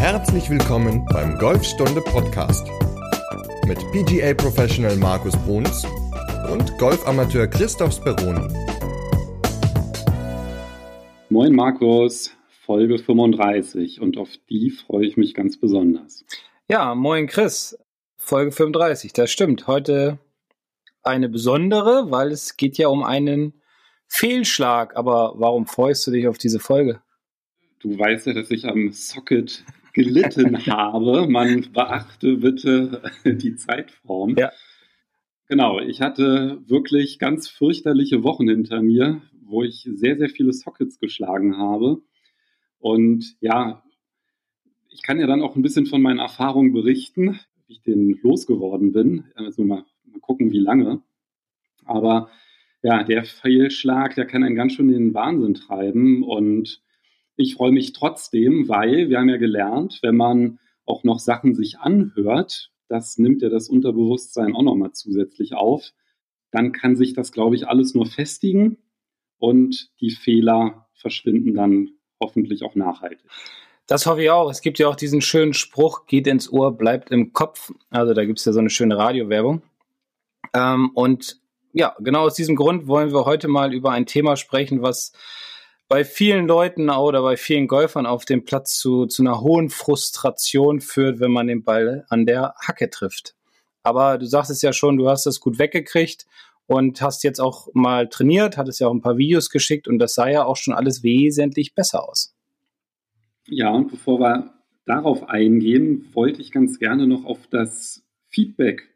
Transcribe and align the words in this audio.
Herzlich 0.00 0.48
willkommen 0.48 1.04
beim 1.12 1.36
Golfstunde 1.36 2.00
Podcast 2.00 2.66
mit 3.66 3.78
PGA 3.92 4.32
Professional 4.32 4.96
Markus 4.96 5.36
Bruns 5.44 5.84
und 6.50 6.78
Golfamateur 6.78 7.46
Christoph 7.46 7.92
Speroni. 7.92 8.48
Moin 11.28 11.54
Markus, 11.54 12.34
Folge 12.48 12.98
35 12.98 14.00
und 14.00 14.16
auf 14.16 14.30
die 14.48 14.70
freue 14.70 15.04
ich 15.04 15.18
mich 15.18 15.34
ganz 15.34 15.60
besonders. 15.60 16.24
Ja, 16.66 16.94
moin 16.94 17.26
Chris, 17.26 17.78
Folge 18.16 18.52
35, 18.52 19.12
das 19.12 19.30
stimmt. 19.30 19.66
Heute 19.66 20.18
eine 21.02 21.28
besondere, 21.28 22.10
weil 22.10 22.32
es 22.32 22.56
geht 22.56 22.78
ja 22.78 22.88
um 22.88 23.02
einen 23.02 23.52
Fehlschlag. 24.08 24.96
Aber 24.96 25.34
warum 25.36 25.66
freust 25.66 26.06
du 26.06 26.10
dich 26.10 26.26
auf 26.26 26.38
diese 26.38 26.58
Folge? 26.58 27.02
Du 27.80 27.98
weißt 27.98 28.28
ja, 28.28 28.32
dass 28.32 28.50
ich 28.50 28.64
am 28.64 28.92
Socket 28.92 29.62
gelitten 29.92 30.66
habe. 30.66 31.26
Man 31.28 31.72
beachte 31.72 32.36
bitte 32.36 33.02
die 33.24 33.56
Zeitform. 33.56 34.36
Ja. 34.36 34.50
Genau, 35.48 35.80
ich 35.80 36.00
hatte 36.00 36.62
wirklich 36.66 37.18
ganz 37.18 37.48
fürchterliche 37.48 38.22
Wochen 38.22 38.48
hinter 38.48 38.82
mir, 38.82 39.22
wo 39.42 39.64
ich 39.64 39.88
sehr, 39.92 40.16
sehr 40.16 40.28
viele 40.28 40.52
Sockets 40.52 41.00
geschlagen 41.00 41.56
habe. 41.56 42.02
Und 42.78 43.36
ja, 43.40 43.82
ich 44.90 45.02
kann 45.02 45.18
ja 45.18 45.26
dann 45.26 45.42
auch 45.42 45.56
ein 45.56 45.62
bisschen 45.62 45.86
von 45.86 46.02
meinen 46.02 46.20
Erfahrungen 46.20 46.72
berichten, 46.72 47.40
wie 47.66 47.72
ich 47.74 47.82
den 47.82 48.18
losgeworden 48.22 48.92
bin. 48.92 49.24
Also 49.34 49.64
mal, 49.64 49.84
mal 50.04 50.20
gucken, 50.20 50.52
wie 50.52 50.60
lange. 50.60 51.02
Aber 51.84 52.30
ja, 52.82 53.02
der 53.02 53.24
Fehlschlag, 53.24 54.14
der 54.14 54.26
kann 54.26 54.44
einen 54.44 54.54
ganz 54.54 54.74
schön 54.74 54.88
in 54.88 55.06
den 55.06 55.14
Wahnsinn 55.14 55.54
treiben. 55.54 56.22
Und 56.22 56.80
ich 57.40 57.54
freue 57.54 57.72
mich 57.72 57.92
trotzdem, 57.92 58.68
weil 58.68 59.08
wir 59.08 59.18
haben 59.18 59.28
ja 59.28 59.38
gelernt, 59.38 60.00
wenn 60.02 60.16
man 60.16 60.58
auch 60.84 61.04
noch 61.04 61.18
Sachen 61.18 61.54
sich 61.54 61.78
anhört, 61.78 62.70
das 62.88 63.18
nimmt 63.18 63.42
ja 63.42 63.48
das 63.48 63.68
Unterbewusstsein 63.68 64.54
auch 64.54 64.62
nochmal 64.62 64.92
zusätzlich 64.92 65.54
auf, 65.54 65.92
dann 66.50 66.72
kann 66.72 66.96
sich 66.96 67.14
das, 67.14 67.32
glaube 67.32 67.56
ich, 67.56 67.66
alles 67.66 67.94
nur 67.94 68.06
festigen 68.06 68.78
und 69.38 69.90
die 70.00 70.10
Fehler 70.10 70.88
verschwinden 70.94 71.54
dann 71.54 71.90
hoffentlich 72.20 72.62
auch 72.62 72.74
nachhaltig. 72.74 73.24
Das 73.86 74.06
hoffe 74.06 74.22
ich 74.22 74.30
auch. 74.30 74.50
Es 74.50 74.60
gibt 74.60 74.78
ja 74.78 74.88
auch 74.88 74.96
diesen 74.96 75.22
schönen 75.22 75.54
Spruch, 75.54 76.06
geht 76.06 76.26
ins 76.26 76.52
Ohr, 76.52 76.76
bleibt 76.76 77.10
im 77.10 77.32
Kopf. 77.32 77.72
Also 77.88 78.12
da 78.12 78.24
gibt 78.24 78.38
es 78.38 78.44
ja 78.44 78.52
so 78.52 78.60
eine 78.60 78.70
schöne 78.70 78.98
Radiowerbung. 78.98 79.62
Ähm, 80.54 80.90
und 80.94 81.40
ja, 81.72 81.96
genau 82.00 82.22
aus 82.22 82.34
diesem 82.34 82.56
Grund 82.56 82.86
wollen 82.86 83.12
wir 83.12 83.24
heute 83.24 83.48
mal 83.48 83.72
über 83.72 83.92
ein 83.92 84.06
Thema 84.06 84.36
sprechen, 84.36 84.82
was 84.82 85.12
bei 85.90 86.04
vielen 86.04 86.46
Leuten 86.46 86.88
oder 86.88 87.20
bei 87.20 87.36
vielen 87.36 87.66
Golfern 87.66 88.06
auf 88.06 88.24
dem 88.24 88.44
Platz 88.44 88.78
zu, 88.78 89.06
zu 89.06 89.24
einer 89.24 89.40
hohen 89.40 89.70
Frustration 89.70 90.80
führt, 90.80 91.18
wenn 91.18 91.32
man 91.32 91.48
den 91.48 91.64
Ball 91.64 92.06
an 92.08 92.26
der 92.26 92.54
Hacke 92.64 92.90
trifft. 92.90 93.34
Aber 93.82 94.16
du 94.16 94.24
sagst 94.24 94.52
es 94.52 94.62
ja 94.62 94.72
schon, 94.72 94.96
du 94.96 95.08
hast 95.08 95.26
das 95.26 95.40
gut 95.40 95.58
weggekriegt 95.58 96.26
und 96.68 97.02
hast 97.02 97.24
jetzt 97.24 97.40
auch 97.40 97.66
mal 97.74 98.08
trainiert, 98.08 98.56
hattest 98.56 98.78
ja 98.78 98.86
auch 98.86 98.94
ein 98.94 99.00
paar 99.00 99.18
Videos 99.18 99.50
geschickt 99.50 99.88
und 99.88 99.98
das 99.98 100.14
sah 100.14 100.28
ja 100.28 100.44
auch 100.44 100.56
schon 100.56 100.74
alles 100.74 101.02
wesentlich 101.02 101.74
besser 101.74 102.08
aus. 102.08 102.36
Ja, 103.48 103.70
und 103.70 103.90
bevor 103.90 104.20
wir 104.20 104.54
darauf 104.86 105.28
eingehen, 105.28 106.08
wollte 106.12 106.40
ich 106.40 106.52
ganz 106.52 106.78
gerne 106.78 107.08
noch 107.08 107.24
auf 107.24 107.48
das 107.48 108.04
Feedback 108.28 108.94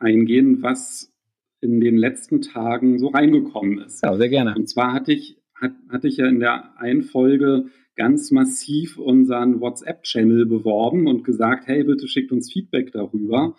eingehen, 0.00 0.62
was 0.62 1.12
in 1.60 1.80
den 1.80 1.96
letzten 1.96 2.42
Tagen 2.42 2.98
so 2.98 3.06
reingekommen 3.06 3.78
ist. 3.78 4.02
Ja, 4.02 4.16
sehr 4.16 4.28
gerne. 4.28 4.56
Und 4.56 4.68
zwar 4.68 4.92
hatte 4.92 5.12
ich 5.12 5.38
hat, 5.64 5.72
hatte 5.90 6.08
ich 6.08 6.16
ja 6.18 6.26
in 6.26 6.40
der 6.40 6.78
einen 6.78 7.02
Folge 7.02 7.66
ganz 7.96 8.30
massiv 8.30 8.98
unseren 8.98 9.60
WhatsApp-Channel 9.60 10.46
beworben 10.46 11.06
und 11.06 11.24
gesagt, 11.24 11.66
hey, 11.66 11.84
bitte 11.84 12.08
schickt 12.08 12.32
uns 12.32 12.52
Feedback 12.52 12.92
darüber. 12.92 13.56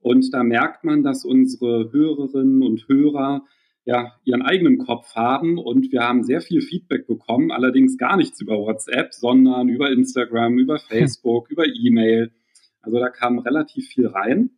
Und 0.00 0.32
da 0.32 0.42
merkt 0.42 0.84
man, 0.84 1.02
dass 1.02 1.24
unsere 1.24 1.90
Hörerinnen 1.92 2.62
und 2.62 2.88
Hörer 2.88 3.44
ja 3.84 4.14
ihren 4.24 4.42
eigenen 4.42 4.78
Kopf 4.78 5.14
haben 5.14 5.58
und 5.58 5.92
wir 5.92 6.00
haben 6.00 6.24
sehr 6.24 6.40
viel 6.40 6.62
Feedback 6.62 7.06
bekommen, 7.06 7.50
allerdings 7.50 7.98
gar 7.98 8.16
nichts 8.16 8.40
über 8.40 8.56
WhatsApp, 8.58 9.12
sondern 9.12 9.68
über 9.68 9.90
Instagram, 9.90 10.58
über 10.58 10.78
hm. 10.78 10.84
Facebook, 10.88 11.48
hm. 11.48 11.52
über 11.52 11.66
E-Mail. 11.66 12.32
Also 12.80 12.98
da 12.98 13.08
kam 13.10 13.38
relativ 13.38 13.88
viel 13.88 14.06
rein. 14.06 14.50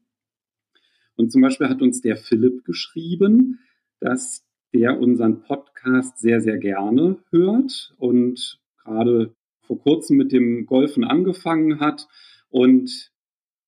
Und 1.17 1.33
zum 1.33 1.43
Beispiel 1.43 1.69
hat 1.69 1.83
uns 1.83 2.03
der 2.03 2.17
Philipp 2.17 2.65
geschrieben, 2.65 3.61
dass 4.01 4.46
der 4.77 4.99
unseren 4.99 5.41
Podcast 5.41 6.19
sehr, 6.19 6.41
sehr 6.41 6.59
gerne 6.59 7.19
hört 7.31 7.95
und 7.99 8.61
gerade 8.85 9.35
vor 9.63 9.81
kurzem 9.81 10.17
mit 10.17 10.33
dem 10.33 10.67
Golfen 10.67 11.05
angefangen 11.05 11.81
hat 11.81 12.07
und 12.51 13.11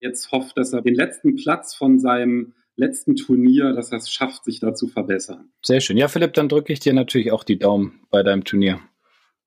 jetzt 0.01 0.31
hofft, 0.33 0.57
dass 0.57 0.73
er 0.73 0.83
den 0.83 0.95
letzten 0.95 1.37
Platz 1.37 1.75
von 1.75 1.99
seinem 1.99 2.55
letzten 2.77 3.17
Turnier, 3.17 3.73
dass 3.73 3.91
er 3.91 3.99
es 3.99 4.11
schafft, 4.11 4.45
sich 4.45 4.61
da 4.61 4.73
zu 4.73 4.87
verbessern. 4.87 5.51
Sehr 5.63 5.81
schön. 5.81 5.97
Ja, 5.97 6.07
Philipp, 6.09 6.35
dann 6.35 6.49
drücke 6.49 6.73
ich 6.73 6.81
dir 6.81 6.93
natürlich 6.93 7.33
auch 7.33 7.43
die 7.43 7.59
Daumen 7.59 8.01
bei 8.11 8.23
deinem 8.23 8.45
Turnier. 8.45 8.81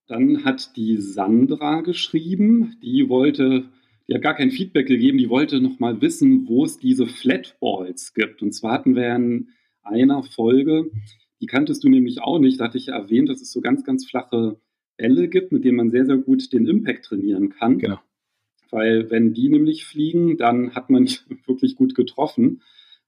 Dann 0.07 0.43
hat 0.43 0.75
die 0.75 0.97
Sandra 0.97 1.79
geschrieben, 1.81 2.75
die 2.83 3.07
wollte, 3.07 3.69
die 4.07 4.15
hat 4.15 4.21
gar 4.21 4.35
kein 4.35 4.51
Feedback 4.51 4.87
gegeben, 4.87 5.17
die 5.17 5.29
wollte 5.29 5.61
noch 5.61 5.79
mal 5.79 6.01
wissen, 6.01 6.47
wo 6.49 6.65
es 6.65 6.77
diese 6.77 7.07
Flatballs 7.07 8.13
gibt. 8.13 8.41
Und 8.41 8.51
zwar 8.51 8.73
hatten 8.73 8.95
wir 8.95 9.15
in 9.15 9.47
einer 9.83 10.23
Folge 10.23 10.91
die 11.41 11.47
kanntest 11.47 11.83
du 11.83 11.89
nämlich 11.89 12.21
auch 12.21 12.39
nicht. 12.39 12.59
Da 12.59 12.65
hatte 12.65 12.77
ich 12.77 12.87
ja 12.87 12.95
erwähnt, 12.95 13.29
dass 13.29 13.41
es 13.41 13.51
so 13.51 13.61
ganz, 13.61 13.83
ganz 13.83 14.07
flache 14.07 14.59
Bälle 14.97 15.27
gibt, 15.27 15.51
mit 15.51 15.65
denen 15.65 15.77
man 15.77 15.89
sehr, 15.89 16.05
sehr 16.05 16.17
gut 16.17 16.53
den 16.53 16.67
Impact 16.67 17.05
trainieren 17.05 17.49
kann. 17.49 17.79
Genau. 17.79 17.99
Weil 18.69 19.09
wenn 19.09 19.33
die 19.33 19.49
nämlich 19.49 19.85
fliegen, 19.85 20.37
dann 20.37 20.75
hat 20.75 20.89
man 20.89 21.09
wirklich 21.45 21.75
gut 21.75 21.95
getroffen. 21.95 22.61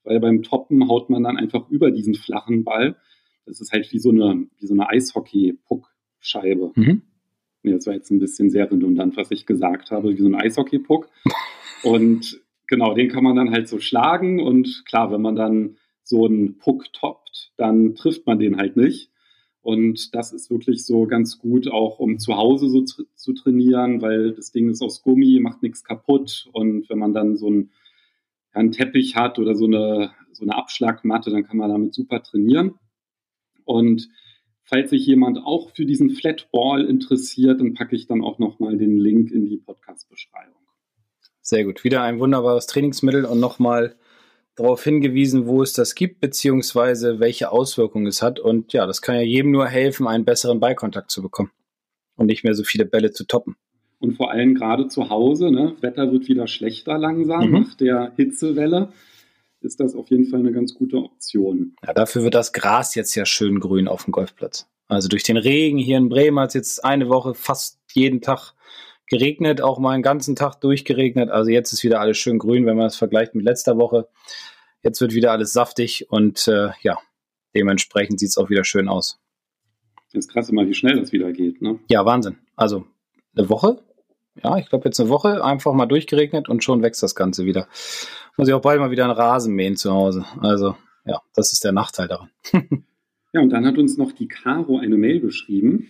Weil 0.04 0.20
beim 0.20 0.42
Toppen 0.42 0.90
haut 0.90 1.10
man 1.10 1.24
dann 1.24 1.38
einfach 1.38 1.70
über 1.70 1.92
diesen 1.92 2.16
flachen 2.16 2.64
Ball. 2.64 2.98
Das 3.46 3.62
ist 3.62 3.72
halt 3.72 3.92
wie 3.94 4.00
so 4.00 4.10
eine, 4.10 4.48
wie 4.60 4.68
so 4.68 4.74
eine 4.74 4.90
Eishockey-Puck-Scheibe. 4.90 6.74
Mhm. 6.76 7.04
Ja, 7.64 7.74
das 7.74 7.88
war 7.88 7.94
jetzt 7.94 8.12
ein 8.12 8.20
bisschen 8.20 8.50
sehr 8.50 8.70
redundant, 8.70 9.16
was 9.16 9.32
ich 9.32 9.46
gesagt 9.46 9.92
habe, 9.92 10.10
wie 10.10 10.22
so 10.22 10.28
ein 10.28 10.36
Eishockey-Puck. 10.36 11.08
Und 11.84 12.42
genau, 12.68 12.94
den 12.94 13.10
kann 13.10 13.24
man 13.24 13.36
dann 13.36 13.52
halt 13.52 13.70
so 13.70 13.80
schlagen. 13.80 14.42
Und 14.42 14.84
klar, 14.86 15.12
wenn 15.12 15.22
man 15.22 15.36
dann 15.36 15.78
so 16.04 16.26
einen 16.26 16.58
Puck 16.58 16.92
toppt, 16.94 17.54
dann 17.58 17.96
trifft 17.96 18.28
man 18.28 18.40
den 18.40 18.58
halt 18.58 18.78
nicht. 18.78 19.10
Und 19.62 20.14
das 20.14 20.34
ist 20.34 20.52
wirklich 20.52 20.86
so 20.86 21.08
ganz 21.08 21.40
gut, 21.40 21.70
auch 21.70 22.00
um 22.00 22.20
zu 22.20 22.36
Hause 22.36 22.68
so 22.68 22.82
zu 22.82 23.34
trainieren, 23.34 24.02
weil 24.02 24.34
das 24.34 24.52
Ding 24.52 24.70
ist 24.70 24.82
aus 24.82 25.02
Gummi, 25.02 25.40
macht 25.40 25.64
nichts 25.64 25.86
kaputt. 25.86 26.50
Und 26.52 26.90
wenn 26.90 27.00
man 27.00 27.14
dann 27.14 27.38
so 27.38 27.48
einen, 27.48 27.72
einen 28.52 28.74
Teppich 28.74 29.16
hat 29.16 29.40
oder 29.40 29.56
so 29.56 29.66
eine, 29.66 30.12
so 30.34 30.44
eine 30.44 30.56
Abschlagmatte, 30.56 31.32
dann 31.32 31.46
kann 31.46 31.56
man 31.56 31.70
damit 31.70 31.94
super 31.94 32.22
trainieren. 32.22 32.74
Und 33.64 34.10
falls 34.64 34.90
sich 34.90 35.06
jemand 35.06 35.38
auch 35.38 35.70
für 35.72 35.86
diesen 35.86 36.10
Flatball 36.10 36.84
interessiert, 36.86 37.62
dann 37.62 37.74
packe 37.74 37.96
ich 37.96 38.06
dann 38.06 38.22
auch 38.22 38.40
nochmal 38.40 38.76
den 38.76 38.98
Link 38.98 39.32
in 39.32 39.46
die 39.46 39.58
Podcast-Beschreibung. 39.58 40.60
Sehr 41.42 41.64
gut. 41.64 41.86
Wieder 41.86 42.02
ein 42.02 42.20
wunderbares 42.20 42.68
Trainingsmittel 42.68 43.24
und 43.24 43.40
nochmal 43.40 43.96
darauf 44.56 44.84
hingewiesen, 44.84 45.48
wo 45.48 45.64
es 45.64 45.74
das 45.74 45.96
gibt, 45.96 46.20
beziehungsweise 46.20 47.20
welche 47.20 47.52
Auswirkungen 47.52 48.08
es 48.08 48.22
hat. 48.22 48.40
Und 48.40 48.74
ja, 48.74 48.86
das 48.86 49.02
kann 49.02 49.16
ja 49.16 49.22
jedem 49.22 49.52
nur 49.52 49.68
helfen, 49.68 50.08
einen 50.08 50.26
besseren 50.26 50.60
Ballkontakt 50.60 51.12
zu 51.12 51.22
bekommen 51.22 51.52
und 52.16 52.28
nicht 52.28 52.44
mehr 52.44 52.54
so 52.54 52.64
viele 52.64 52.86
Bälle 52.86 53.12
zu 53.12 53.26
toppen. 53.26 53.56
Und 54.00 54.18
vor 54.18 54.32
allem 54.32 54.54
gerade 54.54 54.90
zu 54.90 55.10
Hause, 55.10 55.50
ne? 55.50 55.76
Wetter 55.80 56.12
wird 56.12 56.28
wieder 56.28 56.48
schlechter 56.48 56.98
langsam 56.98 57.48
mhm. 57.48 57.52
nach 57.62 57.74
der 57.76 58.12
Hitzewelle. 58.18 58.92
Ist 59.62 59.80
das 59.80 59.96
auf 59.96 60.10
jeden 60.10 60.26
Fall 60.26 60.42
eine 60.42 60.52
ganz 60.52 60.74
gute 60.74 60.98
Option. 60.98 61.76
Ja, 61.86 61.94
dafür 61.94 62.24
wird 62.24 62.36
das 62.36 62.52
Gras 62.52 62.96
jetzt 62.96 63.16
ja 63.16 63.26
schön 63.26 63.62
grün 63.62 63.88
auf 63.88 64.04
dem 64.04 64.12
Golfplatz. 64.12 64.68
Also 64.90 65.08
durch 65.08 65.24
den 65.24 65.38
Regen 65.38 65.78
hier 65.78 65.98
in 65.98 66.10
Bremen 66.10 66.38
hat 66.40 66.50
es 66.50 66.54
jetzt 66.54 66.86
eine 66.86 67.08
Woche 67.08 67.34
fast 67.34 67.80
jeden 67.94 68.20
Tag 68.20 68.54
geregnet, 69.14 69.62
auch 69.62 69.80
mal 69.80 69.92
einen 69.92 70.04
ganzen 70.04 70.36
Tag 70.36 70.60
durchgeregnet. 70.62 71.30
Also 71.30 71.52
jetzt 71.52 71.74
ist 71.74 71.84
wieder 71.84 72.00
alles 72.00 72.18
schön 72.18 72.40
grün, 72.40 72.66
wenn 72.66 72.78
man 72.78 72.88
es 72.88 72.96
vergleicht 72.96 73.36
mit 73.36 73.46
letzter 73.46 73.78
Woche. 73.78 74.08
Jetzt 74.82 75.00
wird 75.02 75.14
wieder 75.14 75.32
alles 75.32 75.54
saftig 75.54 76.10
und 76.10 76.48
äh, 76.48 76.70
ja, 76.82 76.98
dementsprechend 77.56 78.20
sieht 78.20 78.30
es 78.30 78.38
auch 78.38 78.50
wieder 78.50 78.64
schön 78.64 78.90
aus. 78.90 79.20
Ist 80.12 80.32
krass 80.32 80.50
immer, 80.50 80.68
wie 80.68 80.76
schnell 80.76 81.00
das 81.00 81.12
wieder 81.12 81.32
geht, 81.32 81.62
ne? 81.62 81.80
Ja, 81.90 82.06
Wahnsinn. 82.06 82.38
Also 82.56 82.86
eine 83.36 83.50
Woche, 83.50 83.80
ja, 84.42 84.58
ich 84.58 84.70
glaube 84.70 84.86
jetzt 84.86 85.00
eine 85.00 85.10
Woche, 85.10 85.44
einfach 85.44 85.74
mal 85.74 85.86
durchgeregnet 85.86 86.50
und 86.50 86.64
schon 86.64 86.82
wächst 86.82 87.04
das 87.04 87.16
Ganze 87.16 87.46
wieder. 87.46 87.68
Muss 88.38 88.48
ich 88.48 88.54
auch 88.54 88.62
bald 88.62 88.80
mal 88.80 88.92
wieder 88.92 89.04
einen 89.04 89.14
Rasen 89.14 89.54
mähen 89.54 89.76
zu 89.76 89.92
Hause. 89.92 90.26
Also 90.40 90.76
ja, 91.06 91.22
das 91.36 91.54
ist 91.54 91.64
der 91.64 91.72
Nachteil 91.72 92.08
daran. 92.08 92.30
ja, 93.34 93.42
und 93.42 93.50
dann 93.50 93.66
hat 93.66 93.78
uns 93.78 93.98
noch 93.98 94.12
die 94.12 94.28
Caro 94.28 94.78
eine 94.78 94.98
Mail 94.98 95.20
geschrieben. 95.20 95.90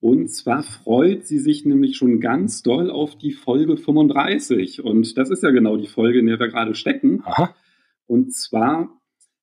Und 0.00 0.28
zwar 0.28 0.62
freut 0.62 1.26
sie 1.26 1.38
sich 1.38 1.64
nämlich 1.64 1.96
schon 1.96 2.20
ganz 2.20 2.62
doll 2.62 2.90
auf 2.90 3.18
die 3.18 3.32
Folge 3.32 3.76
35. 3.76 4.82
Und 4.82 5.18
das 5.18 5.30
ist 5.30 5.42
ja 5.42 5.50
genau 5.50 5.76
die 5.76 5.88
Folge, 5.88 6.20
in 6.20 6.26
der 6.26 6.38
wir 6.38 6.48
gerade 6.48 6.74
stecken. 6.74 7.22
Aha. 7.24 7.54
Und 8.06 8.32
zwar 8.32 9.00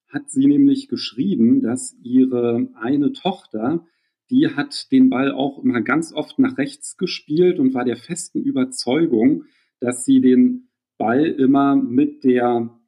hat 0.08 0.30
sie 0.30 0.46
nämlich 0.46 0.88
geschrieben, 0.88 1.60
dass 1.60 1.94
ihre 2.02 2.68
eine 2.80 3.12
Tochter 3.12 3.86
die 4.30 4.48
hat 4.48 4.90
den 4.90 5.08
Ball 5.08 5.30
auch 5.32 5.62
immer 5.62 5.80
ganz 5.80 6.12
oft 6.12 6.38
nach 6.38 6.58
rechts 6.58 6.96
gespielt 6.96 7.58
und 7.58 7.74
war 7.74 7.84
der 7.84 7.96
festen 7.96 8.42
Überzeugung, 8.42 9.44
dass 9.80 10.04
sie 10.04 10.20
den 10.20 10.68
Ball 10.98 11.26
immer 11.26 11.76
mit 11.76 12.24
der, 12.24 12.78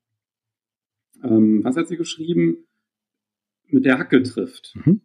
ähm, 1.23 1.63
was 1.63 1.77
hat 1.77 1.89
sie 1.89 1.97
geschrieben? 1.97 2.67
Mit 3.69 3.85
der 3.85 3.99
Hacke 3.99 4.23
trifft. 4.23 4.75
Mhm. 4.75 5.03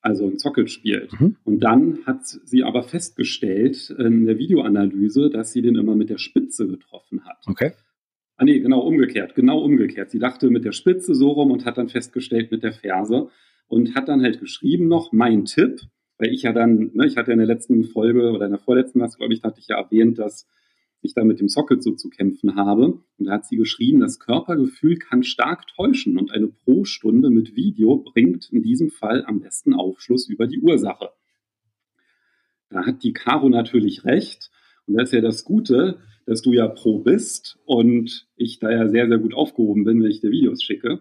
Also 0.00 0.26
ein 0.26 0.38
Zockel 0.38 0.68
spielt. 0.68 1.18
Mhm. 1.20 1.36
Und 1.44 1.60
dann 1.60 1.98
hat 2.06 2.24
sie 2.26 2.62
aber 2.62 2.82
festgestellt 2.82 3.90
in 3.90 4.26
der 4.26 4.38
Videoanalyse, 4.38 5.28
dass 5.30 5.52
sie 5.52 5.62
den 5.62 5.74
immer 5.74 5.96
mit 5.96 6.08
der 6.08 6.18
Spitze 6.18 6.68
getroffen 6.68 7.24
hat. 7.24 7.44
Okay. 7.46 7.72
Ah 8.36 8.44
nee, 8.44 8.60
genau 8.60 8.80
umgekehrt, 8.80 9.34
genau 9.34 9.58
umgekehrt. 9.58 10.10
Sie 10.10 10.20
dachte 10.20 10.48
mit 10.50 10.64
der 10.64 10.70
Spitze 10.72 11.16
so 11.16 11.30
rum 11.30 11.50
und 11.50 11.64
hat 11.64 11.76
dann 11.76 11.88
festgestellt 11.88 12.52
mit 12.52 12.62
der 12.62 12.72
Ferse 12.72 13.30
und 13.66 13.96
hat 13.96 14.08
dann 14.08 14.22
halt 14.22 14.38
geschrieben 14.38 14.86
noch, 14.86 15.10
mein 15.10 15.44
Tipp, 15.44 15.80
weil 16.18 16.32
ich 16.32 16.42
ja 16.42 16.52
dann, 16.52 16.92
ne, 16.94 17.06
ich 17.06 17.16
hatte 17.16 17.32
in 17.32 17.38
der 17.38 17.48
letzten 17.48 17.82
Folge 17.84 18.30
oder 18.30 18.46
in 18.46 18.52
der 18.52 18.60
vorletzten 18.60 19.00
was, 19.00 19.16
glaube 19.16 19.34
ich, 19.34 19.42
hatte 19.42 19.58
ich 19.58 19.66
ja 19.66 19.80
erwähnt, 19.80 20.20
dass 20.20 20.46
ich 21.00 21.14
da 21.14 21.24
mit 21.24 21.40
dem 21.40 21.48
Socket 21.48 21.82
so 21.82 21.92
zu 21.92 22.10
kämpfen 22.10 22.56
habe. 22.56 23.00
Und 23.18 23.24
da 23.26 23.32
hat 23.32 23.46
sie 23.46 23.56
geschrieben, 23.56 24.00
das 24.00 24.18
Körpergefühl 24.18 24.96
kann 24.96 25.22
stark 25.22 25.66
täuschen 25.68 26.18
und 26.18 26.32
eine 26.32 26.48
Pro-Stunde 26.48 27.30
mit 27.30 27.56
Video 27.56 27.98
bringt 27.98 28.50
in 28.52 28.62
diesem 28.62 28.90
Fall 28.90 29.24
am 29.26 29.40
besten 29.40 29.74
Aufschluss 29.74 30.28
über 30.28 30.46
die 30.46 30.60
Ursache. 30.60 31.10
Da 32.70 32.84
hat 32.84 33.02
die 33.02 33.12
Caro 33.12 33.48
natürlich 33.48 34.04
recht. 34.04 34.50
Und 34.86 34.94
das 34.94 35.10
ist 35.10 35.14
ja 35.14 35.20
das 35.20 35.44
Gute, 35.44 36.00
dass 36.26 36.42
du 36.42 36.52
ja 36.52 36.66
Pro 36.68 36.98
bist 36.98 37.58
und 37.64 38.26
ich 38.36 38.58
da 38.58 38.70
ja 38.70 38.88
sehr, 38.88 39.08
sehr 39.08 39.18
gut 39.18 39.34
aufgehoben 39.34 39.84
bin, 39.84 40.02
wenn 40.02 40.10
ich 40.10 40.20
dir 40.20 40.30
Videos 40.30 40.62
schicke. 40.62 41.00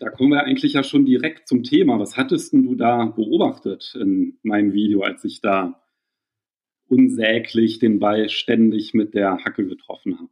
Da 0.00 0.08
kommen 0.08 0.30
wir 0.30 0.44
eigentlich 0.44 0.72
ja 0.72 0.82
schon 0.82 1.04
direkt 1.04 1.46
zum 1.46 1.62
Thema. 1.62 1.98
Was 1.98 2.16
hattest 2.16 2.54
du 2.54 2.74
da 2.74 3.06
beobachtet 3.06 3.94
in 4.00 4.38
meinem 4.42 4.72
Video, 4.72 5.02
als 5.02 5.24
ich 5.24 5.40
da 5.40 5.81
unsäglich 6.92 7.78
den 7.78 7.98
Ball 7.98 8.28
ständig 8.28 8.92
mit 8.92 9.14
der 9.14 9.38
Hacke 9.44 9.66
getroffen 9.66 10.18
habe? 10.18 10.28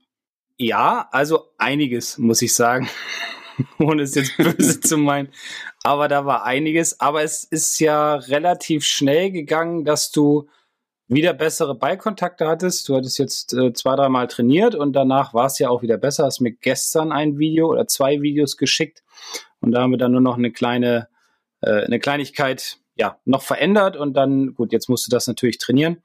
Ja, 0.59 1.09
also 1.11 1.47
einiges, 1.57 2.19
muss 2.19 2.43
ich 2.43 2.55
sagen. 2.55 2.89
Ohne 3.79 4.03
es 4.03 4.15
jetzt 4.15 4.37
böse 4.37 4.81
zu 4.81 4.99
meinen. 4.99 5.31
Aber 5.83 6.07
da 6.09 6.27
war 6.27 6.45
einiges. 6.45 7.01
Aber 7.01 7.23
es 7.23 7.45
ist 7.45 7.81
ja 7.81 8.17
relativ 8.17 8.85
schnell 8.85 9.31
gegangen, 9.31 9.85
dass 9.87 10.11
du 10.13 10.49
wieder 11.09 11.33
bessere 11.33 11.75
Ballkontakte 11.75 12.47
hattest. 12.47 12.89
Du 12.89 12.95
hattest 12.95 13.19
jetzt 13.19 13.55
äh, 13.55 13.73
zwei, 13.73 13.97
dreimal 13.97 14.29
trainiert 14.29 14.75
und 14.75 14.93
danach 14.93 15.33
war 15.33 15.47
es 15.47 15.59
ja 15.59 15.71
auch 15.71 15.83
wieder 15.83 15.97
besser. 15.97 16.25
Hast 16.25 16.41
mir 16.41 16.53
gestern 16.53 17.11
ein 17.11 17.39
Video 17.39 17.69
oder 17.69 17.89
zwei 17.89 18.21
Videos 18.21 18.59
geschickt 18.59 19.03
und 19.61 19.73
da 19.73 19.81
haben 19.81 19.91
wir 19.91 19.99
dann 19.99 20.13
nur 20.13 20.21
noch 20.21 20.37
eine 20.37 20.53
kleine, 20.53 21.09
äh, 21.63 21.85
eine 21.85 21.99
Kleinigkeit 21.99 22.79
ja 22.97 23.19
noch 23.25 23.43
verändert 23.43 23.97
und 23.97 24.15
dann, 24.15 24.55
gut, 24.55 24.73
jetzt 24.73 24.89
musst 24.89 25.07
du 25.07 25.11
das 25.11 25.27
natürlich 25.27 25.59
trainieren. 25.59 26.03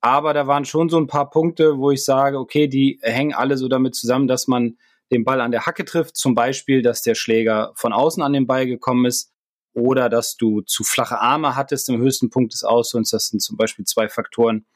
Aber 0.00 0.32
da 0.32 0.46
waren 0.46 0.64
schon 0.64 0.88
so 0.88 0.98
ein 0.98 1.06
paar 1.06 1.30
Punkte, 1.30 1.78
wo 1.78 1.90
ich 1.90 2.04
sage, 2.04 2.38
okay, 2.38 2.68
die 2.68 3.00
hängen 3.02 3.34
alle 3.34 3.56
so 3.56 3.68
damit 3.68 3.94
zusammen, 3.94 4.28
dass 4.28 4.46
man 4.46 4.78
den 5.10 5.24
Ball 5.24 5.40
an 5.40 5.50
der 5.50 5.66
Hacke 5.66 5.84
trifft. 5.84 6.16
Zum 6.16 6.34
Beispiel, 6.34 6.82
dass 6.82 7.02
der 7.02 7.14
Schläger 7.14 7.72
von 7.74 7.92
außen 7.92 8.22
an 8.22 8.32
den 8.32 8.46
Ball 8.46 8.66
gekommen 8.66 9.06
ist 9.06 9.32
oder 9.72 10.08
dass 10.08 10.36
du 10.36 10.60
zu 10.62 10.84
flache 10.84 11.20
Arme 11.20 11.56
hattest 11.56 11.88
im 11.88 12.00
höchsten 12.00 12.30
Punkt 12.30 12.52
des 12.52 12.64
Ausholens. 12.64 13.10
Das 13.10 13.28
sind 13.28 13.40
zum 13.40 13.56
Beispiel 13.56 13.84
zwei 13.84 14.08
Faktoren, 14.08 14.66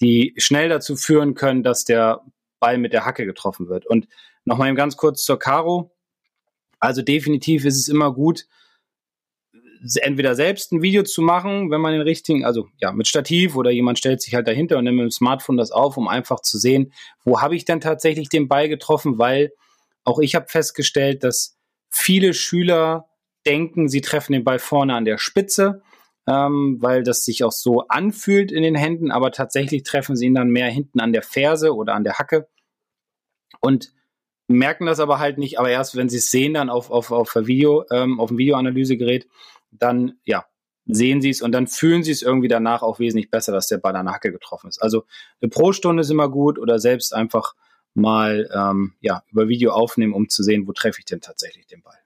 die 0.00 0.34
schnell 0.36 0.68
dazu 0.68 0.96
führen 0.96 1.34
können, 1.34 1.62
dass 1.62 1.84
der 1.84 2.20
Ball 2.58 2.78
mit 2.78 2.92
der 2.92 3.04
Hacke 3.04 3.26
getroffen 3.26 3.68
wird. 3.68 3.86
Und 3.86 4.06
nochmal 4.44 4.74
ganz 4.74 4.96
kurz 4.96 5.24
zur 5.24 5.38
Karo. 5.38 5.92
Also 6.78 7.02
definitiv 7.02 7.64
ist 7.64 7.78
es 7.78 7.88
immer 7.88 8.12
gut, 8.12 8.46
entweder 10.02 10.34
selbst 10.34 10.72
ein 10.72 10.82
Video 10.82 11.02
zu 11.02 11.22
machen, 11.22 11.70
wenn 11.70 11.80
man 11.80 11.92
den 11.92 12.02
richtigen, 12.02 12.44
also 12.44 12.68
ja, 12.78 12.92
mit 12.92 13.08
Stativ 13.08 13.56
oder 13.56 13.70
jemand 13.70 13.98
stellt 13.98 14.20
sich 14.20 14.34
halt 14.34 14.46
dahinter 14.46 14.78
und 14.78 14.84
nimmt 14.84 14.98
mit 14.98 15.04
dem 15.04 15.10
Smartphone 15.10 15.56
das 15.56 15.70
auf, 15.70 15.96
um 15.96 16.08
einfach 16.08 16.40
zu 16.40 16.58
sehen, 16.58 16.92
wo 17.24 17.40
habe 17.40 17.56
ich 17.56 17.64
denn 17.64 17.80
tatsächlich 17.80 18.28
den 18.28 18.48
Ball 18.48 18.68
getroffen, 18.68 19.18
weil 19.18 19.52
auch 20.04 20.18
ich 20.18 20.34
habe 20.34 20.48
festgestellt, 20.48 21.24
dass 21.24 21.58
viele 21.88 22.34
Schüler 22.34 23.06
denken, 23.46 23.88
sie 23.88 24.00
treffen 24.00 24.32
den 24.32 24.44
Ball 24.44 24.58
vorne 24.58 24.94
an 24.94 25.04
der 25.04 25.18
Spitze, 25.18 25.82
ähm, 26.26 26.76
weil 26.80 27.02
das 27.02 27.24
sich 27.24 27.42
auch 27.44 27.52
so 27.52 27.86
anfühlt 27.88 28.52
in 28.52 28.62
den 28.62 28.74
Händen, 28.74 29.10
aber 29.10 29.32
tatsächlich 29.32 29.82
treffen 29.82 30.16
sie 30.16 30.26
ihn 30.26 30.34
dann 30.34 30.50
mehr 30.50 30.68
hinten 30.68 31.00
an 31.00 31.12
der 31.12 31.22
Ferse 31.22 31.74
oder 31.74 31.94
an 31.94 32.04
der 32.04 32.18
Hacke 32.18 32.48
und 33.60 33.92
merken 34.48 34.86
das 34.86 35.00
aber 35.00 35.18
halt 35.18 35.38
nicht, 35.38 35.58
aber 35.58 35.70
erst 35.70 35.96
wenn 35.96 36.08
sie 36.08 36.18
es 36.18 36.30
sehen 36.30 36.54
dann 36.54 36.70
auf, 36.70 36.90
auf, 36.90 37.12
auf, 37.12 37.34
Video, 37.36 37.84
ähm, 37.90 38.20
auf 38.20 38.28
dem 38.28 38.38
Videoanalysegerät, 38.38 39.28
dann 39.70 40.18
ja, 40.24 40.44
sehen 40.86 41.20
sie 41.20 41.30
es 41.30 41.42
und 41.42 41.52
dann 41.52 41.66
fühlen 41.66 42.02
sie 42.02 42.10
es 42.10 42.22
irgendwie 42.22 42.48
danach 42.48 42.82
auch 42.82 42.98
wesentlich 42.98 43.30
besser, 43.30 43.52
dass 43.52 43.68
der 43.68 43.78
Ball 43.78 43.96
an 43.96 44.06
der 44.06 44.14
Hacke 44.14 44.32
getroffen 44.32 44.68
ist. 44.68 44.82
Also 44.82 45.04
eine 45.40 45.48
Pro-Stunde 45.48 46.02
ist 46.02 46.10
immer 46.10 46.28
gut 46.28 46.58
oder 46.58 46.78
selbst 46.78 47.14
einfach 47.14 47.54
mal 47.94 48.48
ähm, 48.54 48.94
ja, 49.00 49.22
über 49.30 49.48
Video 49.48 49.72
aufnehmen, 49.72 50.12
um 50.12 50.28
zu 50.28 50.42
sehen, 50.42 50.66
wo 50.66 50.72
treffe 50.72 51.00
ich 51.00 51.04
denn 51.04 51.20
tatsächlich 51.20 51.66
den 51.66 51.82
Ball. 51.82 51.96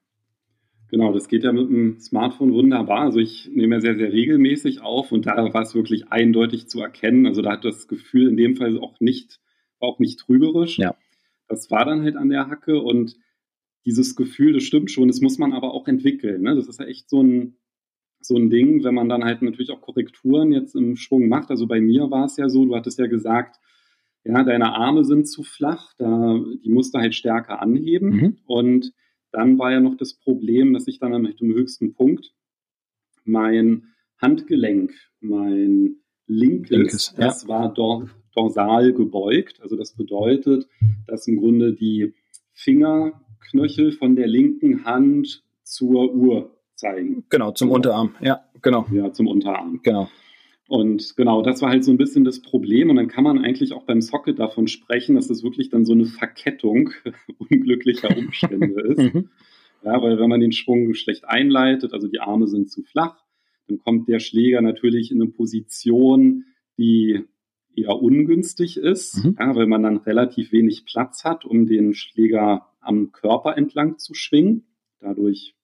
Genau, 0.90 1.12
das 1.12 1.28
geht 1.28 1.42
ja 1.44 1.52
mit 1.52 1.68
dem 1.68 1.98
Smartphone 1.98 2.52
wunderbar. 2.52 3.00
Also 3.00 3.18
ich 3.18 3.50
nehme 3.52 3.76
ja 3.76 3.80
sehr, 3.80 3.96
sehr 3.96 4.12
regelmäßig 4.12 4.80
auf 4.80 5.12
und 5.12 5.26
da 5.26 5.52
war 5.52 5.62
es 5.62 5.74
wirklich 5.74 6.12
eindeutig 6.12 6.68
zu 6.68 6.80
erkennen. 6.80 7.26
Also 7.26 7.42
da 7.42 7.52
hat 7.52 7.64
das 7.64 7.88
Gefühl 7.88 8.28
in 8.28 8.36
dem 8.36 8.56
Fall 8.56 8.78
auch 8.78 9.00
nicht, 9.00 9.40
auch 9.80 9.98
nicht 9.98 10.20
trügerisch. 10.20 10.78
Ja. 10.78 10.94
Das 11.48 11.70
war 11.70 11.84
dann 11.84 12.02
halt 12.02 12.16
an 12.16 12.28
der 12.28 12.48
Hacke 12.48 12.80
und 12.80 13.16
dieses 13.84 14.16
Gefühl, 14.16 14.54
das 14.54 14.64
stimmt 14.64 14.90
schon, 14.90 15.08
das 15.08 15.20
muss 15.20 15.38
man 15.38 15.52
aber 15.52 15.74
auch 15.74 15.86
entwickeln. 15.88 16.42
Ne? 16.42 16.54
Das 16.54 16.68
ist 16.68 16.80
ja 16.80 16.86
echt 16.86 17.08
so 17.08 17.22
ein, 17.22 17.56
so 18.20 18.36
ein 18.36 18.48
Ding, 18.48 18.82
wenn 18.84 18.94
man 18.94 19.08
dann 19.08 19.24
halt 19.24 19.42
natürlich 19.42 19.70
auch 19.70 19.82
Korrekturen 19.82 20.52
jetzt 20.52 20.74
im 20.74 20.96
Schwung 20.96 21.28
macht. 21.28 21.50
Also 21.50 21.66
bei 21.66 21.80
mir 21.80 22.10
war 22.10 22.24
es 22.24 22.36
ja 22.36 22.48
so, 22.48 22.64
du 22.64 22.74
hattest 22.74 22.98
ja 22.98 23.06
gesagt, 23.06 23.56
ja, 24.24 24.42
deine 24.42 24.74
Arme 24.74 25.04
sind 25.04 25.28
zu 25.28 25.42
flach, 25.42 25.92
da, 25.98 26.40
die 26.64 26.70
musst 26.70 26.94
du 26.94 26.98
halt 26.98 27.14
stärker 27.14 27.60
anheben. 27.60 28.10
Mhm. 28.10 28.36
Und 28.46 28.92
dann 29.32 29.58
war 29.58 29.72
ja 29.72 29.80
noch 29.80 29.96
das 29.96 30.14
Problem, 30.14 30.72
dass 30.72 30.86
ich 30.86 30.98
dann 30.98 31.20
mit 31.20 31.40
dem 31.40 31.52
höchsten 31.52 31.92
Punkt 31.92 32.32
mein 33.24 33.88
Handgelenk, 34.18 34.94
mein 35.20 35.96
linkes, 36.26 36.70
linkes 36.70 37.14
das 37.16 37.42
ja. 37.42 37.48
war 37.48 37.74
dor 37.74 38.08
dorsal 38.34 38.92
gebeugt. 38.92 39.60
Also 39.60 39.76
das 39.76 39.94
bedeutet, 39.94 40.66
dass 41.06 41.28
im 41.28 41.36
Grunde 41.36 41.72
die 41.72 42.14
Fingerknöchel 43.44 43.92
von 43.92 44.16
der 44.16 44.26
linken 44.26 44.84
Hand 44.84 45.42
zur 45.62 46.12
Uhr 46.14 46.50
zeigen. 46.74 47.24
Genau, 47.30 47.52
zum 47.52 47.70
Unterarm. 47.70 48.14
Ja, 48.20 48.44
genau. 48.62 48.86
Ja, 48.92 49.12
zum 49.12 49.26
Unterarm. 49.26 49.80
Genau. 49.82 50.08
Und 50.66 51.14
genau, 51.16 51.42
das 51.42 51.60
war 51.60 51.70
halt 51.70 51.84
so 51.84 51.90
ein 51.90 51.98
bisschen 51.98 52.24
das 52.24 52.40
Problem. 52.40 52.90
Und 52.90 52.96
dann 52.96 53.08
kann 53.08 53.24
man 53.24 53.44
eigentlich 53.44 53.72
auch 53.72 53.84
beim 53.84 54.00
Socket 54.00 54.38
davon 54.38 54.66
sprechen, 54.66 55.14
dass 55.14 55.26
es 55.26 55.38
das 55.38 55.44
wirklich 55.44 55.68
dann 55.68 55.84
so 55.84 55.92
eine 55.92 56.06
Verkettung 56.06 56.90
unglücklicher 57.38 58.16
Umstände 58.16 58.80
ist. 58.88 59.14
Mhm. 59.14 59.30
Ja, 59.84 60.00
weil 60.00 60.18
wenn 60.18 60.30
man 60.30 60.40
den 60.40 60.52
Schwung 60.52 60.94
schlecht 60.94 61.26
einleitet, 61.26 61.92
also 61.92 62.08
die 62.08 62.20
Arme 62.20 62.48
sind 62.48 62.70
zu 62.70 62.82
flach, 62.82 63.22
dann 63.68 63.78
kommt 63.78 64.08
der 64.08 64.18
Schläger 64.18 64.62
natürlich 64.62 65.10
in 65.10 65.20
eine 65.20 65.30
Position, 65.30 66.44
die 66.78 67.24
eher 67.76 68.00
ungünstig 68.00 68.78
ist, 68.78 69.24
mhm. 69.24 69.36
ja, 69.38 69.54
weil 69.54 69.66
man 69.66 69.82
dann 69.82 69.98
relativ 69.98 70.52
wenig 70.52 70.84
Platz 70.86 71.24
hat, 71.24 71.44
um 71.44 71.66
den 71.66 71.94
Schläger 71.94 72.73
am 72.84 73.12
Körper 73.12 73.56
entlang 73.56 73.98
zu 73.98 74.14
schwingen. 74.14 74.66
Dadurch 75.00 75.54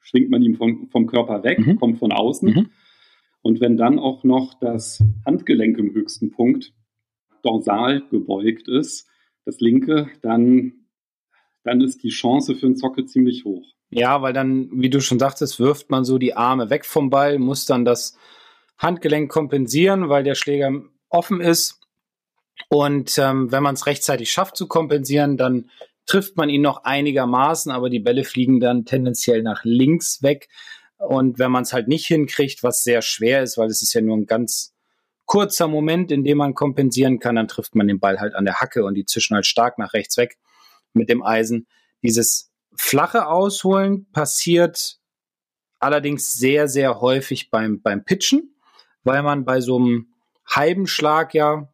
schwingt 0.00 0.30
man 0.30 0.42
ihn 0.42 0.56
vom, 0.56 0.88
vom 0.88 1.06
Körper 1.06 1.42
weg, 1.42 1.58
mhm. 1.58 1.76
kommt 1.76 1.98
von 1.98 2.12
außen. 2.12 2.48
Mhm. 2.48 2.70
Und 3.42 3.60
wenn 3.60 3.76
dann 3.76 3.98
auch 3.98 4.24
noch 4.24 4.54
das 4.58 5.02
Handgelenk 5.24 5.78
im 5.78 5.92
höchsten 5.94 6.30
Punkt 6.30 6.72
dorsal 7.42 8.02
gebeugt 8.10 8.68
ist, 8.68 9.08
das 9.44 9.60
linke, 9.60 10.08
dann, 10.22 10.72
dann 11.62 11.80
ist 11.80 12.02
die 12.02 12.08
Chance 12.08 12.56
für 12.56 12.66
einen 12.66 12.76
Zocke 12.76 13.06
ziemlich 13.06 13.44
hoch. 13.44 13.64
Ja, 13.90 14.20
weil 14.20 14.32
dann, 14.32 14.68
wie 14.72 14.90
du 14.90 15.00
schon 15.00 15.18
sagtest, 15.18 15.60
wirft 15.60 15.90
man 15.90 16.04
so 16.04 16.18
die 16.18 16.34
Arme 16.34 16.70
weg 16.70 16.84
vom 16.84 17.08
Ball, 17.08 17.38
muss 17.38 17.66
dann 17.66 17.84
das 17.84 18.18
Handgelenk 18.78 19.30
kompensieren, 19.30 20.08
weil 20.08 20.24
der 20.24 20.34
Schläger 20.34 20.82
offen 21.08 21.40
ist. 21.40 21.80
Und 22.68 23.16
ähm, 23.18 23.52
wenn 23.52 23.62
man 23.62 23.74
es 23.74 23.86
rechtzeitig 23.86 24.30
schafft 24.30 24.56
zu 24.56 24.66
kompensieren, 24.66 25.36
dann 25.36 25.70
trifft 26.06 26.36
man 26.36 26.48
ihn 26.48 26.62
noch 26.62 26.84
einigermaßen, 26.84 27.70
aber 27.72 27.90
die 27.90 28.00
Bälle 28.00 28.24
fliegen 28.24 28.60
dann 28.60 28.84
tendenziell 28.84 29.42
nach 29.42 29.64
links 29.64 30.22
weg. 30.22 30.48
Und 30.98 31.38
wenn 31.38 31.50
man 31.50 31.64
es 31.64 31.72
halt 31.72 31.88
nicht 31.88 32.06
hinkriegt, 32.06 32.62
was 32.62 32.82
sehr 32.82 33.02
schwer 33.02 33.42
ist, 33.42 33.58
weil 33.58 33.68
es 33.68 33.82
ist 33.82 33.92
ja 33.92 34.00
nur 34.00 34.16
ein 34.16 34.26
ganz 34.26 34.72
kurzer 35.26 35.66
Moment, 35.68 36.12
in 36.12 36.24
dem 36.24 36.38
man 36.38 36.54
kompensieren 36.54 37.18
kann, 37.18 37.34
dann 37.34 37.48
trifft 37.48 37.74
man 37.74 37.88
den 37.88 38.00
Ball 38.00 38.20
halt 38.20 38.34
an 38.34 38.44
der 38.44 38.60
Hacke 38.60 38.84
und 38.84 38.94
die 38.94 39.04
zischen 39.04 39.34
halt 39.34 39.46
stark 39.46 39.78
nach 39.78 39.92
rechts 39.92 40.16
weg 40.16 40.38
mit 40.94 41.10
dem 41.10 41.22
Eisen. 41.22 41.66
Dieses 42.02 42.50
flache 42.76 43.26
Ausholen 43.26 44.10
passiert 44.12 44.98
allerdings 45.80 46.32
sehr, 46.32 46.68
sehr 46.68 47.00
häufig 47.00 47.50
beim, 47.50 47.82
beim 47.82 48.04
Pitchen, 48.04 48.54
weil 49.02 49.22
man 49.22 49.44
bei 49.44 49.60
so 49.60 49.76
einem 49.76 50.14
halben 50.46 50.86
Schlag 50.86 51.34
ja 51.34 51.68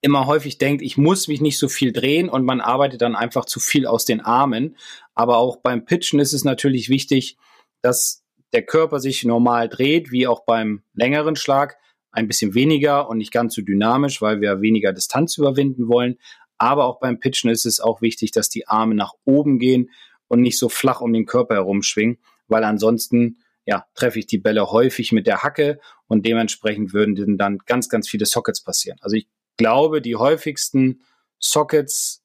immer 0.00 0.26
häufig 0.26 0.58
denkt, 0.58 0.82
ich 0.82 0.96
muss 0.96 1.28
mich 1.28 1.40
nicht 1.40 1.58
so 1.58 1.68
viel 1.68 1.92
drehen 1.92 2.28
und 2.28 2.44
man 2.44 2.60
arbeitet 2.60 3.02
dann 3.02 3.14
einfach 3.14 3.44
zu 3.44 3.60
viel 3.60 3.86
aus 3.86 4.04
den 4.04 4.20
Armen. 4.20 4.76
Aber 5.14 5.38
auch 5.38 5.56
beim 5.56 5.84
Pitchen 5.84 6.20
ist 6.20 6.32
es 6.32 6.44
natürlich 6.44 6.88
wichtig, 6.88 7.36
dass 7.82 8.24
der 8.52 8.62
Körper 8.62 9.00
sich 9.00 9.24
normal 9.24 9.68
dreht, 9.68 10.10
wie 10.10 10.26
auch 10.26 10.44
beim 10.44 10.82
längeren 10.94 11.36
Schlag, 11.36 11.76
ein 12.12 12.26
bisschen 12.26 12.54
weniger 12.54 13.08
und 13.08 13.18
nicht 13.18 13.32
ganz 13.32 13.54
so 13.54 13.62
dynamisch, 13.62 14.20
weil 14.20 14.40
wir 14.40 14.60
weniger 14.60 14.92
Distanz 14.92 15.38
überwinden 15.38 15.88
wollen. 15.88 16.18
Aber 16.58 16.86
auch 16.86 16.98
beim 16.98 17.20
Pitchen 17.20 17.50
ist 17.50 17.66
es 17.66 17.80
auch 17.80 18.02
wichtig, 18.02 18.32
dass 18.32 18.48
die 18.48 18.66
Arme 18.66 18.94
nach 18.94 19.14
oben 19.24 19.58
gehen 19.58 19.90
und 20.26 20.40
nicht 20.40 20.58
so 20.58 20.68
flach 20.68 21.00
um 21.00 21.12
den 21.12 21.26
Körper 21.26 21.54
herumschwingen, 21.54 22.18
weil 22.48 22.64
ansonsten 22.64 23.38
ja, 23.64 23.86
treffe 23.94 24.18
ich 24.18 24.26
die 24.26 24.38
Bälle 24.38 24.70
häufig 24.70 25.12
mit 25.12 25.26
der 25.26 25.42
Hacke 25.42 25.78
und 26.08 26.26
dementsprechend 26.26 26.92
würden 26.92 27.38
dann 27.38 27.58
ganz, 27.66 27.88
ganz 27.88 28.08
viele 28.08 28.26
Sockets 28.26 28.62
passieren. 28.62 28.98
Also 29.00 29.16
ich 29.16 29.28
glaube, 29.60 30.00
die 30.00 30.16
häufigsten 30.16 31.02
Sockets, 31.38 32.24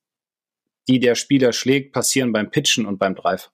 die 0.87 0.99
der 0.99 1.15
Spieler 1.15 1.51
schlägt, 1.51 1.91
passieren 1.91 2.31
beim 2.31 2.49
Pitchen 2.49 2.85
und 2.85 2.97
beim 2.97 3.13
Drive. 3.13 3.51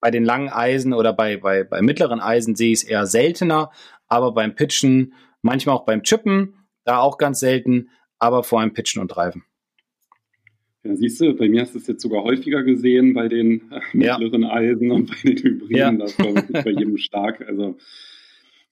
Bei 0.00 0.10
den 0.10 0.24
langen 0.24 0.48
Eisen 0.48 0.92
oder 0.92 1.12
bei, 1.12 1.36
bei, 1.36 1.62
bei 1.62 1.82
mittleren 1.82 2.18
Eisen 2.18 2.56
sehe 2.56 2.72
ich 2.72 2.82
es 2.82 2.84
eher 2.84 3.06
seltener, 3.06 3.70
aber 4.08 4.32
beim 4.32 4.56
Pitchen, 4.56 5.14
manchmal 5.40 5.76
auch 5.76 5.84
beim 5.84 6.02
Chippen, 6.02 6.56
da 6.82 6.98
auch 6.98 7.16
ganz 7.16 7.38
selten, 7.38 7.90
aber 8.18 8.42
vor 8.42 8.60
allem 8.60 8.74
Pitchen 8.74 9.00
und 9.00 9.08
Driven. 9.08 9.44
Ja, 10.82 10.96
siehst 10.96 11.20
du, 11.20 11.32
bei 11.34 11.48
mir 11.48 11.62
hast 11.62 11.74
du 11.74 11.78
es 11.78 11.86
jetzt 11.86 12.02
sogar 12.02 12.24
häufiger 12.24 12.64
gesehen 12.64 13.14
bei 13.14 13.28
den 13.28 13.70
äh, 13.70 13.80
mittleren 13.92 14.42
ja. 14.42 14.52
Eisen 14.52 14.90
und 14.90 15.10
bei 15.10 15.30
den 15.30 15.38
Hybriden. 15.38 15.76
Ja. 15.76 15.92
Das 15.92 16.18
war 16.18 16.32
bei 16.64 16.70
jedem 16.70 16.98
stark. 16.98 17.40
Also 17.46 17.78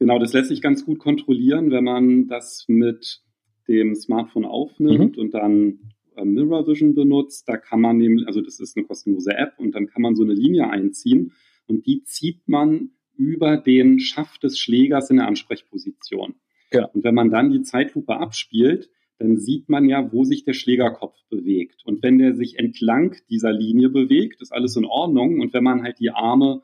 genau, 0.02 0.18
das 0.18 0.32
lässt 0.32 0.49
sich 0.49 0.61
ganz 0.61 0.85
gut 0.85 0.99
kontrollieren, 0.99 1.71
wenn 1.71 1.85
man 1.85 2.26
das 2.26 2.64
mit 2.66 3.23
dem 3.68 3.94
Smartphone 3.94 4.44
aufnimmt 4.44 5.16
mhm. 5.16 5.23
und 5.23 5.35
dann 5.35 5.78
äh, 6.16 6.25
Mirror 6.25 6.66
Vision 6.66 6.94
benutzt. 6.94 7.49
Da 7.49 7.56
kann 7.56 7.80
man 7.80 7.99
nämlich, 7.99 8.26
also 8.26 8.40
das 8.40 8.59
ist 8.59 8.76
eine 8.76 8.85
kostenlose 8.85 9.35
App 9.37 9.54
und 9.59 9.75
dann 9.75 9.87
kann 9.87 10.02
man 10.02 10.16
so 10.16 10.25
eine 10.25 10.35
Linie 10.35 10.68
einziehen 10.68 11.32
und 11.66 11.87
die 11.87 12.02
zieht 12.02 12.49
man 12.49 12.90
über 13.16 13.56
den 13.56 14.00
Schaft 14.00 14.42
des 14.42 14.59
Schlägers 14.59 15.09
in 15.11 15.18
der 15.18 15.28
Ansprechposition. 15.28 16.35
Ja. 16.73 16.87
Und 16.87 17.04
wenn 17.04 17.14
man 17.14 17.30
dann 17.30 17.52
die 17.52 17.62
Zeitlupe 17.62 18.16
abspielt, 18.16 18.90
dann 19.18 19.37
sieht 19.37 19.68
man 19.68 19.88
ja, 19.88 20.12
wo 20.12 20.25
sich 20.25 20.44
der 20.44 20.54
Schlägerkopf 20.54 21.16
bewegt. 21.30 21.82
Und 21.85 22.02
wenn 22.02 22.18
der 22.18 22.35
sich 22.35 22.59
entlang 22.59 23.14
dieser 23.30 23.52
Linie 23.52 23.88
bewegt, 23.88 24.42
ist 24.42 24.52
alles 24.52 24.75
in 24.76 24.85
Ordnung. 24.85 25.40
Und 25.40 25.52
wenn 25.52 25.62
man 25.62 25.85
halt 25.85 26.00
die 26.00 26.11
Arme 26.11 26.62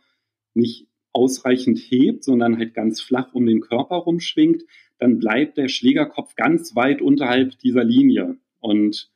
nicht 0.55 0.88
ausreichend 1.13 1.79
hebt, 1.79 2.25
sondern 2.25 2.59
halt 2.59 2.75
ganz 2.75 3.01
flach 3.01 3.33
um 3.33 3.47
den 3.47 3.61
Körper 3.61 3.97
rumschwingt, 3.97 4.63
dann 4.99 5.19
bleibt 5.19 5.57
der 5.57 5.69
Schlägerkopf 5.69 6.35
ganz 6.35 6.75
weit 6.75 7.01
unterhalb 7.03 7.59
dieser 7.59 7.85
Linie. 7.85 8.37
Und 8.61 9.11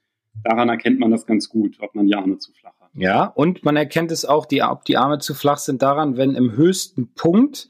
daran 0.44 0.68
erkennt 0.68 1.00
man 1.00 1.10
das 1.10 1.26
ganz 1.26 1.48
gut, 1.48 1.76
ob 1.80 1.94
man 1.94 2.06
die 2.06 2.14
Arme 2.14 2.38
zu 2.38 2.52
flach 2.52 2.78
hat. 2.80 2.90
Ja, 2.94 3.24
und 3.24 3.64
man 3.64 3.76
erkennt 3.76 4.10
es 4.12 4.24
auch, 4.24 4.46
die, 4.46 4.62
ob 4.62 4.84
die 4.84 4.96
Arme 4.96 5.18
zu 5.18 5.34
flach 5.34 5.58
sind, 5.58 5.82
daran, 5.82 6.16
wenn 6.16 6.34
im 6.34 6.52
höchsten 6.52 7.14
Punkt 7.14 7.68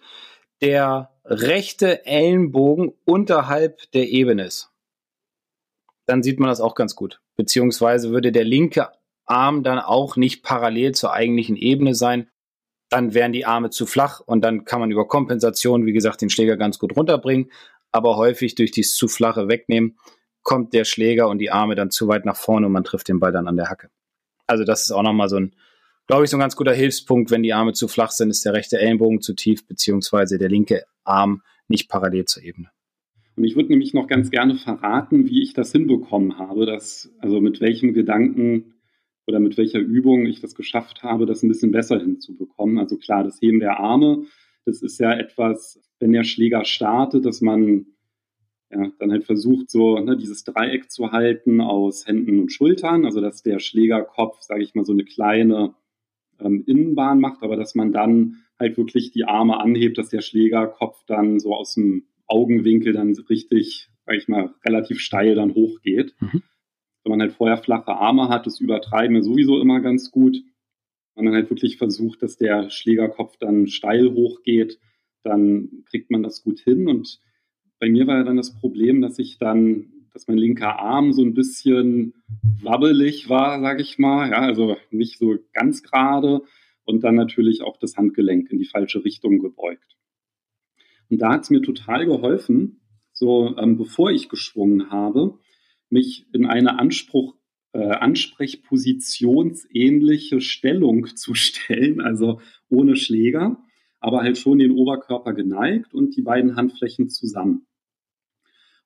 der 0.61 1.11
rechte 1.25 2.05
Ellenbogen 2.07 2.93
unterhalb 3.05 3.91
der 3.93 4.09
Ebene 4.11 4.45
ist 4.45 4.73
dann 6.07 6.23
sieht 6.23 6.41
man 6.41 6.49
das 6.49 6.61
auch 6.61 6.75
ganz 6.75 6.95
gut. 6.95 7.21
Beziehungsweise 7.37 8.11
würde 8.11 8.33
der 8.33 8.45
linke 8.45 8.88
Arm 9.25 9.62
dann 9.62 9.79
auch 9.79 10.17
nicht 10.17 10.43
parallel 10.43 10.93
zur 10.93 11.12
eigentlichen 11.12 11.57
Ebene 11.57 11.95
sein. 11.95 12.29
Dann 12.92 13.14
wären 13.14 13.32
die 13.32 13.46
Arme 13.46 13.70
zu 13.70 13.87
flach 13.87 14.20
und 14.20 14.42
dann 14.42 14.66
kann 14.66 14.78
man 14.78 14.90
über 14.90 15.08
Kompensation, 15.08 15.87
wie 15.87 15.94
gesagt, 15.94 16.20
den 16.20 16.28
Schläger 16.28 16.58
ganz 16.58 16.78
gut 16.78 16.94
runterbringen. 16.94 17.50
Aber 17.90 18.18
häufig 18.18 18.54
durch 18.54 18.70
dieses 18.70 18.94
zu 18.94 19.08
flache 19.08 19.49
Wegnehmen 19.49 19.96
kommt 20.42 20.75
der 20.75 20.84
Schläger 20.84 21.30
und 21.30 21.38
die 21.38 21.50
Arme 21.50 21.75
dann 21.75 21.90
zu 21.90 22.06
weit 22.06 22.26
nach 22.26 22.37
vorne 22.37 22.66
und 22.66 22.72
man 22.72 22.84
trifft 22.84 23.08
den 23.08 23.18
Ball 23.18 23.32
dann 23.32 23.49
an 23.49 23.56
der 23.56 23.70
Hacke. 23.70 23.88
Also 24.46 24.64
das 24.64 24.82
ist 24.82 24.90
auch 24.90 25.02
nochmal 25.02 25.30
so 25.30 25.37
ein, 25.37 25.56
glaube 26.06 26.25
ich, 26.25 26.30
so 26.30 26.37
ein 26.37 26.40
ganz 26.40 26.54
guter 26.54 26.75
Hilfspunkt. 26.75 27.30
Wenn 27.30 27.42
die 27.42 27.54
Arme 27.54 27.72
zu 27.72 27.88
flach 27.88 28.11
sind, 28.11 28.28
ist 28.28 28.44
der 28.44 28.52
rechte 28.52 28.78
Ellenbogen 28.78 29.22
zu 29.22 29.32
tief, 29.32 29.66
beziehungsweise 29.66 30.37
der 30.37 30.50
linke 30.50 30.84
Arm 31.02 31.40
nicht 31.68 31.88
parallel 31.88 32.26
zur 32.26 32.42
Ebene. 32.42 32.68
Und 33.37 33.44
ich 33.44 33.56
würde 33.56 33.70
nämlich 33.70 33.94
noch 33.94 34.06
ganz 34.06 34.30
gerne 34.30 34.56
verraten, 34.56 35.25
wie 35.25 35.42
ich 35.42 35.54
das 35.54 35.72
hinbekommen 35.72 36.38
habe, 36.38 36.66
dass, 36.66 37.11
also 37.20 37.40
mit 37.40 37.62
welchem 37.62 37.94
Gedanken 37.94 38.72
oder 39.26 39.41
mit 39.41 39.57
welcher 39.57 39.79
Übung 39.79 40.26
ich 40.26 40.41
das 40.41 40.55
geschafft 40.55 41.02
habe, 41.02 41.26
das 41.26 41.43
ein 41.43 41.49
bisschen 41.49 41.73
besser 41.73 41.99
hinzubekommen. 41.99 42.79
Also 42.79 42.97
klar, 42.97 43.25
das 43.25 43.41
Heben 43.41 43.61
der 43.61 43.79
Arme, 43.79 44.25
das 44.64 44.83
ist 44.83 44.99
ja 44.99 45.12
etwas, 45.12 45.81
wenn 46.00 46.12
der 46.12 46.25
Schläger 46.25 46.64
startet, 46.64 47.25
dass 47.25 47.41
man 47.41 47.87
ja, 48.71 48.91
dann 48.99 49.12
halt 49.12 49.25
versucht, 49.25 49.71
so 49.71 49.99
ne, 49.99 50.17
dieses 50.17 50.45
Dreieck 50.45 50.91
zu 50.91 51.12
halten 51.12 51.61
aus 51.61 52.07
Händen 52.07 52.41
und 52.41 52.52
Schultern, 52.52 53.05
also 53.05 53.21
dass 53.21 53.43
der 53.43 53.59
Schlägerkopf, 53.59 54.41
sage 54.41 54.62
ich 54.62 54.75
mal, 54.75 54.85
so 54.85 54.93
eine 54.93 55.05
kleine 55.05 55.75
ähm, 56.41 56.64
Innenbahn 56.67 57.21
macht, 57.21 57.43
aber 57.43 57.57
dass 57.57 57.75
man 57.75 57.93
dann 57.93 58.38
halt 58.59 58.76
wirklich 58.79 59.11
die 59.11 59.25
Arme 59.25 59.61
anhebt, 59.61 59.99
dass 59.99 60.09
der 60.09 60.23
Schlägerkopf 60.23 61.05
dann 61.07 61.38
so 61.38 61.55
aus 61.55 61.75
dem 61.75 62.07
Augenwinkel 62.26 62.93
dann 62.93 63.14
richtig, 63.29 63.91
sag 64.07 64.17
ich 64.17 64.29
mal, 64.29 64.55
relativ 64.64 65.00
steil 65.00 65.35
dann 65.35 65.55
hochgeht. 65.55 66.14
Mhm. 66.21 66.43
Wenn 67.04 67.11
man 67.11 67.21
halt 67.21 67.32
vorher 67.32 67.56
flache 67.56 67.92
Arme 67.92 68.28
hat, 68.28 68.47
das 68.47 68.61
übertreiben 68.61 69.14
wir 69.16 69.23
sowieso 69.23 69.61
immer 69.61 69.80
ganz 69.80 70.11
gut. 70.11 70.37
Wenn 71.14 71.25
man 71.25 71.35
halt 71.35 71.50
wirklich 71.50 71.76
versucht, 71.76 72.23
dass 72.23 72.37
der 72.37 72.71
Schlägerkopf 72.71 73.37
dann 73.38 73.66
steil 73.66 74.12
hochgeht, 74.12 74.78
dann 75.23 75.85
kriegt 75.88 76.11
man 76.11 76.23
das 76.23 76.42
gut 76.42 76.61
hin. 76.61 76.88
Und 76.88 77.21
bei 77.78 77.90
mir 77.90 78.06
war 78.06 78.18
ja 78.18 78.25
dann 78.25 78.37
das 78.37 78.54
Problem, 78.54 79.00
dass 79.00 79.18
ich 79.18 79.38
dann, 79.38 79.87
dass 80.12 80.28
mein 80.28 80.38
linker 80.38 80.78
Arm 80.78 81.12
so 81.12 81.23
ein 81.23 81.35
bisschen 81.35 82.14
wabbelig 82.62 83.28
war, 83.28 83.61
sag 83.61 83.80
ich 83.80 83.99
mal. 83.99 84.30
Ja, 84.30 84.38
also 84.38 84.76
nicht 84.90 85.18
so 85.18 85.37
ganz 85.52 85.82
gerade 85.82 86.42
und 86.85 87.04
dann 87.04 87.14
natürlich 87.14 87.62
auch 87.62 87.76
das 87.76 87.97
Handgelenk 87.97 88.50
in 88.50 88.59
die 88.59 88.64
falsche 88.64 89.04
Richtung 89.04 89.38
gebeugt. 89.38 89.97
Und 91.11 91.18
da 91.18 91.32
hat 91.32 91.42
es 91.42 91.50
mir 91.50 91.62
total 91.62 92.06
geholfen, 92.06 92.80
so 93.12 93.56
ähm, 93.59 93.76
bevor 93.76 94.11
ich 94.11 94.28
geschwungen 94.28 94.90
habe, 94.90 95.38
mich 95.92 96.26
in 96.32 96.46
eine 96.46 96.78
Anspruch, 96.78 97.34
äh, 97.72 97.78
Ansprechpositionsähnliche 97.78 100.40
Stellung 100.40 101.06
zu 101.14 101.34
stellen, 101.34 102.00
also 102.00 102.40
ohne 102.68 102.96
Schläger, 102.96 103.58
aber 104.00 104.22
halt 104.22 104.38
schon 104.38 104.58
den 104.58 104.72
Oberkörper 104.72 105.34
geneigt 105.34 105.94
und 105.94 106.16
die 106.16 106.22
beiden 106.22 106.56
Handflächen 106.56 107.08
zusammen. 107.08 107.68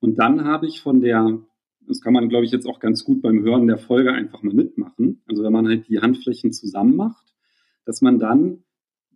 Und 0.00 0.18
dann 0.18 0.44
habe 0.44 0.66
ich 0.66 0.82
von 0.82 1.00
der, 1.00 1.40
das 1.80 2.02
kann 2.02 2.12
man, 2.12 2.28
glaube 2.28 2.44
ich, 2.44 2.50
jetzt 2.50 2.66
auch 2.66 2.80
ganz 2.80 3.04
gut 3.04 3.22
beim 3.22 3.42
Hören 3.42 3.66
der 3.66 3.78
Folge 3.78 4.12
einfach 4.12 4.42
mal 4.42 4.52
mitmachen, 4.52 5.22
also 5.26 5.42
wenn 5.42 5.52
man 5.52 5.66
halt 5.66 5.88
die 5.88 6.00
Handflächen 6.00 6.52
zusammen 6.52 6.96
macht, 6.96 7.32
dass 7.86 8.02
man 8.02 8.18
dann 8.18 8.64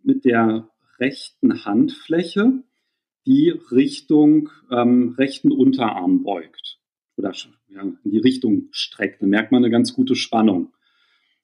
mit 0.01 0.25
der 0.25 0.71
rechten 0.97 1.65
Handfläche 1.65 2.63
die 3.27 3.49
Richtung 3.49 4.49
ähm, 4.71 5.13
rechten 5.17 5.51
Unterarm 5.51 6.23
beugt 6.23 6.80
oder 7.17 7.33
ja, 7.69 7.81
in 7.81 8.11
die 8.11 8.19
Richtung 8.19 8.67
streckt. 8.71 9.21
Dann 9.21 9.29
merkt 9.29 9.51
man 9.51 9.63
eine 9.63 9.71
ganz 9.71 9.93
gute 9.93 10.15
Spannung. 10.15 10.73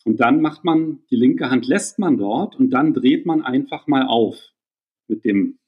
Und 0.05 0.19
dann 0.19 0.41
macht 0.41 0.63
man, 0.63 0.99
die 1.11 1.15
linke 1.15 1.49
Hand 1.49 1.67
lässt 1.67 1.99
man 1.99 2.17
dort 2.17 2.55
und 2.55 2.69
dann 2.69 2.93
dreht 2.93 3.25
man 3.25 3.41
einfach 3.43 3.87
mal 3.87 4.07
auf 4.07 4.37
mit 5.07 5.25
dem 5.25 5.59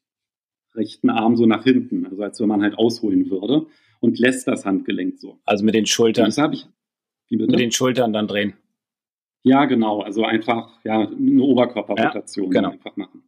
rechten 0.76 1.10
Arm 1.10 1.36
so 1.36 1.46
nach 1.46 1.64
hinten, 1.64 2.06
also 2.06 2.22
als 2.24 2.40
wenn 2.40 2.48
man 2.48 2.62
halt 2.62 2.78
ausholen 2.78 3.30
würde 3.30 3.66
und 4.00 4.20
lässt 4.20 4.48
das 4.48 4.66
Handgelenk 4.66 5.20
so. 5.20 5.40
Also 5.46 5.66
mit 5.66 5.76
den 5.76 5.86
Schultern. 5.86 6.26
das 6.26 6.38
habe 6.38 6.56
ich. 6.56 6.68
Mit 7.30 7.60
den 7.60 7.72
Schultern 7.72 8.14
dann 8.14 8.28
drehen. 8.28 8.54
Ja, 9.44 9.66
genau. 9.66 10.02
Also 10.02 10.24
einfach 10.24 10.80
ja 10.84 11.08
eine 11.08 11.44
Oberkörperrotation 11.44 12.52
ja, 12.52 12.62
genau. 12.62 12.72
einfach 12.72 12.96
machen. 12.96 13.24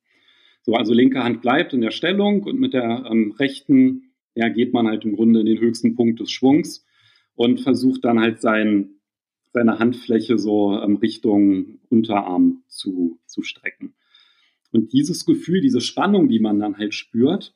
So, 0.63 0.73
also 0.75 0.93
linke 0.93 1.23
Hand 1.23 1.41
bleibt 1.41 1.73
in 1.73 1.81
der 1.81 1.91
Stellung 1.91 2.43
und 2.43 2.59
mit 2.59 2.73
der 2.73 3.05
ähm, 3.09 3.31
rechten 3.37 4.10
ja, 4.35 4.49
geht 4.49 4.73
man 4.73 4.87
halt 4.87 5.03
im 5.05 5.15
Grunde 5.15 5.41
in 5.41 5.45
den 5.45 5.59
höchsten 5.59 5.95
Punkt 5.95 6.19
des 6.19 6.31
Schwungs 6.31 6.85
und 7.35 7.61
versucht 7.61 8.05
dann 8.05 8.19
halt 8.19 8.41
sein, 8.41 9.01
seine 9.53 9.79
Handfläche 9.79 10.37
so 10.37 10.79
ähm, 10.79 10.95
Richtung 10.97 11.79
Unterarm 11.89 12.63
zu, 12.67 13.19
zu 13.25 13.43
strecken. 13.43 13.93
Und 14.71 14.93
dieses 14.93 15.25
Gefühl, 15.25 15.61
diese 15.61 15.81
Spannung, 15.81 16.29
die 16.29 16.39
man 16.39 16.59
dann 16.59 16.77
halt 16.77 16.93
spürt, 16.93 17.53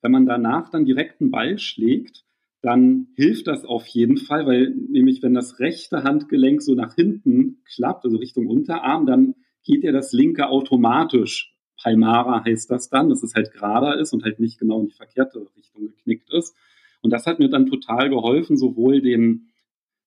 wenn 0.00 0.12
man 0.12 0.26
danach 0.26 0.70
dann 0.70 0.84
direkt 0.84 1.20
einen 1.20 1.30
Ball 1.30 1.58
schlägt, 1.58 2.24
dann 2.60 3.08
hilft 3.16 3.48
das 3.48 3.64
auf 3.64 3.86
jeden 3.88 4.16
Fall, 4.16 4.46
weil 4.46 4.70
nämlich 4.70 5.22
wenn 5.22 5.34
das 5.34 5.58
rechte 5.58 6.04
Handgelenk 6.04 6.62
so 6.62 6.74
nach 6.74 6.94
hinten 6.94 7.62
klappt, 7.64 8.04
also 8.04 8.18
Richtung 8.18 8.46
Unterarm, 8.46 9.04
dann 9.06 9.34
geht 9.64 9.82
ja 9.82 9.90
das 9.90 10.12
linke 10.12 10.48
automatisch 10.48 11.51
Palmara 11.82 12.44
heißt 12.44 12.70
das 12.70 12.88
dann, 12.88 13.08
dass 13.08 13.22
es 13.22 13.34
halt 13.34 13.52
gerader 13.52 13.98
ist 13.98 14.12
und 14.12 14.24
halt 14.24 14.40
nicht 14.40 14.58
genau 14.58 14.80
in 14.80 14.86
die 14.86 14.94
verkehrte 14.94 15.46
Richtung 15.56 15.88
geknickt 15.88 16.32
ist. 16.32 16.54
Und 17.00 17.10
das 17.10 17.26
hat 17.26 17.38
mir 17.38 17.48
dann 17.48 17.66
total 17.66 18.08
geholfen, 18.08 18.56
sowohl 18.56 19.00
den 19.00 19.48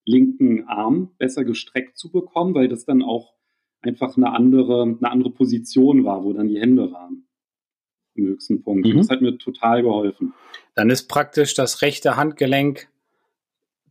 linken 0.05 0.67
Arm 0.67 1.11
besser 1.17 1.43
gestreckt 1.43 1.97
zu 1.97 2.11
bekommen, 2.11 2.53
weil 2.53 2.67
das 2.67 2.85
dann 2.85 3.01
auch 3.01 3.33
einfach 3.81 4.15
eine 4.17 4.31
andere, 4.31 4.83
eine 4.83 5.11
andere 5.11 5.31
Position 5.31 6.05
war, 6.05 6.23
wo 6.23 6.33
dann 6.33 6.47
die 6.47 6.59
Hände 6.59 6.91
waren 6.91 7.27
im 8.15 8.27
höchsten 8.27 8.61
Punkt. 8.61 8.87
Mhm. 8.87 8.97
Das 8.97 9.09
hat 9.09 9.21
mir 9.21 9.37
total 9.37 9.83
geholfen. 9.83 10.33
Dann 10.73 10.89
ist 10.89 11.07
praktisch 11.07 11.53
das 11.53 11.81
rechte 11.81 12.15
Handgelenk 12.15 12.87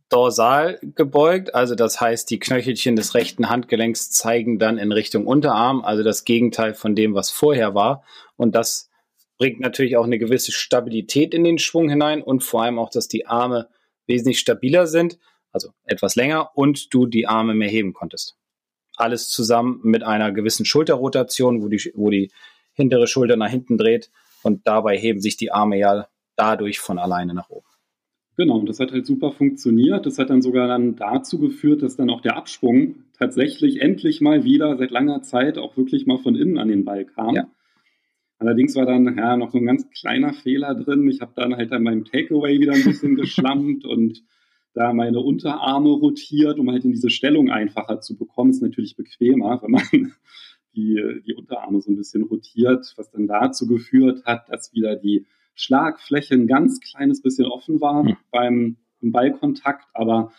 dorsal 0.09 0.79
gebeugt, 0.81 1.55
also 1.55 1.75
das 1.75 1.99
heißt, 1.99 2.29
die 2.29 2.39
Knöchelchen 2.39 2.95
des 2.95 3.15
rechten 3.15 3.49
Handgelenks 3.49 4.11
zeigen 4.11 4.59
dann 4.59 4.77
in 4.77 4.91
Richtung 4.91 5.25
Unterarm, 5.25 5.83
also 5.83 6.03
das 6.03 6.23
Gegenteil 6.25 6.73
von 6.73 6.95
dem, 6.95 7.15
was 7.15 7.31
vorher 7.31 7.73
war. 7.73 8.03
Und 8.37 8.53
das 8.53 8.89
bringt 9.37 9.59
natürlich 9.59 9.97
auch 9.97 10.05
eine 10.05 10.19
gewisse 10.19 10.51
Stabilität 10.51 11.33
in 11.33 11.43
den 11.43 11.57
Schwung 11.57 11.89
hinein 11.89 12.21
und 12.21 12.43
vor 12.43 12.63
allem 12.63 12.79
auch, 12.79 12.89
dass 12.89 13.07
die 13.07 13.25
Arme 13.27 13.67
wesentlich 14.05 14.39
stabiler 14.39 14.87
sind, 14.87 15.17
also 15.51 15.69
etwas 15.85 16.15
länger 16.15 16.51
und 16.55 16.93
du 16.93 17.07
die 17.07 17.27
Arme 17.27 17.53
mehr 17.53 17.69
heben 17.69 17.93
konntest. 17.93 18.37
Alles 18.97 19.29
zusammen 19.29 19.79
mit 19.83 20.03
einer 20.03 20.31
gewissen 20.31 20.65
Schulterrotation, 20.65 21.61
wo 21.61 21.67
die, 21.67 21.91
wo 21.95 22.09
die 22.09 22.31
hintere 22.73 23.07
Schulter 23.07 23.35
nach 23.35 23.49
hinten 23.49 23.77
dreht 23.77 24.11
und 24.43 24.67
dabei 24.67 24.97
heben 24.97 25.19
sich 25.19 25.35
die 25.35 25.51
Arme 25.51 25.77
ja 25.77 26.07
dadurch 26.35 26.79
von 26.79 26.99
alleine 26.99 27.33
nach 27.33 27.49
oben. 27.49 27.67
Genau, 28.37 28.57
und 28.57 28.67
das 28.67 28.79
hat 28.79 28.91
halt 28.91 29.05
super 29.05 29.31
funktioniert. 29.31 30.05
Das 30.05 30.19
hat 30.19 30.29
dann 30.29 30.41
sogar 30.41 30.67
dann 30.67 30.95
dazu 30.95 31.39
geführt, 31.39 31.81
dass 31.81 31.95
dann 31.95 32.09
auch 32.09 32.21
der 32.21 32.35
Absprung 32.35 32.95
tatsächlich 33.17 33.81
endlich 33.81 34.19
mal 34.19 34.43
wieder 34.43 34.75
seit 34.77 34.91
langer 34.91 35.21
Zeit 35.21 35.57
auch 35.57 35.77
wirklich 35.77 36.05
mal 36.05 36.17
von 36.17 36.35
innen 36.35 36.57
an 36.57 36.67
den 36.67 36.83
Ball 36.83 37.05
kam. 37.05 37.35
Ja. 37.35 37.47
Allerdings 38.37 38.75
war 38.75 38.85
dann 38.85 39.17
ja 39.17 39.37
noch 39.37 39.51
so 39.51 39.57
ein 39.57 39.65
ganz 39.65 39.89
kleiner 39.89 40.33
Fehler 40.33 40.75
drin. 40.75 41.07
Ich 41.09 41.21
habe 41.21 41.31
dann 41.35 41.55
halt 41.55 41.71
an 41.71 41.83
meinem 41.83 42.03
Takeaway 42.03 42.59
wieder 42.59 42.73
ein 42.73 42.83
bisschen 42.83 43.15
geschlampt 43.15 43.85
und 43.85 44.23
da 44.73 44.91
meine 44.91 45.21
Unterarme 45.21 45.89
rotiert, 45.89 46.59
um 46.59 46.69
halt 46.69 46.83
in 46.83 46.91
diese 46.91 47.09
Stellung 47.09 47.49
einfacher 47.49 48.01
zu 48.01 48.17
bekommen. 48.17 48.49
Ist 48.49 48.61
natürlich 48.61 48.97
bequemer, 48.97 49.61
wenn 49.63 49.71
man 49.71 49.83
die, 50.75 51.21
die 51.25 51.33
Unterarme 51.33 51.79
so 51.79 51.89
ein 51.89 51.95
bisschen 51.95 52.23
rotiert, 52.23 52.93
was 52.97 53.09
dann 53.11 53.27
dazu 53.27 53.67
geführt 53.67 54.25
hat, 54.25 54.49
dass 54.49 54.73
wieder 54.73 54.97
die 54.97 55.25
Schlagfläche 55.55 56.35
ein 56.35 56.47
ganz 56.47 56.79
kleines 56.79 57.21
bisschen 57.21 57.45
offen 57.45 57.81
war 57.81 58.03
mhm. 58.03 58.17
beim 58.31 58.77
Ballkontakt, 59.01 59.87
aber 59.93 60.31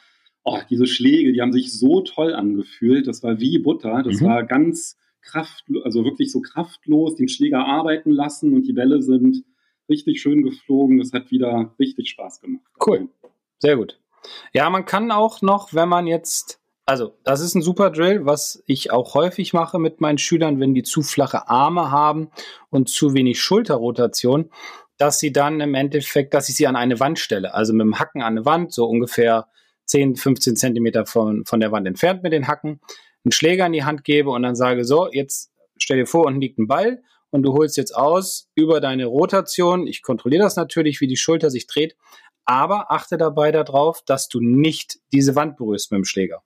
oh, 0.45 0.59
diese 0.71 0.87
Schläge, 0.87 1.33
die 1.33 1.43
haben 1.43 1.53
sich 1.53 1.77
so 1.77 2.01
toll 2.03 2.35
angefühlt. 2.35 3.07
Das 3.07 3.23
war 3.23 3.41
wie 3.41 3.59
Butter. 3.59 4.03
Das 4.03 4.21
mhm. 4.21 4.27
war 4.27 4.45
ganz 4.45 4.97
kraftlos, 5.21 5.85
also 5.85 6.05
wirklich 6.05 6.31
so 6.31 6.41
kraftlos, 6.41 7.17
den 7.17 7.29
Schläger 7.29 7.67
arbeiten 7.67 8.13
lassen 8.13 8.55
und 8.55 8.63
die 8.63 8.73
Bälle 8.73 9.03
sind 9.03 9.45
richtig 9.89 10.21
schön 10.21 10.43
geflogen. 10.43 10.99
Das 10.99 11.13
hat 11.13 11.31
wieder 11.31 11.75
richtig 11.79 12.11
Spaß 12.11 12.41
gemacht. 12.41 12.65
Cool. 12.85 13.09
Sehr 13.59 13.77
gut. 13.77 13.99
Ja, 14.53 14.71
man 14.71 14.85
kann 14.85 15.11
auch 15.11 15.43
noch, 15.43 15.75
wenn 15.75 15.89
man 15.89 16.07
jetzt, 16.07 16.61
also 16.85 17.15
das 17.25 17.41
ist 17.41 17.55
ein 17.55 17.63
super 17.63 17.91
Drill, 17.91 18.25
was 18.25 18.63
ich 18.67 18.93
auch 18.93 19.15
häufig 19.15 19.53
mache 19.53 19.79
mit 19.79 20.01
meinen 20.01 20.19
Schülern, 20.19 20.61
wenn 20.61 20.75
die 20.75 20.83
zu 20.83 21.03
flache 21.03 21.49
Arme 21.49 21.91
haben 21.91 22.31
und 22.71 22.89
zu 22.89 23.15
wenig 23.15 23.41
Schulterrotation, 23.41 24.51
dass 24.99 25.19
sie 25.19 25.33
dann 25.33 25.61
im 25.61 25.75
Endeffekt, 25.75 26.35
dass 26.35 26.49
ich 26.49 26.57
sie 26.57 26.67
an 26.67 26.77
eine 26.77 27.01
Wand 27.01 27.19
stelle, 27.19 27.55
also 27.55 27.73
mit 27.73 27.85
dem 27.85 27.99
Hacken 27.99 28.23
an 28.23 28.33
eine 28.33 28.45
Wand, 28.45 28.73
so 28.73 28.87
ungefähr 28.87 29.49
10, 29.87 30.17
15 30.17 30.57
Zentimeter 30.57 31.07
von, 31.07 31.45
von 31.45 31.61
der 31.61 31.73
Wand 31.73 31.87
entfernt 31.87 32.23
mit 32.23 32.33
den 32.33 32.49
Hacken, 32.49 32.81
einen 33.25 33.33
Schläger 33.33 33.67
in 33.67 33.73
die 33.73 33.85
Hand 33.85 34.05
gebe 34.05 34.31
und 34.31 34.43
dann 34.43 34.57
sage, 34.57 34.85
so, 34.85 35.11
jetzt 35.11 35.53
stell 35.77 35.99
dir 35.99 36.07
vor, 36.07 36.27
unten 36.27 36.41
liegt 36.41 36.59
ein 36.59 36.67
Ball 36.67 37.03
und 37.31 37.43
du 37.43 37.53
holst 37.53 37.77
jetzt 37.77 37.95
aus 37.95 38.49
über 38.55 38.81
deine 38.81 39.07
Rotation. 39.07 39.87
Ich 39.87 40.03
kontrolliere 40.03 40.43
das 40.43 40.57
natürlich, 40.57 41.01
wie 41.01 41.07
die 41.07 41.17
Schulter 41.17 41.51
sich 41.51 41.67
dreht, 41.67 41.97
aber 42.45 42.91
achte 42.91 43.19
dabei 43.19 43.53
darauf, 43.53 44.03
dass 44.05 44.29
du 44.29 44.41
nicht 44.41 44.99
diese 45.13 45.35
Wand 45.35 45.57
berührst 45.57 45.91
mit 45.91 45.99
dem 45.99 46.05
Schläger. 46.05 46.43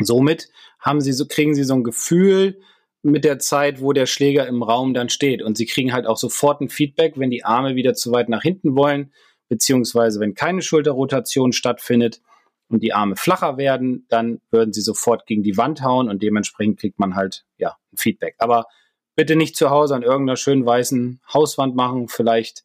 Somit 0.00 0.48
haben 0.78 1.00
sie 1.00 1.12
so, 1.12 1.26
kriegen 1.26 1.54
sie 1.54 1.64
so 1.64 1.74
ein 1.74 1.84
Gefühl, 1.84 2.60
mit 3.04 3.24
der 3.24 3.38
Zeit, 3.38 3.82
wo 3.82 3.92
der 3.92 4.06
Schläger 4.06 4.46
im 4.46 4.62
Raum 4.62 4.94
dann 4.94 5.10
steht. 5.10 5.42
Und 5.42 5.58
sie 5.58 5.66
kriegen 5.66 5.92
halt 5.92 6.06
auch 6.06 6.16
sofort 6.16 6.62
ein 6.62 6.70
Feedback, 6.70 7.14
wenn 7.16 7.30
die 7.30 7.44
Arme 7.44 7.74
wieder 7.74 7.94
zu 7.94 8.12
weit 8.12 8.30
nach 8.30 8.42
hinten 8.42 8.76
wollen, 8.76 9.12
beziehungsweise 9.48 10.20
wenn 10.20 10.34
keine 10.34 10.62
Schulterrotation 10.62 11.52
stattfindet 11.52 12.22
und 12.68 12.82
die 12.82 12.94
Arme 12.94 13.16
flacher 13.16 13.58
werden, 13.58 14.06
dann 14.08 14.40
würden 14.50 14.72
sie 14.72 14.80
sofort 14.80 15.26
gegen 15.26 15.42
die 15.42 15.58
Wand 15.58 15.82
hauen 15.82 16.08
und 16.08 16.22
dementsprechend 16.22 16.80
kriegt 16.80 16.98
man 16.98 17.14
halt 17.14 17.44
ja 17.58 17.76
ein 17.92 17.98
Feedback. 17.98 18.36
Aber 18.38 18.66
bitte 19.16 19.36
nicht 19.36 19.54
zu 19.54 19.68
Hause 19.68 19.94
an 19.94 20.02
irgendeiner 20.02 20.36
schönen 20.36 20.64
weißen 20.64 21.20
Hauswand 21.32 21.76
machen, 21.76 22.08
vielleicht 22.08 22.64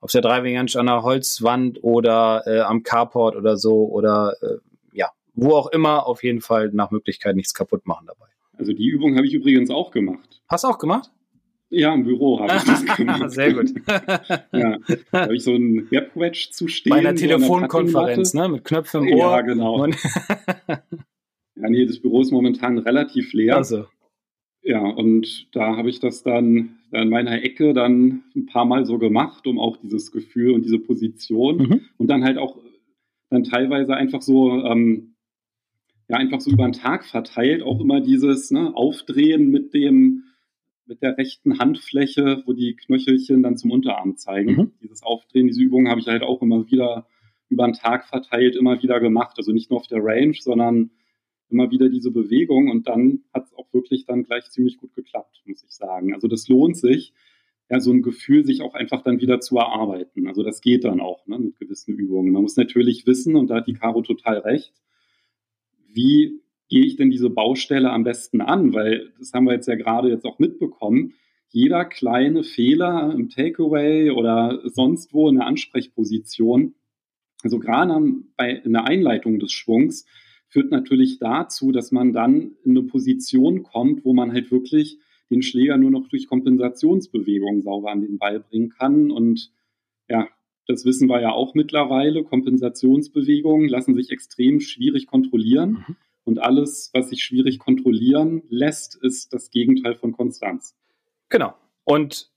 auf 0.00 0.12
der 0.12 0.20
Driving 0.20 0.58
Range 0.58 0.72
an 0.74 0.88
einer 0.90 1.02
Holzwand 1.02 1.82
oder 1.82 2.42
äh, 2.46 2.60
am 2.60 2.82
Carport 2.82 3.34
oder 3.34 3.56
so 3.56 3.86
oder 3.86 4.34
äh, 4.42 4.56
ja, 4.92 5.10
wo 5.32 5.54
auch 5.54 5.68
immer, 5.68 6.06
auf 6.06 6.22
jeden 6.22 6.42
Fall 6.42 6.68
nach 6.74 6.90
Möglichkeit 6.90 7.34
nichts 7.34 7.54
kaputt 7.54 7.86
machen 7.86 8.06
dabei. 8.06 8.26
Also 8.60 8.74
die 8.74 8.86
Übung 8.86 9.16
habe 9.16 9.26
ich 9.26 9.32
übrigens 9.32 9.70
auch 9.70 9.90
gemacht. 9.90 10.42
Hast 10.46 10.64
du 10.64 10.68
auch 10.68 10.78
gemacht? 10.78 11.10
Ja, 11.70 11.94
im 11.94 12.04
Büro 12.04 12.40
habe 12.40 12.56
ich 12.58 12.64
das 12.64 12.84
gemacht. 12.96 13.30
Sehr 13.30 13.54
gut. 13.54 13.72
ja, 14.52 14.76
da 15.12 15.20
habe 15.22 15.34
ich 15.34 15.44
so 15.44 15.54
ein 15.54 15.90
Webwedge 15.90 16.48
zu 16.50 16.68
stehen. 16.68 16.90
Bei 16.90 16.98
einer 16.98 17.14
Telefonkonferenz, 17.14 18.34
ne? 18.34 18.50
Mit 18.50 18.64
Knöpfen 18.66 19.08
im 19.08 19.14
Ohr. 19.14 19.30
Ja, 19.30 19.40
genau. 19.40 19.86
ja, 20.68 20.82
nee, 21.56 21.86
das 21.86 22.00
Büro 22.00 22.20
ist 22.20 22.32
momentan 22.32 22.76
relativ 22.76 23.32
leer. 23.32 23.56
Also. 23.56 23.86
Ja, 24.62 24.80
und 24.80 25.48
da 25.54 25.78
habe 25.78 25.88
ich 25.88 26.00
das 26.00 26.22
dann 26.22 26.80
in 26.92 27.08
meiner 27.08 27.42
Ecke 27.42 27.72
dann 27.72 28.24
ein 28.36 28.44
paar 28.44 28.66
Mal 28.66 28.84
so 28.84 28.98
gemacht, 28.98 29.46
um 29.46 29.58
auch 29.58 29.78
dieses 29.78 30.12
Gefühl 30.12 30.52
und 30.52 30.66
diese 30.66 30.80
Position 30.80 31.56
mhm. 31.56 31.80
und 31.96 32.08
dann 32.08 32.24
halt 32.24 32.36
auch 32.36 32.58
dann 33.30 33.44
teilweise 33.44 33.94
einfach 33.94 34.20
so 34.20 34.50
ähm, 34.50 35.09
ja 36.10 36.16
einfach 36.16 36.40
so 36.40 36.50
über 36.50 36.64
den 36.64 36.72
Tag 36.72 37.04
verteilt 37.04 37.62
auch 37.62 37.80
immer 37.80 38.00
dieses 38.00 38.50
ne, 38.50 38.74
Aufdrehen 38.74 39.50
mit 39.50 39.72
dem 39.72 40.24
mit 40.86 41.02
der 41.02 41.16
rechten 41.16 41.60
Handfläche, 41.60 42.42
wo 42.46 42.52
die 42.52 42.74
Knöchelchen 42.74 43.44
dann 43.44 43.56
zum 43.56 43.70
Unterarm 43.70 44.16
zeigen. 44.16 44.56
Mhm. 44.56 44.72
Dieses 44.82 45.04
Aufdrehen, 45.04 45.46
diese 45.46 45.62
Übung 45.62 45.88
habe 45.88 46.00
ich 46.00 46.08
halt 46.08 46.24
auch 46.24 46.42
immer 46.42 46.68
wieder 46.68 47.06
über 47.48 47.64
den 47.64 47.74
Tag 47.74 48.08
verteilt, 48.08 48.56
immer 48.56 48.82
wieder 48.82 48.98
gemacht. 48.98 49.34
Also 49.38 49.52
nicht 49.52 49.70
nur 49.70 49.78
auf 49.78 49.86
der 49.86 50.00
Range, 50.02 50.34
sondern 50.34 50.90
immer 51.48 51.70
wieder 51.70 51.88
diese 51.88 52.10
Bewegung 52.10 52.70
und 52.70 52.88
dann 52.88 53.20
hat 53.32 53.46
es 53.46 53.54
auch 53.54 53.72
wirklich 53.72 54.04
dann 54.04 54.24
gleich 54.24 54.50
ziemlich 54.50 54.78
gut 54.78 54.94
geklappt, 54.94 55.42
muss 55.44 55.62
ich 55.62 55.70
sagen. 55.70 56.12
Also 56.12 56.26
das 56.26 56.48
lohnt 56.48 56.76
sich, 56.76 57.12
ja, 57.68 57.78
so 57.78 57.92
ein 57.92 58.02
Gefühl 58.02 58.44
sich 58.44 58.62
auch 58.62 58.74
einfach 58.74 59.02
dann 59.02 59.20
wieder 59.20 59.40
zu 59.40 59.58
erarbeiten. 59.58 60.26
Also 60.26 60.42
das 60.42 60.60
geht 60.60 60.84
dann 60.84 61.00
auch 61.00 61.24
ne, 61.28 61.38
mit 61.38 61.56
gewissen 61.56 61.94
Übungen. 61.94 62.32
Man 62.32 62.42
muss 62.42 62.56
natürlich 62.56 63.06
wissen, 63.06 63.36
und 63.36 63.48
da 63.48 63.56
hat 63.56 63.68
die 63.68 63.74
Caro 63.74 64.02
total 64.02 64.38
recht, 64.38 64.74
wie 65.92 66.40
gehe 66.68 66.84
ich 66.84 66.96
denn 66.96 67.10
diese 67.10 67.30
Baustelle 67.30 67.90
am 67.90 68.04
besten 68.04 68.40
an? 68.40 68.72
Weil 68.72 69.12
das 69.18 69.32
haben 69.32 69.44
wir 69.44 69.54
jetzt 69.54 69.68
ja 69.68 69.74
gerade 69.74 70.08
jetzt 70.08 70.24
auch 70.24 70.38
mitbekommen. 70.38 71.14
Jeder 71.48 71.84
kleine 71.84 72.44
Fehler 72.44 73.12
im 73.12 73.28
Takeaway 73.28 74.10
oder 74.10 74.60
sonst 74.64 75.12
wo 75.12 75.28
in 75.28 75.36
der 75.36 75.46
Ansprechposition, 75.46 76.74
also 77.42 77.58
gerade 77.58 78.00
bei 78.36 78.52
in 78.52 78.72
der 78.72 78.84
Einleitung 78.84 79.40
des 79.40 79.50
Schwungs, 79.52 80.06
führt 80.48 80.70
natürlich 80.70 81.18
dazu, 81.18 81.72
dass 81.72 81.92
man 81.92 82.12
dann 82.12 82.52
in 82.64 82.76
eine 82.76 82.82
Position 82.82 83.62
kommt, 83.62 84.04
wo 84.04 84.12
man 84.12 84.32
halt 84.32 84.50
wirklich 84.50 84.98
den 85.30 85.42
Schläger 85.42 85.76
nur 85.76 85.90
noch 85.90 86.08
durch 86.08 86.26
Kompensationsbewegungen 86.26 87.62
sauber 87.62 87.90
an 87.90 88.00
den 88.02 88.18
Ball 88.18 88.40
bringen 88.40 88.70
kann. 88.70 89.10
Und 89.10 89.52
ja, 90.08 90.28
das 90.70 90.84
wissen 90.84 91.08
wir 91.08 91.20
ja 91.20 91.32
auch 91.32 91.54
mittlerweile. 91.54 92.22
Kompensationsbewegungen 92.22 93.68
lassen 93.68 93.94
sich 93.94 94.10
extrem 94.10 94.60
schwierig 94.60 95.06
kontrollieren. 95.06 95.84
Mhm. 95.86 95.96
Und 96.24 96.38
alles, 96.38 96.90
was 96.92 97.08
sich 97.08 97.24
schwierig 97.24 97.58
kontrollieren 97.58 98.42
lässt, 98.48 98.94
ist 98.94 99.32
das 99.32 99.50
Gegenteil 99.50 99.96
von 99.96 100.12
Konstanz. 100.12 100.76
Genau. 101.28 101.54
Und 101.84 102.30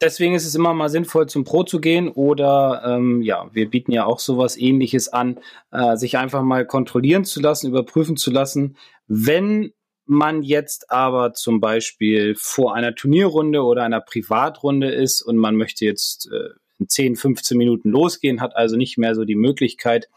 deswegen 0.00 0.34
ist 0.34 0.46
es 0.46 0.54
immer 0.54 0.74
mal 0.74 0.88
sinnvoll, 0.88 1.28
zum 1.28 1.44
Pro 1.44 1.62
zu 1.62 1.80
gehen 1.80 2.08
oder 2.08 2.82
ähm, 2.84 3.22
ja, 3.22 3.48
wir 3.52 3.70
bieten 3.70 3.92
ja 3.92 4.04
auch 4.04 4.18
sowas 4.18 4.56
ähnliches 4.56 5.08
an, 5.08 5.38
äh, 5.70 5.96
sich 5.96 6.18
einfach 6.18 6.42
mal 6.42 6.66
kontrollieren 6.66 7.24
zu 7.24 7.40
lassen, 7.40 7.68
überprüfen 7.68 8.16
zu 8.16 8.30
lassen. 8.30 8.76
Wenn 9.06 9.72
man 10.06 10.42
jetzt 10.42 10.90
aber 10.90 11.34
zum 11.34 11.60
Beispiel 11.60 12.34
vor 12.36 12.74
einer 12.74 12.96
Turnierrunde 12.96 13.62
oder 13.62 13.84
einer 13.84 14.00
Privatrunde 14.00 14.90
ist 14.90 15.22
und 15.22 15.36
man 15.36 15.54
möchte 15.54 15.84
jetzt 15.84 16.28
äh, 16.32 16.48
in 16.80 16.88
10, 16.88 17.16
15 17.16 17.56
Minuten 17.56 17.90
losgehen, 17.90 18.40
hat 18.40 18.56
also 18.56 18.76
nicht 18.76 18.98
mehr 18.98 19.14
so 19.14 19.24
die 19.24 19.36
Möglichkeit, 19.36 20.08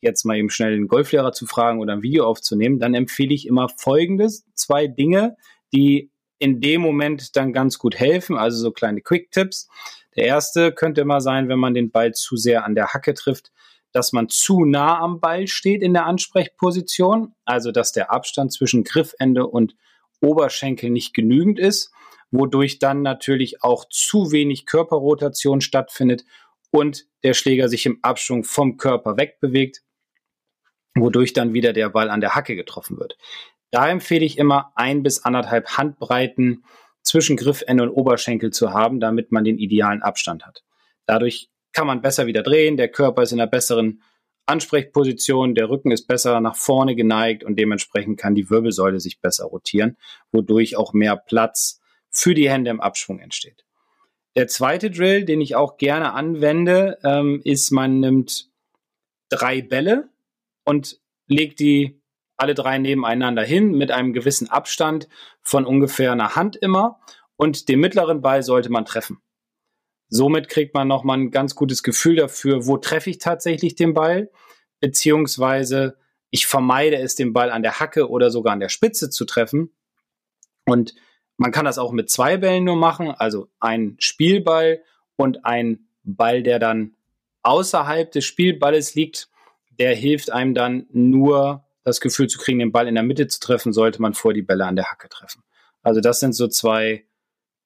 jetzt 0.00 0.24
mal 0.24 0.36
eben 0.36 0.50
schnell 0.50 0.74
einen 0.74 0.88
Golflehrer 0.88 1.32
zu 1.32 1.46
fragen 1.46 1.80
oder 1.80 1.92
ein 1.92 2.02
Video 2.02 2.26
aufzunehmen, 2.26 2.78
dann 2.78 2.94
empfehle 2.94 3.34
ich 3.34 3.46
immer 3.46 3.68
folgendes, 3.68 4.44
zwei 4.54 4.86
Dinge, 4.86 5.36
die 5.72 6.10
in 6.38 6.60
dem 6.60 6.80
Moment 6.80 7.36
dann 7.36 7.52
ganz 7.52 7.78
gut 7.78 7.96
helfen, 7.96 8.36
also 8.36 8.58
so 8.58 8.70
kleine 8.70 9.00
Quick-Tipps. 9.00 9.68
Der 10.16 10.24
erste 10.24 10.72
könnte 10.72 11.00
immer 11.00 11.20
sein, 11.20 11.48
wenn 11.48 11.58
man 11.58 11.74
den 11.74 11.90
Ball 11.90 12.12
zu 12.12 12.36
sehr 12.36 12.64
an 12.64 12.74
der 12.74 12.88
Hacke 12.88 13.14
trifft, 13.14 13.50
dass 13.92 14.12
man 14.12 14.28
zu 14.28 14.64
nah 14.64 14.98
am 14.98 15.20
Ball 15.20 15.46
steht 15.46 15.82
in 15.82 15.94
der 15.94 16.06
Ansprechposition, 16.06 17.34
also 17.44 17.72
dass 17.72 17.92
der 17.92 18.12
Abstand 18.12 18.52
zwischen 18.52 18.84
Griffende 18.84 19.46
und 19.46 19.74
Oberschenkel 20.20 20.90
nicht 20.90 21.14
genügend 21.14 21.58
ist, 21.58 21.90
wodurch 22.30 22.78
dann 22.78 23.02
natürlich 23.02 23.62
auch 23.62 23.86
zu 23.88 24.32
wenig 24.32 24.66
Körperrotation 24.66 25.60
stattfindet 25.60 26.24
und 26.70 27.06
der 27.22 27.34
Schläger 27.34 27.68
sich 27.68 27.86
im 27.86 27.98
Abschwung 28.02 28.44
vom 28.44 28.76
Körper 28.76 29.16
wegbewegt, 29.16 29.82
wodurch 30.94 31.32
dann 31.32 31.54
wieder 31.54 31.72
der 31.72 31.90
Ball 31.90 32.10
an 32.10 32.20
der 32.20 32.34
Hacke 32.34 32.56
getroffen 32.56 32.98
wird. 32.98 33.16
Da 33.70 33.88
empfehle 33.88 34.24
ich 34.24 34.38
immer 34.38 34.72
ein 34.74 35.02
bis 35.02 35.24
anderthalb 35.24 35.76
Handbreiten 35.76 36.64
zwischen 37.02 37.36
Griffende 37.36 37.84
und 37.84 37.90
Oberschenkel 37.90 38.50
zu 38.50 38.72
haben, 38.72 39.00
damit 39.00 39.32
man 39.32 39.44
den 39.44 39.58
idealen 39.58 40.02
Abstand 40.02 40.46
hat. 40.46 40.62
Dadurch 41.06 41.50
kann 41.72 41.86
man 41.86 42.02
besser 42.02 42.26
wieder 42.26 42.42
drehen, 42.42 42.76
der 42.76 42.88
Körper 42.88 43.22
ist 43.22 43.32
in 43.32 43.40
einer 43.40 43.50
besseren 43.50 44.02
Ansprechposition, 44.46 45.54
der 45.54 45.68
Rücken 45.68 45.90
ist 45.90 46.06
besser 46.06 46.40
nach 46.40 46.56
vorne 46.56 46.96
geneigt 46.96 47.44
und 47.44 47.58
dementsprechend 47.58 48.18
kann 48.18 48.34
die 48.34 48.48
Wirbelsäule 48.48 49.00
sich 49.00 49.20
besser 49.20 49.44
rotieren, 49.44 49.98
wodurch 50.32 50.76
auch 50.76 50.94
mehr 50.94 51.16
Platz 51.16 51.80
für 52.10 52.34
die 52.34 52.50
Hände 52.50 52.70
im 52.70 52.80
Abschwung 52.80 53.18
entsteht. 53.20 53.64
Der 54.36 54.48
zweite 54.48 54.90
Drill, 54.90 55.24
den 55.24 55.40
ich 55.40 55.56
auch 55.56 55.76
gerne 55.78 56.12
anwende, 56.12 56.98
ähm, 57.02 57.40
ist, 57.44 57.70
man 57.70 58.00
nimmt 58.00 58.50
drei 59.28 59.62
Bälle 59.62 60.08
und 60.64 61.00
legt 61.26 61.60
die 61.60 62.00
alle 62.36 62.54
drei 62.54 62.78
nebeneinander 62.78 63.42
hin 63.42 63.72
mit 63.72 63.90
einem 63.90 64.12
gewissen 64.12 64.48
Abstand 64.48 65.08
von 65.42 65.66
ungefähr 65.66 66.12
einer 66.12 66.36
Hand 66.36 66.56
immer 66.56 67.00
und 67.36 67.68
den 67.68 67.80
mittleren 67.80 68.22
Ball 68.22 68.42
sollte 68.42 68.70
man 68.70 68.84
treffen. 68.84 69.20
Somit 70.08 70.48
kriegt 70.48 70.74
man 70.74 70.88
nochmal 70.88 71.18
ein 71.18 71.30
ganz 71.30 71.54
gutes 71.54 71.82
Gefühl 71.82 72.16
dafür, 72.16 72.66
wo 72.66 72.78
treffe 72.78 73.10
ich 73.10 73.18
tatsächlich 73.18 73.74
den 73.74 73.92
Ball, 73.92 74.30
beziehungsweise 74.80 75.98
ich 76.30 76.46
vermeide 76.46 76.96
es, 76.96 77.14
den 77.14 77.32
Ball 77.32 77.50
an 77.50 77.62
der 77.62 77.80
Hacke 77.80 78.08
oder 78.08 78.30
sogar 78.30 78.52
an 78.52 78.60
der 78.60 78.68
Spitze 78.68 79.10
zu 79.10 79.24
treffen. 79.24 79.74
Und 80.64 80.94
man 81.38 81.52
kann 81.52 81.64
das 81.64 81.78
auch 81.78 81.92
mit 81.92 82.10
zwei 82.10 82.36
Bällen 82.36 82.64
nur 82.64 82.76
machen, 82.76 83.12
also 83.12 83.48
ein 83.60 83.96
Spielball 83.98 84.82
und 85.16 85.46
ein 85.46 85.88
Ball, 86.02 86.42
der 86.42 86.58
dann 86.58 86.96
außerhalb 87.42 88.10
des 88.10 88.24
Spielballes 88.24 88.94
liegt, 88.94 89.30
der 89.78 89.94
hilft 89.94 90.32
einem 90.32 90.52
dann 90.52 90.86
nur 90.90 91.64
das 91.84 92.00
Gefühl 92.00 92.26
zu 92.26 92.38
kriegen, 92.38 92.58
den 92.58 92.72
Ball 92.72 92.88
in 92.88 92.96
der 92.96 93.04
Mitte 93.04 93.28
zu 93.28 93.38
treffen, 93.38 93.72
sollte 93.72 94.02
man 94.02 94.14
vor 94.14 94.34
die 94.34 94.42
Bälle 94.42 94.66
an 94.66 94.74
der 94.76 94.86
Hacke 94.86 95.08
treffen. 95.08 95.44
Also 95.82 96.00
das 96.00 96.18
sind 96.18 96.34
so 96.34 96.48
zwei 96.48 97.06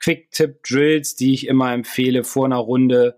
Quick-Tip-Drills, 0.00 1.16
die 1.16 1.32
ich 1.32 1.46
immer 1.46 1.72
empfehle 1.72 2.24
vor 2.24 2.44
einer 2.44 2.58
Runde, 2.58 3.16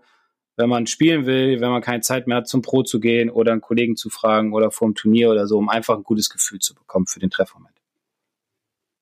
wenn 0.55 0.69
man 0.69 0.87
spielen 0.87 1.25
will, 1.25 1.59
wenn 1.59 1.69
man 1.69 1.81
keine 1.81 1.99
Zeit 1.99 2.27
mehr 2.27 2.37
hat, 2.37 2.47
zum 2.47 2.61
Pro 2.61 2.83
zu 2.83 3.01
gehen 3.01 3.29
oder 3.29 3.51
einen 3.51 3.61
Kollegen 3.61 3.97
zu 3.97 4.09
fragen 4.09 4.53
oder 4.53 4.71
vor 4.71 4.87
dem 4.87 4.95
Turnier 4.95 5.29
oder 5.29 5.47
so, 5.47 5.57
um 5.57 5.67
einfach 5.67 5.97
ein 5.97 6.03
gutes 6.03 6.29
Gefühl 6.29 6.59
zu 6.59 6.73
bekommen 6.73 7.07
für 7.07 7.19
den 7.19 7.29
Treffmoment. 7.29 7.75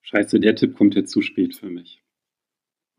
Scheiße, 0.04 0.40
der 0.40 0.56
Tipp 0.56 0.76
kommt 0.76 0.96
jetzt 0.96 1.12
zu 1.12 1.22
spät 1.22 1.56
für 1.56 1.70
mich. 1.70 2.02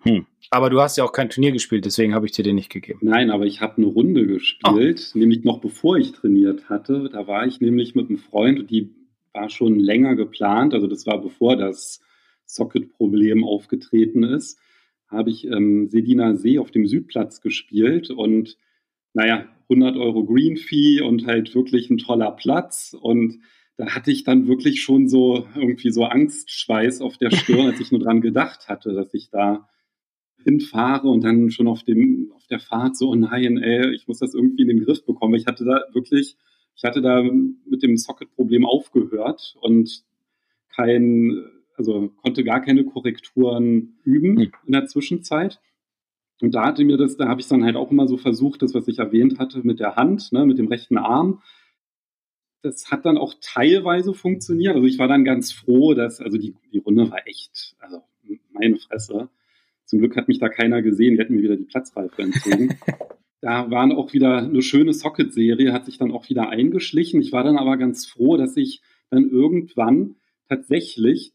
Hm. 0.02 0.26
Aber 0.50 0.68
du 0.68 0.80
hast 0.80 0.98
ja 0.98 1.04
auch 1.04 1.12
kein 1.12 1.30
Turnier 1.30 1.52
gespielt, 1.52 1.86
deswegen 1.86 2.14
habe 2.14 2.26
ich 2.26 2.32
dir 2.32 2.42
den 2.42 2.56
nicht 2.56 2.70
gegeben. 2.70 2.98
Nein, 3.02 3.30
aber 3.30 3.46
ich 3.46 3.60
habe 3.60 3.78
eine 3.78 3.86
Runde 3.86 4.26
gespielt, 4.26 5.12
oh. 5.14 5.18
nämlich 5.18 5.44
noch 5.44 5.60
bevor 5.60 5.96
ich 5.96 6.12
trainiert 6.12 6.68
hatte. 6.68 7.08
Da 7.10 7.26
war 7.26 7.46
ich 7.46 7.60
nämlich 7.60 7.94
mit 7.94 8.08
einem 8.08 8.18
Freund 8.18 8.58
und 8.58 8.70
die 8.70 8.94
war 9.32 9.48
schon 9.48 9.78
länger 9.78 10.14
geplant. 10.14 10.74
Also 10.74 10.86
das 10.86 11.06
war 11.06 11.22
bevor 11.22 11.56
das 11.56 12.00
Socket-Problem 12.44 13.44
aufgetreten 13.44 14.24
ist 14.24 14.58
habe 15.14 15.30
ich 15.30 15.46
ähm, 15.46 15.88
Sedina 15.88 16.34
See 16.34 16.58
auf 16.58 16.70
dem 16.70 16.86
Südplatz 16.86 17.40
gespielt 17.40 18.10
und 18.10 18.58
naja, 19.12 19.46
100 19.68 19.96
Euro 19.96 20.24
Green 20.24 20.56
Fee 20.56 21.00
und 21.00 21.26
halt 21.26 21.54
wirklich 21.54 21.88
ein 21.88 21.98
toller 21.98 22.32
Platz 22.32 22.96
und 23.00 23.38
da 23.76 23.94
hatte 23.94 24.10
ich 24.10 24.24
dann 24.24 24.46
wirklich 24.46 24.82
schon 24.82 25.08
so 25.08 25.46
irgendwie 25.54 25.90
so 25.90 26.04
Angstschweiß 26.04 27.00
auf 27.00 27.18
der 27.18 27.30
Stirn, 27.36 27.66
als 27.66 27.80
ich 27.80 27.90
nur 27.90 28.00
dran 28.00 28.20
gedacht 28.20 28.68
hatte, 28.68 28.92
dass 28.92 29.12
ich 29.14 29.30
da 29.30 29.68
hinfahre 30.42 31.08
und 31.08 31.24
dann 31.24 31.50
schon 31.50 31.66
auf 31.66 31.82
dem 31.82 32.30
auf 32.34 32.46
der 32.46 32.60
Fahrt 32.60 32.96
so 32.96 33.10
oh 33.10 33.14
nein, 33.14 33.56
ey, 33.56 33.94
ich 33.94 34.06
muss 34.06 34.18
das 34.18 34.34
irgendwie 34.34 34.62
in 34.62 34.68
den 34.68 34.84
Griff 34.84 35.04
bekommen. 35.04 35.34
Ich 35.34 35.46
hatte 35.46 35.64
da 35.64 35.82
wirklich, 35.92 36.36
ich 36.76 36.84
hatte 36.84 37.00
da 37.00 37.22
mit 37.22 37.82
dem 37.82 37.96
Socket-Problem 37.96 38.66
aufgehört 38.66 39.56
und 39.60 40.04
kein 40.68 41.44
also 41.76 42.12
konnte 42.22 42.44
gar 42.44 42.60
keine 42.60 42.84
Korrekturen 42.84 43.98
üben 44.04 44.38
in 44.38 44.72
der 44.72 44.86
Zwischenzeit. 44.86 45.60
Und 46.40 46.54
da 46.54 46.66
hatte 46.66 46.84
mir 46.84 46.96
das, 46.96 47.16
da 47.16 47.28
habe 47.28 47.40
ich 47.40 47.48
dann 47.48 47.64
halt 47.64 47.76
auch 47.76 47.90
immer 47.90 48.08
so 48.08 48.16
versucht, 48.16 48.62
das, 48.62 48.74
was 48.74 48.88
ich 48.88 48.98
erwähnt 48.98 49.38
hatte, 49.38 49.60
mit 49.64 49.80
der 49.80 49.96
Hand, 49.96 50.32
ne, 50.32 50.44
mit 50.46 50.58
dem 50.58 50.68
rechten 50.68 50.98
Arm. 50.98 51.42
Das 52.64 52.90
hat 52.90 53.04
dann 53.04 53.18
auch 53.18 53.34
teilweise 53.40 54.14
funktioniert. 54.14 54.74
Also 54.74 54.86
ich 54.86 54.98
war 54.98 55.08
dann 55.08 55.24
ganz 55.24 55.52
froh, 55.52 55.94
dass, 55.94 56.20
also 56.20 56.38
die, 56.38 56.54
die 56.72 56.78
Runde 56.78 57.10
war 57.10 57.26
echt, 57.26 57.76
also 57.78 58.02
meine 58.52 58.78
Fresse. 58.78 59.28
Zum 59.84 59.98
Glück 59.98 60.16
hat 60.16 60.28
mich 60.28 60.38
da 60.38 60.48
keiner 60.48 60.80
gesehen, 60.80 61.14
die 61.14 61.20
hätten 61.20 61.36
mir 61.36 61.42
wieder 61.42 61.56
die 61.56 61.64
Platzreife 61.64 62.22
entzogen. 62.22 62.74
da 63.42 63.70
waren 63.70 63.92
auch 63.92 64.14
wieder 64.14 64.38
eine 64.38 64.62
schöne 64.62 64.94
Socket-Serie, 64.94 65.74
hat 65.74 65.84
sich 65.84 65.98
dann 65.98 66.10
auch 66.10 66.28
wieder 66.30 66.48
eingeschlichen. 66.48 67.20
Ich 67.20 67.32
war 67.32 67.44
dann 67.44 67.58
aber 67.58 67.76
ganz 67.76 68.06
froh, 68.06 68.38
dass 68.38 68.56
ich 68.56 68.80
dann 69.10 69.28
irgendwann 69.28 70.16
tatsächlich 70.48 71.34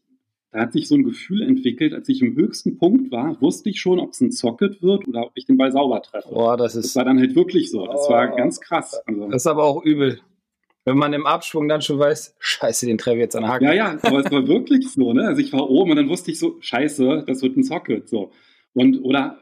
da 0.52 0.62
hat 0.62 0.72
sich 0.72 0.88
so 0.88 0.96
ein 0.96 1.04
Gefühl 1.04 1.42
entwickelt, 1.42 1.94
als 1.94 2.08
ich 2.08 2.22
im 2.22 2.34
höchsten 2.34 2.76
Punkt 2.76 3.12
war, 3.12 3.40
wusste 3.40 3.70
ich 3.70 3.80
schon, 3.80 4.00
ob 4.00 4.10
es 4.10 4.20
ein 4.20 4.32
Socket 4.32 4.82
wird 4.82 5.06
oder 5.06 5.26
ob 5.26 5.32
ich 5.36 5.44
den 5.44 5.56
Ball 5.56 5.70
sauber 5.70 6.02
treffe. 6.02 6.28
Boah, 6.28 6.56
das, 6.56 6.74
ist, 6.74 6.86
das 6.86 6.96
war 6.96 7.04
dann 7.04 7.20
halt 7.20 7.36
wirklich 7.36 7.70
so. 7.70 7.86
Das 7.86 8.06
oh, 8.08 8.10
war 8.10 8.34
ganz 8.34 8.60
krass. 8.60 9.00
Also, 9.06 9.28
das 9.28 9.42
ist 9.42 9.46
aber 9.46 9.62
auch 9.62 9.84
übel. 9.84 10.20
Wenn 10.90 10.98
man 10.98 11.12
im 11.12 11.24
Abschwung 11.24 11.68
dann 11.68 11.82
schon 11.82 12.00
weiß, 12.00 12.34
scheiße, 12.40 12.84
den 12.84 12.98
treffe 12.98 13.18
ich 13.18 13.22
jetzt 13.22 13.36
an 13.36 13.46
Hacke. 13.46 13.64
Ja, 13.64 13.72
ja, 13.72 13.98
aber 14.02 14.26
es 14.26 14.32
war 14.32 14.48
wirklich 14.48 14.88
so, 14.88 15.12
ne? 15.12 15.28
Also 15.28 15.40
ich 15.40 15.52
war 15.52 15.70
oben 15.70 15.92
und 15.92 15.96
dann 15.98 16.08
wusste 16.08 16.32
ich 16.32 16.40
so, 16.40 16.56
scheiße, 16.58 17.22
das 17.28 17.42
wird 17.42 17.56
ein 17.56 17.62
Socket. 17.62 18.08
So. 18.08 18.32
Und, 18.74 18.98
oder 19.04 19.38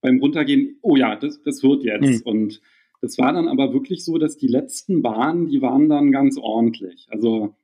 beim 0.00 0.18
Runtergehen, 0.18 0.76
oh 0.82 0.96
ja, 0.96 1.14
das, 1.14 1.40
das 1.44 1.62
wird 1.62 1.84
jetzt. 1.84 2.02
Hm. 2.04 2.22
Und 2.24 2.60
das 3.00 3.16
war 3.16 3.32
dann 3.32 3.46
aber 3.46 3.72
wirklich 3.72 4.04
so, 4.04 4.18
dass 4.18 4.38
die 4.38 4.48
letzten 4.48 5.00
Bahnen, 5.00 5.46
die 5.46 5.62
waren 5.62 5.88
dann 5.88 6.10
ganz 6.10 6.36
ordentlich. 6.36 7.06
Also 7.10 7.54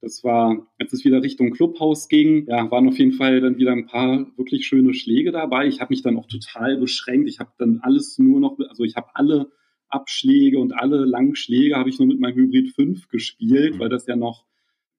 das 0.00 0.22
war, 0.22 0.68
als 0.78 0.92
es 0.92 1.04
wieder 1.04 1.24
Richtung 1.24 1.50
Clubhaus 1.50 2.06
ging, 2.06 2.46
ja, 2.46 2.70
waren 2.70 2.86
auf 2.86 2.98
jeden 2.98 3.14
Fall 3.14 3.40
dann 3.40 3.58
wieder 3.58 3.72
ein 3.72 3.86
paar 3.86 4.28
wirklich 4.36 4.64
schöne 4.64 4.94
Schläge 4.94 5.32
dabei. 5.32 5.66
Ich 5.66 5.80
habe 5.80 5.92
mich 5.92 6.02
dann 6.02 6.16
auch 6.16 6.28
total 6.28 6.76
beschränkt. 6.76 7.28
Ich 7.28 7.40
habe 7.40 7.50
dann 7.58 7.80
alles 7.82 8.16
nur 8.16 8.38
noch, 8.38 8.56
also 8.68 8.84
ich 8.84 8.94
habe 8.94 9.08
alle 9.14 9.50
Abschläge 9.88 10.58
und 10.58 10.72
alle 10.72 11.04
Langschläge 11.04 11.76
habe 11.76 11.88
ich 11.88 11.98
nur 11.98 12.08
mit 12.08 12.20
meinem 12.20 12.36
Hybrid 12.36 12.74
5 12.74 13.08
gespielt, 13.08 13.74
mhm. 13.74 13.78
weil 13.78 13.88
das 13.88 14.06
ja 14.06 14.16
noch 14.16 14.44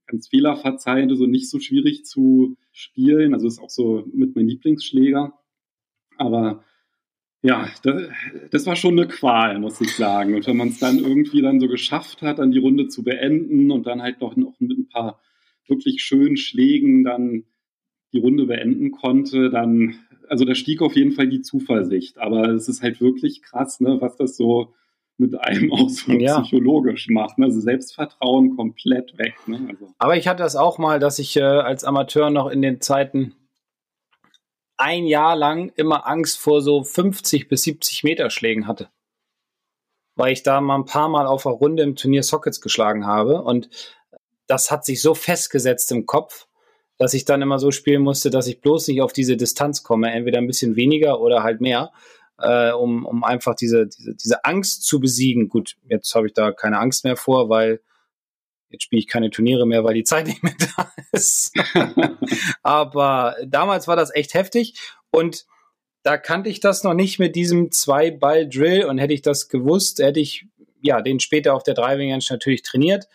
ganz 0.08 0.30
fehlerverzeihend 0.30 1.12
ist 1.12 1.20
und 1.20 1.32
nicht 1.32 1.50
so 1.50 1.60
schwierig 1.60 2.06
zu 2.06 2.58
spielen. 2.72 3.34
Also 3.34 3.48
ist 3.48 3.60
auch 3.60 3.70
so 3.70 4.06
mit 4.14 4.36
meinem 4.36 4.48
Lieblingsschläger. 4.48 5.34
Aber 6.18 6.64
ja, 7.42 7.70
das, 7.84 8.10
das, 8.52 8.66
war 8.66 8.76
schon 8.76 8.98
eine 8.98 9.08
Qual, 9.08 9.60
muss 9.60 9.80
ich 9.80 9.96
sagen. 9.96 10.34
Und 10.34 10.48
wenn 10.48 10.58
man 10.58 10.70
es 10.70 10.80
dann 10.80 10.98
irgendwie 10.98 11.42
dann 11.42 11.60
so 11.60 11.68
geschafft 11.68 12.22
hat, 12.22 12.40
dann 12.40 12.52
die 12.52 12.60
Runde 12.60 12.88
zu 12.88 13.04
beenden 13.04 13.70
und 13.72 13.86
dann 13.86 14.02
halt 14.02 14.22
noch, 14.22 14.36
noch 14.36 14.60
mit 14.60 14.78
ein 14.78 14.90
paar 14.90 15.22
wirklich 15.68 16.02
schönen 16.02 16.38
Schlägen 16.38 17.04
dann 17.04 17.44
die 18.14 18.20
Runde 18.20 18.46
beenden 18.46 18.92
konnte, 18.92 19.50
dann, 19.50 20.00
also 20.30 20.46
da 20.46 20.56
stieg 20.56 20.82
auf 20.82 20.96
jeden 20.96 21.12
Fall 21.12 21.28
die 21.28 21.42
Zuversicht. 21.42 22.18
Aber 22.18 22.50
es 22.50 22.68
ist 22.68 22.82
halt 22.82 23.02
wirklich 23.02 23.42
krass, 23.42 23.80
ne, 23.80 23.98
was 24.00 24.16
das 24.18 24.38
so 24.38 24.74
mit 25.18 25.40
einem 25.40 25.72
auch 25.74 25.90
so 25.90 26.12
ja. 26.14 26.42
psychologisch 26.42 27.10
macht. 27.10 27.38
Ne? 27.38 27.46
Also 27.46 27.60
Selbstvertrauen 27.60 28.56
komplett 28.56 29.18
weg. 29.18 29.36
Ne? 29.48 29.68
Also. 29.70 29.94
Aber 29.98 30.18
ich 30.18 30.28
hatte 30.28 30.44
das 30.44 30.56
auch 30.56 30.78
mal, 30.78 31.00
dass 31.00 31.20
ich 31.20 31.36
äh, 31.38 31.42
als 31.42 31.84
Amateur 31.84 32.30
noch 32.30 32.48
in 32.48 32.62
den 32.62 32.82
Zeiten 32.82 33.36
ein 34.78 35.06
Jahr 35.06 35.36
lang 35.36 35.72
immer 35.76 36.08
Angst 36.08 36.38
vor 36.38 36.62
so 36.62 36.84
50 36.84 37.50
bis 37.50 37.64
70 37.64 38.04
Meter 38.04 38.30
Schlägen 38.30 38.68
hatte. 38.68 38.90
Weil 40.16 40.34
ich 40.34 40.44
da 40.44 40.62
mal 40.62 40.76
ein 40.76 40.86
paar 40.86 41.10
Mal 41.10 41.28
auf 41.28 41.44
der 41.44 41.52
Runde 41.54 41.84
im 41.84 41.96
Turnier 41.96 42.24
Sockets 42.24 42.62
geschlagen 42.62 43.06
habe 43.06 43.42
und 43.42 43.70
das 44.48 44.72
hat 44.72 44.86
sich 44.86 45.02
so 45.02 45.14
festgesetzt 45.14 45.92
im 45.92 46.06
Kopf, 46.06 46.47
dass 46.98 47.14
ich 47.14 47.26
dann 47.26 47.42
immer 47.42 47.60
so 47.60 47.72
spielen 47.72 48.02
musste, 48.02 48.30
dass 48.30 48.48
ich 48.48 48.62
bloß 48.62 48.88
nicht 48.88 49.02
auf 49.02 49.14
diese 49.14 49.38
Distanz 49.38 49.84
komme, 49.84 50.12
entweder 50.12 50.40
ein 50.40 50.48
bisschen 50.48 50.76
weniger 50.76 51.20
oder 51.22 51.44
halt 51.44 51.62
mehr, 51.62 51.92
äh, 52.40 52.72
um, 52.72 53.06
um 53.06 53.24
einfach 53.24 53.56
diese, 53.56 53.88
diese, 53.88 54.16
diese 54.16 54.46
Angst 54.46 54.84
zu 54.84 55.00
besiegen. 55.00 55.50
Gut, 55.50 55.78
jetzt 55.88 56.14
habe 56.16 56.28
ich 56.28 56.34
da 56.34 56.52
keine 56.52 56.80
Angst 56.80 57.04
mehr 57.04 57.16
vor, 57.16 57.50
weil 57.50 57.82
Jetzt 58.70 58.84
spiele 58.84 59.00
ich 59.00 59.08
keine 59.08 59.30
Turniere 59.30 59.66
mehr, 59.66 59.84
weil 59.84 59.94
die 59.94 60.04
Zeit 60.04 60.28
nicht 60.28 60.44
mehr 60.44 60.56
da 60.76 60.92
ist. 61.12 61.54
Aber 62.64 63.36
damals 63.46 63.88
war 63.88 63.96
das 63.96 64.14
echt 64.14 64.34
heftig 64.34 64.76
und 65.12 65.46
da 66.04 66.18
kannte 66.18 66.50
ich 66.50 66.60
das 66.60 66.84
noch 66.84 66.94
nicht 66.94 67.20
mit 67.20 67.36
diesem 67.36 67.72
Zwei-Ball-Drill 67.72 68.86
und 68.86 68.98
hätte 68.98 69.14
ich 69.14 69.22
das 69.22 69.50
gewusst, 69.50 70.00
hätte 70.00 70.20
ich 70.20 70.46
ja 70.80 71.02
den 71.02 71.20
später 71.20 71.54
auf 71.54 71.64
der 71.64 71.74
Driving 71.74 72.12
Range 72.12 72.24
natürlich 72.30 72.62
trainiert, 72.62 73.08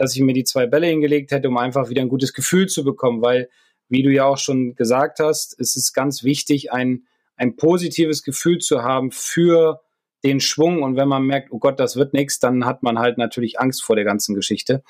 dass 0.00 0.16
ich 0.16 0.22
mir 0.22 0.32
die 0.32 0.44
zwei 0.44 0.66
Bälle 0.66 0.86
hingelegt 0.86 1.30
hätte, 1.30 1.48
um 1.48 1.58
einfach 1.58 1.90
wieder 1.90 2.00
ein 2.00 2.08
gutes 2.08 2.32
Gefühl 2.32 2.68
zu 2.68 2.84
bekommen, 2.84 3.20
weil, 3.20 3.50
wie 3.90 4.02
du 4.02 4.10
ja 4.10 4.24
auch 4.24 4.38
schon 4.38 4.74
gesagt 4.74 5.18
hast, 5.18 5.60
es 5.60 5.76
ist 5.76 5.92
ganz 5.92 6.24
wichtig, 6.24 6.72
ein, 6.72 7.04
ein 7.36 7.54
positives 7.56 8.22
Gefühl 8.22 8.60
zu 8.60 8.82
haben 8.82 9.10
für 9.10 9.82
den 10.24 10.40
Schwung 10.40 10.82
und 10.82 10.96
wenn 10.96 11.06
man 11.06 11.24
merkt, 11.24 11.52
oh 11.52 11.58
Gott, 11.58 11.78
das 11.78 11.96
wird 11.96 12.14
nichts, 12.14 12.38
dann 12.38 12.64
hat 12.64 12.82
man 12.82 12.98
halt 12.98 13.18
natürlich 13.18 13.60
Angst 13.60 13.84
vor 13.84 13.94
der 13.94 14.06
ganzen 14.06 14.34
Geschichte. 14.34 14.82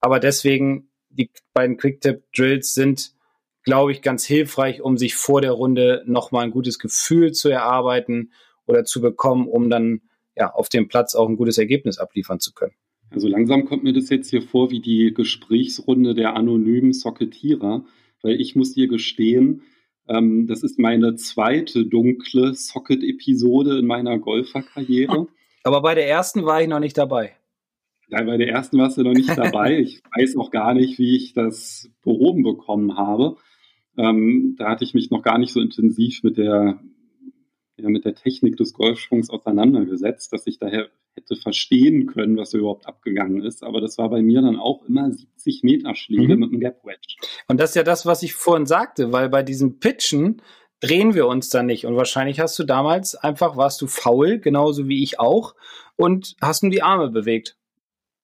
Aber 0.00 0.18
deswegen, 0.18 0.88
die 1.10 1.30
beiden 1.52 1.76
Quicktip-Drills 1.76 2.72
sind, 2.72 3.12
glaube 3.64 3.92
ich, 3.92 4.00
ganz 4.00 4.24
hilfreich, 4.24 4.80
um 4.80 4.96
sich 4.96 5.14
vor 5.14 5.42
der 5.42 5.52
Runde 5.52 6.02
nochmal 6.06 6.44
ein 6.44 6.52
gutes 6.52 6.78
Gefühl 6.78 7.32
zu 7.32 7.50
erarbeiten 7.50 8.32
oder 8.66 8.86
zu 8.86 9.02
bekommen, 9.02 9.46
um 9.46 9.68
dann 9.68 10.00
ja 10.34 10.54
auf 10.54 10.70
dem 10.70 10.88
Platz 10.88 11.14
auch 11.14 11.28
ein 11.28 11.36
gutes 11.36 11.58
Ergebnis 11.58 11.98
abliefern 11.98 12.40
zu 12.40 12.54
können. 12.54 12.74
Also 13.14 13.28
langsam 13.28 13.64
kommt 13.64 13.84
mir 13.84 13.92
das 13.92 14.10
jetzt 14.10 14.30
hier 14.30 14.42
vor 14.42 14.70
wie 14.70 14.80
die 14.80 15.14
Gesprächsrunde 15.14 16.14
der 16.14 16.34
anonymen 16.34 16.92
Socketierer, 16.92 17.84
weil 18.22 18.40
ich 18.40 18.56
muss 18.56 18.74
dir 18.74 18.88
gestehen, 18.88 19.62
ähm, 20.08 20.46
das 20.46 20.62
ist 20.62 20.78
meine 20.78 21.14
zweite 21.14 21.86
dunkle 21.86 22.54
Socket-Episode 22.54 23.78
in 23.78 23.86
meiner 23.86 24.18
Golferkarriere. 24.18 25.28
Aber 25.62 25.80
bei 25.80 25.94
der 25.94 26.08
ersten 26.08 26.44
war 26.44 26.60
ich 26.60 26.68
noch 26.68 26.80
nicht 26.80 26.98
dabei. 26.98 27.32
Ja, 28.08 28.22
bei 28.22 28.36
der 28.36 28.48
ersten 28.48 28.78
warst 28.78 28.98
du 28.98 29.02
noch 29.02 29.14
nicht 29.14 29.36
dabei. 29.36 29.78
Ich 29.80 30.02
weiß 30.16 30.36
auch 30.36 30.50
gar 30.50 30.74
nicht, 30.74 30.98
wie 30.98 31.16
ich 31.16 31.32
das 31.32 31.88
behoben 32.02 32.42
bekommen 32.42 32.96
habe. 32.96 33.36
Ähm, 33.96 34.56
da 34.58 34.70
hatte 34.70 34.84
ich 34.84 34.92
mich 34.92 35.10
noch 35.10 35.22
gar 35.22 35.38
nicht 35.38 35.52
so 35.52 35.60
intensiv 35.60 36.22
mit 36.22 36.36
der, 36.36 36.80
ja, 37.76 37.88
mit 37.88 38.04
der 38.04 38.14
Technik 38.14 38.56
des 38.56 38.72
Golfschwungs 38.72 39.30
auseinandergesetzt, 39.30 40.32
dass 40.32 40.46
ich 40.46 40.58
daher 40.58 40.88
hätte 41.14 41.36
verstehen 41.36 42.06
können, 42.06 42.36
was 42.36 42.54
überhaupt 42.54 42.86
abgegangen 42.86 43.42
ist. 43.42 43.62
Aber 43.62 43.80
das 43.80 43.98
war 43.98 44.10
bei 44.10 44.22
mir 44.22 44.42
dann 44.42 44.58
auch 44.58 44.84
immer 44.84 45.10
70 45.10 45.62
Meter 45.62 45.94
Schläge 45.94 46.34
mhm. 46.34 46.40
mit 46.40 46.50
einem 46.50 46.60
Gap 46.60 46.84
Wedge. 46.84 47.16
Und 47.48 47.60
das 47.60 47.70
ist 47.70 47.76
ja 47.76 47.82
das, 47.82 48.06
was 48.06 48.22
ich 48.22 48.34
vorhin 48.34 48.66
sagte, 48.66 49.12
weil 49.12 49.28
bei 49.28 49.42
diesen 49.42 49.78
Pitchen 49.78 50.42
drehen 50.80 51.14
wir 51.14 51.26
uns 51.26 51.50
dann 51.50 51.66
nicht. 51.66 51.86
Und 51.86 51.96
wahrscheinlich 51.96 52.40
hast 52.40 52.58
du 52.58 52.64
damals 52.64 53.14
einfach, 53.14 53.56
warst 53.56 53.80
du 53.80 53.86
faul, 53.86 54.38
genauso 54.38 54.88
wie 54.88 55.02
ich 55.02 55.18
auch, 55.18 55.54
und 55.96 56.36
hast 56.40 56.62
nur 56.62 56.70
die 56.70 56.82
Arme 56.82 57.10
bewegt. 57.10 57.56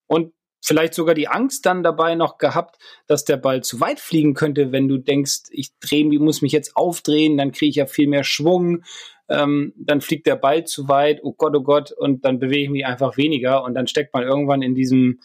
Und 0.06 0.32
vielleicht 0.62 0.94
sogar 0.94 1.14
die 1.14 1.28
Angst 1.28 1.64
dann 1.66 1.82
dabei 1.82 2.14
noch 2.14 2.38
gehabt, 2.38 2.76
dass 3.06 3.24
der 3.24 3.36
Ball 3.36 3.62
zu 3.62 3.80
weit 3.80 4.00
fliegen 4.00 4.34
könnte, 4.34 4.72
wenn 4.72 4.88
du 4.88 4.98
denkst, 4.98 5.44
ich 5.50 5.70
drehe, 5.80 6.04
muss 6.18 6.42
mich 6.42 6.52
jetzt 6.52 6.76
aufdrehen, 6.76 7.38
dann 7.38 7.52
kriege 7.52 7.70
ich 7.70 7.76
ja 7.76 7.86
viel 7.86 8.08
mehr 8.08 8.24
Schwung, 8.24 8.82
ähm, 9.30 9.72
dann 9.76 10.00
fliegt 10.00 10.26
der 10.26 10.36
Ball 10.36 10.66
zu 10.66 10.88
weit, 10.88 11.20
oh 11.22 11.32
Gott, 11.32 11.54
oh 11.54 11.62
Gott, 11.62 11.92
und 11.92 12.24
dann 12.24 12.40
bewege 12.40 12.64
ich 12.64 12.70
mich 12.70 12.84
einfach 12.84 13.16
weniger 13.16 13.64
und 13.64 13.74
dann 13.74 13.86
steckt 13.86 14.12
man 14.12 14.24
irgendwann 14.24 14.60
in 14.60 14.74
diesem, 14.74 15.20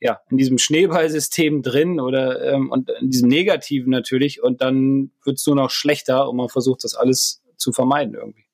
ja, 0.00 0.20
in 0.30 0.36
diesem 0.36 0.58
Schneeballsystem 0.58 1.62
drin 1.62 2.00
oder 2.00 2.52
ähm, 2.52 2.70
und 2.70 2.88
in 3.00 3.10
diesem 3.10 3.28
Negativen 3.28 3.90
natürlich 3.90 4.42
und 4.42 4.62
dann 4.62 5.10
wird 5.24 5.38
es 5.38 5.46
nur 5.46 5.56
noch 5.56 5.70
schlechter 5.70 6.28
und 6.28 6.36
man 6.36 6.48
versucht 6.48 6.84
das 6.84 6.94
alles 6.94 7.42
zu 7.56 7.72
vermeiden 7.72 8.14
irgendwie. 8.14 8.44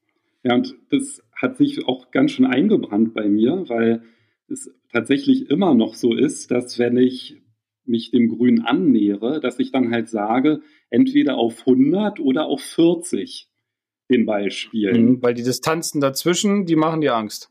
Ja, 0.42 0.54
und 0.54 0.74
das 0.90 1.22
hat 1.36 1.58
sich 1.58 1.86
auch 1.86 2.10
ganz 2.10 2.32
schön 2.32 2.46
eingebrannt 2.46 3.12
bei 3.12 3.28
mir, 3.28 3.64
weil 3.68 4.02
es 4.48 4.70
tatsächlich 4.90 5.50
immer 5.50 5.74
noch 5.74 5.94
so 5.94 6.14
ist, 6.14 6.50
dass 6.50 6.78
wenn 6.78 6.96
ich 6.96 7.42
mich 7.84 8.10
dem 8.10 8.28
Grün 8.28 8.62
annähere, 8.62 9.40
dass 9.40 9.58
ich 9.58 9.70
dann 9.70 9.90
halt 9.90 10.08
sage, 10.08 10.60
entweder 10.90 11.36
auf 11.36 11.60
100 11.60 12.20
oder 12.20 12.46
auf 12.46 12.60
40 12.62 13.48
den 14.10 14.26
Ball 14.26 14.50
spielen. 14.50 15.04
Mhm, 15.04 15.22
weil 15.22 15.34
die 15.34 15.42
Distanzen 15.42 16.00
dazwischen, 16.00 16.66
die 16.66 16.76
machen 16.76 17.00
dir 17.00 17.14
Angst. 17.14 17.50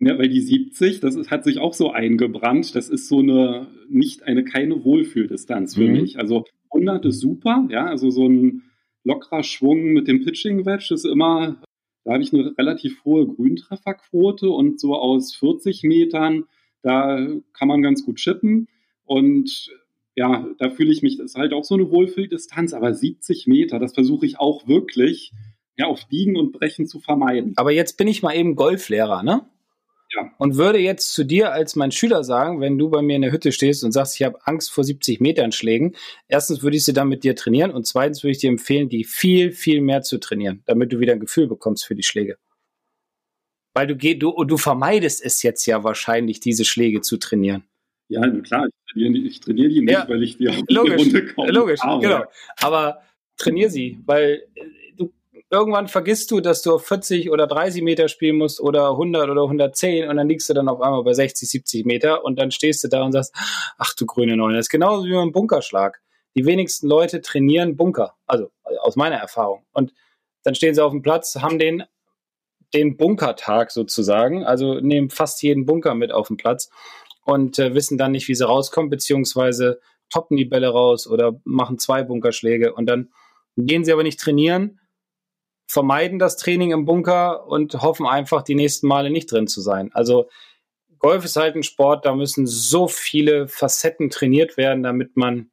Ja, 0.00 0.18
weil 0.18 0.28
die 0.28 0.40
70, 0.40 1.00
das 1.00 1.14
ist, 1.14 1.30
hat 1.30 1.44
sich 1.44 1.58
auch 1.58 1.74
so 1.74 1.92
eingebrannt. 1.92 2.74
Das 2.74 2.88
ist 2.88 3.08
so 3.08 3.20
eine, 3.20 3.68
nicht 3.88 4.24
eine, 4.24 4.44
keine 4.44 4.84
Wohlfühldistanz 4.84 5.76
für 5.76 5.86
mhm. 5.86 5.92
mich. 5.92 6.18
Also 6.18 6.44
100 6.70 7.04
ist 7.04 7.20
super, 7.20 7.66
ja, 7.70 7.86
also 7.86 8.10
so 8.10 8.28
ein 8.28 8.62
lockerer 9.04 9.42
Schwung 9.42 9.92
mit 9.92 10.08
dem 10.08 10.24
Pitching 10.24 10.64
Wedge 10.64 10.94
ist 10.94 11.04
immer 11.04 11.60
da 12.04 12.14
habe 12.14 12.22
ich 12.22 12.32
eine 12.32 12.56
relativ 12.58 13.04
hohe 13.04 13.26
Grüntrefferquote 13.26 14.50
und 14.50 14.80
so 14.80 14.96
aus 14.96 15.34
40 15.34 15.84
Metern, 15.84 16.44
da 16.82 17.28
kann 17.52 17.68
man 17.68 17.82
ganz 17.82 18.04
gut 18.04 18.16
chippen. 18.16 18.68
Und 19.04 19.70
ja, 20.16 20.46
da 20.58 20.70
fühle 20.70 20.92
ich 20.92 21.02
mich, 21.02 21.16
das 21.16 21.32
ist 21.32 21.36
halt 21.36 21.52
auch 21.52 21.64
so 21.64 21.74
eine 21.74 21.90
Wohlfühldistanz, 21.90 22.74
aber 22.74 22.92
70 22.92 23.46
Meter, 23.46 23.78
das 23.78 23.94
versuche 23.94 24.26
ich 24.26 24.38
auch 24.38 24.66
wirklich 24.66 25.32
ja, 25.76 25.86
auf 25.86 26.06
Biegen 26.08 26.36
und 26.36 26.52
Brechen 26.52 26.86
zu 26.86 27.00
vermeiden. 27.00 27.54
Aber 27.56 27.72
jetzt 27.72 27.96
bin 27.96 28.08
ich 28.08 28.22
mal 28.22 28.34
eben 28.34 28.56
Golflehrer, 28.56 29.22
ne? 29.22 29.46
Ja. 30.14 30.30
Und 30.36 30.56
würde 30.56 30.78
jetzt 30.78 31.14
zu 31.14 31.24
dir 31.24 31.52
als 31.52 31.74
mein 31.74 31.90
Schüler 31.90 32.22
sagen, 32.22 32.60
wenn 32.60 32.76
du 32.76 32.90
bei 32.90 33.00
mir 33.00 33.16
in 33.16 33.22
der 33.22 33.32
Hütte 33.32 33.50
stehst 33.50 33.82
und 33.82 33.92
sagst, 33.92 34.20
ich 34.20 34.26
habe 34.26 34.38
Angst 34.46 34.70
vor 34.70 34.84
70 34.84 35.20
Metern 35.20 35.52
Schlägen, 35.52 35.96
erstens 36.28 36.62
würde 36.62 36.76
ich 36.76 36.84
sie 36.84 36.92
dann 36.92 37.08
mit 37.08 37.24
dir 37.24 37.34
trainieren 37.34 37.70
und 37.70 37.86
zweitens 37.86 38.22
würde 38.22 38.32
ich 38.32 38.38
dir 38.38 38.50
empfehlen, 38.50 38.90
die 38.90 39.04
viel, 39.04 39.52
viel 39.52 39.80
mehr 39.80 40.02
zu 40.02 40.18
trainieren, 40.18 40.62
damit 40.66 40.92
du 40.92 41.00
wieder 41.00 41.14
ein 41.14 41.20
Gefühl 41.20 41.46
bekommst 41.46 41.86
für 41.86 41.94
die 41.94 42.02
Schläge. 42.02 42.36
Weil 43.74 43.86
du, 43.86 43.96
du, 43.96 44.44
du 44.44 44.56
vermeidest 44.58 45.24
es 45.24 45.42
jetzt 45.42 45.64
ja 45.64 45.82
wahrscheinlich, 45.82 46.40
diese 46.40 46.66
Schläge 46.66 47.00
zu 47.00 47.16
trainieren. 47.16 47.64
Ja, 48.08 48.28
klar, 48.42 48.66
ich 48.66 48.92
trainiere, 48.92 49.26
ich 49.26 49.40
trainiere 49.40 49.68
die 49.70 49.80
nicht, 49.80 49.92
ja, 49.92 50.06
weil 50.06 50.22
ich 50.22 50.36
die 50.36 50.48
auf 50.50 50.62
die 50.68 50.76
Runde 50.76 51.26
komme. 51.28 51.50
Logisch, 51.52 51.80
habe. 51.80 52.02
genau. 52.02 52.24
Aber 52.58 53.00
trainiere 53.38 53.70
sie, 53.70 53.98
weil 54.04 54.46
irgendwann 55.52 55.86
vergisst 55.86 56.30
du, 56.30 56.40
dass 56.40 56.62
du 56.62 56.74
auf 56.74 56.86
40 56.86 57.30
oder 57.30 57.46
30 57.46 57.82
Meter 57.82 58.08
spielen 58.08 58.36
musst 58.36 58.58
oder 58.58 58.88
100 58.88 59.28
oder 59.28 59.42
110 59.42 60.08
und 60.08 60.16
dann 60.16 60.26
liegst 60.26 60.48
du 60.48 60.54
dann 60.54 60.68
auf 60.68 60.80
einmal 60.80 61.04
bei 61.04 61.12
60, 61.12 61.48
70 61.48 61.84
Meter 61.84 62.24
und 62.24 62.38
dann 62.38 62.50
stehst 62.50 62.82
du 62.82 62.88
da 62.88 63.02
und 63.02 63.12
sagst, 63.12 63.34
ach 63.76 63.94
du 63.94 64.06
grüne 64.06 64.36
Neune, 64.36 64.56
das 64.56 64.66
ist 64.66 64.70
genauso 64.70 65.04
wie 65.04 65.12
beim 65.12 65.30
Bunkerschlag. 65.30 66.00
Die 66.34 66.46
wenigsten 66.46 66.88
Leute 66.88 67.20
trainieren 67.20 67.76
Bunker, 67.76 68.14
also 68.26 68.50
aus 68.80 68.96
meiner 68.96 69.16
Erfahrung. 69.16 69.66
Und 69.72 69.92
dann 70.42 70.54
stehen 70.54 70.74
sie 70.74 70.82
auf 70.82 70.92
dem 70.92 71.02
Platz, 71.02 71.36
haben 71.36 71.58
den, 71.58 71.84
den 72.72 72.96
Bunkertag 72.96 73.70
sozusagen, 73.70 74.44
also 74.44 74.80
nehmen 74.80 75.10
fast 75.10 75.42
jeden 75.42 75.66
Bunker 75.66 75.94
mit 75.94 76.12
auf 76.12 76.28
den 76.28 76.38
Platz 76.38 76.70
und 77.26 77.58
äh, 77.58 77.74
wissen 77.74 77.98
dann 77.98 78.12
nicht, 78.12 78.26
wie 78.28 78.34
sie 78.34 78.46
rauskommen, 78.46 78.88
beziehungsweise 78.88 79.80
toppen 80.08 80.38
die 80.38 80.46
Bälle 80.46 80.68
raus 80.68 81.06
oder 81.06 81.38
machen 81.44 81.78
zwei 81.78 82.02
Bunkerschläge 82.02 82.72
und 82.72 82.86
dann 82.86 83.10
gehen 83.58 83.84
sie 83.84 83.92
aber 83.92 84.02
nicht 84.02 84.18
trainieren 84.18 84.78
vermeiden 85.72 86.18
das 86.18 86.36
Training 86.36 86.70
im 86.70 86.84
Bunker 86.84 87.46
und 87.46 87.80
hoffen 87.80 88.04
einfach, 88.06 88.42
die 88.42 88.54
nächsten 88.54 88.86
Male 88.86 89.08
nicht 89.08 89.32
drin 89.32 89.46
zu 89.46 89.62
sein. 89.62 89.90
Also 89.94 90.28
Golf 90.98 91.24
ist 91.24 91.36
halt 91.36 91.56
ein 91.56 91.62
Sport, 91.62 92.04
da 92.04 92.14
müssen 92.14 92.46
so 92.46 92.88
viele 92.88 93.48
Facetten 93.48 94.10
trainiert 94.10 94.58
werden, 94.58 94.82
damit 94.82 95.16
man 95.16 95.50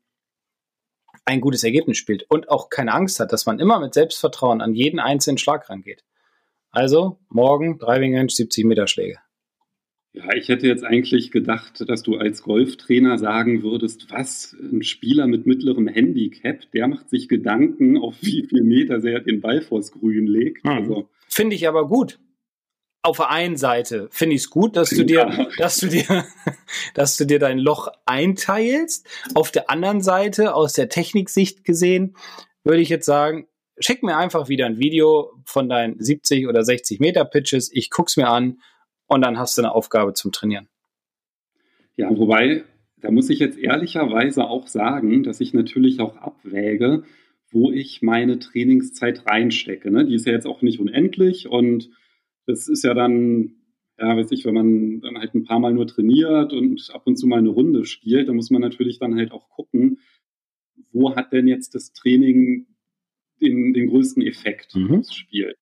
ein 1.23 1.39
gutes 1.39 1.63
Ergebnis 1.63 1.97
spielt 1.97 2.25
und 2.29 2.49
auch 2.49 2.69
keine 2.69 2.93
Angst 2.93 3.21
hat, 3.21 3.31
dass 3.31 3.45
man 3.45 3.61
immer 3.61 3.79
mit 3.79 3.93
Selbstvertrauen 3.93 4.59
an 4.59 4.73
jeden 4.73 4.99
einzelnen 4.99 5.37
Schlag 5.37 5.69
rangeht. 5.69 6.03
Also 6.69 7.19
morgen 7.29 7.79
Driving 7.79 8.17
Range 8.17 8.29
70 8.29 8.65
Meter 8.65 8.87
Schläge. 8.87 9.19
Ja, 10.13 10.33
ich 10.35 10.49
hätte 10.49 10.67
jetzt 10.67 10.83
eigentlich 10.83 11.29
gedacht, 11.29 11.87
dass 11.87 12.01
du 12.01 12.17
als 12.17 12.41
Golftrainer 12.41 13.19
sagen 13.19 13.61
würdest, 13.61 14.07
was, 14.09 14.55
ein 14.59 14.81
Spieler 14.81 15.27
mit 15.27 15.45
mittlerem 15.45 15.87
Handicap, 15.87 16.71
der 16.71 16.87
macht 16.87 17.09
sich 17.09 17.29
Gedanken, 17.29 17.97
auf 17.97 18.15
wie 18.21 18.43
viel 18.43 18.63
Meter 18.63 19.03
er 19.03 19.19
den 19.19 19.39
Ball 19.39 19.61
vors 19.61 19.91
Grün 19.91 20.25
legt. 20.25 20.63
Hm. 20.63 20.71
Also, 20.71 21.09
finde 21.27 21.55
ich 21.55 21.67
aber 21.67 21.87
gut. 21.87 22.19
Auf 23.01 23.17
der 23.17 23.29
einen 23.29 23.55
Seite 23.55 24.09
finde 24.11 24.35
ich 24.35 24.41
es 24.41 24.49
gut, 24.49 24.75
dass 24.75 24.89
du 24.89 25.05
dir, 25.05 25.29
ja. 25.29 25.47
dass 25.57 25.77
du 25.77 25.87
dir, 25.87 26.25
dass 26.95 27.15
du 27.15 27.25
dir 27.25 27.39
dein 27.39 27.59
Loch 27.59 27.87
einteilst. 28.05 29.07
Auf 29.35 29.51
der 29.51 29.69
anderen 29.69 30.01
Seite, 30.01 30.55
aus 30.55 30.73
der 30.73 30.89
Techniksicht 30.89 31.63
gesehen, 31.63 32.15
würde 32.63 32.81
ich 32.81 32.89
jetzt 32.89 33.05
sagen, 33.05 33.47
schick 33.79 34.03
mir 34.03 34.17
einfach 34.17 34.49
wieder 34.49 34.65
ein 34.65 34.79
Video 34.79 35.31
von 35.45 35.69
deinen 35.69 36.01
70 36.01 36.47
oder 36.47 36.63
60 36.63 36.99
Meter 36.99 37.23
Pitches. 37.25 37.69
Ich 37.71 37.89
guck's 37.89 38.17
mir 38.17 38.27
an 38.27 38.59
und 39.09 39.21
dann 39.21 39.37
hast 39.37 39.57
du 39.57 39.61
eine 39.61 39.73
Aufgabe 39.73 40.13
zum 40.13 40.31
Trainieren. 40.31 40.69
Ja, 41.95 42.09
wobei, 42.17 42.63
da 43.01 43.11
muss 43.11 43.29
ich 43.29 43.39
jetzt 43.39 43.57
ehrlicherweise 43.57 44.45
auch 44.45 44.67
sagen, 44.67 45.23
dass 45.23 45.41
ich 45.41 45.53
natürlich 45.53 45.99
auch 45.99 46.15
abwäge, 46.15 47.03
wo 47.51 47.71
ich 47.71 48.01
meine 48.01 48.39
Trainingszeit 48.39 49.25
reinstecke. 49.25 49.91
Ne? 49.91 50.05
Die 50.05 50.15
ist 50.15 50.25
ja 50.25 50.31
jetzt 50.31 50.45
auch 50.45 50.61
nicht 50.61 50.79
unendlich 50.79 51.49
und 51.49 51.89
das 52.45 52.67
ist 52.69 52.83
ja 52.83 52.93
dann, 52.93 53.55
ja, 53.99 54.15
weiß 54.15 54.31
ich, 54.31 54.45
wenn 54.45 54.53
man 54.53 55.01
dann 55.01 55.17
halt 55.17 55.33
ein 55.33 55.43
paar 55.43 55.59
Mal 55.59 55.73
nur 55.73 55.87
trainiert 55.87 56.53
und 56.53 56.89
ab 56.93 57.01
und 57.05 57.17
zu 57.17 57.27
mal 57.27 57.39
eine 57.39 57.49
Runde 57.49 57.85
spielt, 57.85 58.29
dann 58.29 58.35
muss 58.35 58.51
man 58.51 58.61
natürlich 58.61 58.99
dann 58.99 59.15
halt 59.15 59.31
auch 59.31 59.49
gucken, 59.49 59.99
wo 60.91 61.15
hat 61.15 61.33
denn 61.33 61.47
jetzt 61.47 61.75
das 61.75 61.91
Training 61.93 62.67
den, 63.41 63.73
den 63.73 63.87
größten 63.87 64.23
Effekt 64.23 64.75
mhm. 64.75 64.99
aufs 64.99 65.13
Spiel. 65.13 65.55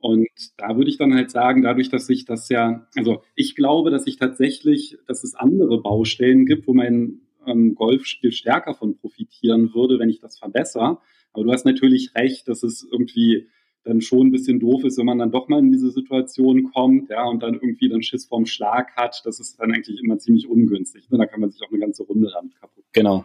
Und 0.00 0.28
da 0.56 0.76
würde 0.76 0.90
ich 0.90 0.96
dann 0.96 1.14
halt 1.14 1.30
sagen, 1.30 1.62
dadurch, 1.62 1.88
dass 1.88 2.08
ich 2.08 2.24
das 2.24 2.48
ja, 2.48 2.86
also 2.96 3.22
ich 3.34 3.56
glaube, 3.56 3.90
dass 3.90 4.06
ich 4.06 4.16
tatsächlich, 4.16 4.96
dass 5.06 5.24
es 5.24 5.34
andere 5.34 5.80
Baustellen 5.82 6.46
gibt, 6.46 6.68
wo 6.68 6.74
mein 6.74 7.20
ähm, 7.46 7.74
Golfspiel 7.74 8.32
stärker 8.32 8.74
von 8.74 8.96
profitieren 8.96 9.74
würde, 9.74 9.98
wenn 9.98 10.10
ich 10.10 10.20
das 10.20 10.38
verbessere. 10.38 10.98
Aber 11.32 11.44
du 11.44 11.52
hast 11.52 11.64
natürlich 11.64 12.14
recht, 12.14 12.48
dass 12.48 12.62
es 12.62 12.86
irgendwie 12.90 13.48
dann 13.84 14.00
schon 14.00 14.28
ein 14.28 14.30
bisschen 14.30 14.60
doof 14.60 14.84
ist, 14.84 14.98
wenn 14.98 15.06
man 15.06 15.18
dann 15.18 15.32
doch 15.32 15.48
mal 15.48 15.60
in 15.60 15.72
diese 15.72 15.90
Situation 15.90 16.70
kommt, 16.72 17.08
ja, 17.10 17.24
und 17.24 17.42
dann 17.42 17.54
irgendwie 17.54 17.88
dann 17.88 18.02
Schiss 18.02 18.26
vorm 18.26 18.46
Schlag 18.46 18.94
hat. 18.96 19.22
Das 19.24 19.40
ist 19.40 19.58
dann 19.58 19.72
eigentlich 19.72 20.00
immer 20.00 20.18
ziemlich 20.18 20.48
ungünstig. 20.48 21.08
Ne? 21.10 21.18
Da 21.18 21.26
kann 21.26 21.40
man 21.40 21.50
sich 21.50 21.62
auch 21.62 21.70
eine 21.70 21.78
ganze 21.78 22.04
Runde 22.04 22.30
damit 22.32 22.54
kaputt. 22.60 22.84
Genau. 22.92 23.24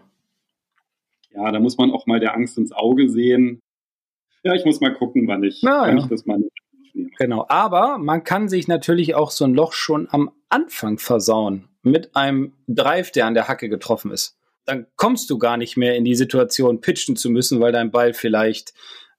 Ja, 1.34 1.52
da 1.52 1.60
muss 1.60 1.78
man 1.78 1.92
auch 1.92 2.06
mal 2.06 2.20
der 2.20 2.36
Angst 2.36 2.58
ins 2.58 2.72
Auge 2.72 3.10
sehen. 3.10 3.62
Ja, 4.44 4.54
ich 4.54 4.66
muss 4.66 4.82
mal 4.82 4.94
gucken, 4.94 5.28
wann 5.28 5.44
ich, 5.44 5.62
Na, 5.64 5.82
wann 5.82 5.98
ja. 5.98 6.04
ich 6.04 6.10
das 6.10 6.26
mal 6.26 6.40
Genau, 7.18 7.46
aber 7.50 7.98
man 7.98 8.24
kann 8.24 8.50
sich 8.50 8.68
natürlich 8.68 9.16
auch 9.16 9.32
so 9.32 9.46
ein 9.46 9.54
Loch 9.54 9.74
schon 9.74 10.08
am 10.12 10.32
Anfang 10.50 11.00
versauen 11.00 11.70
mit 11.82 12.16
einem 12.16 12.54
Drive, 12.68 13.12
der 13.12 13.26
an 13.26 13.34
der 13.34 13.48
Hacke 13.48 13.70
getroffen 13.70 14.12
ist. 14.12 14.38
Dann 14.66 14.88
kommst 14.96 15.30
du 15.30 15.38
gar 15.38 15.58
nicht 15.58 15.76
mehr 15.76 15.96
in 15.96 16.06
die 16.06 16.16
Situation, 16.16 16.82
pitchen 16.82 17.16
zu 17.16 17.30
müssen, 17.30 17.60
weil 17.60 17.72
dein 17.72 17.92
Ball 17.92 18.14
vielleicht 18.14 18.74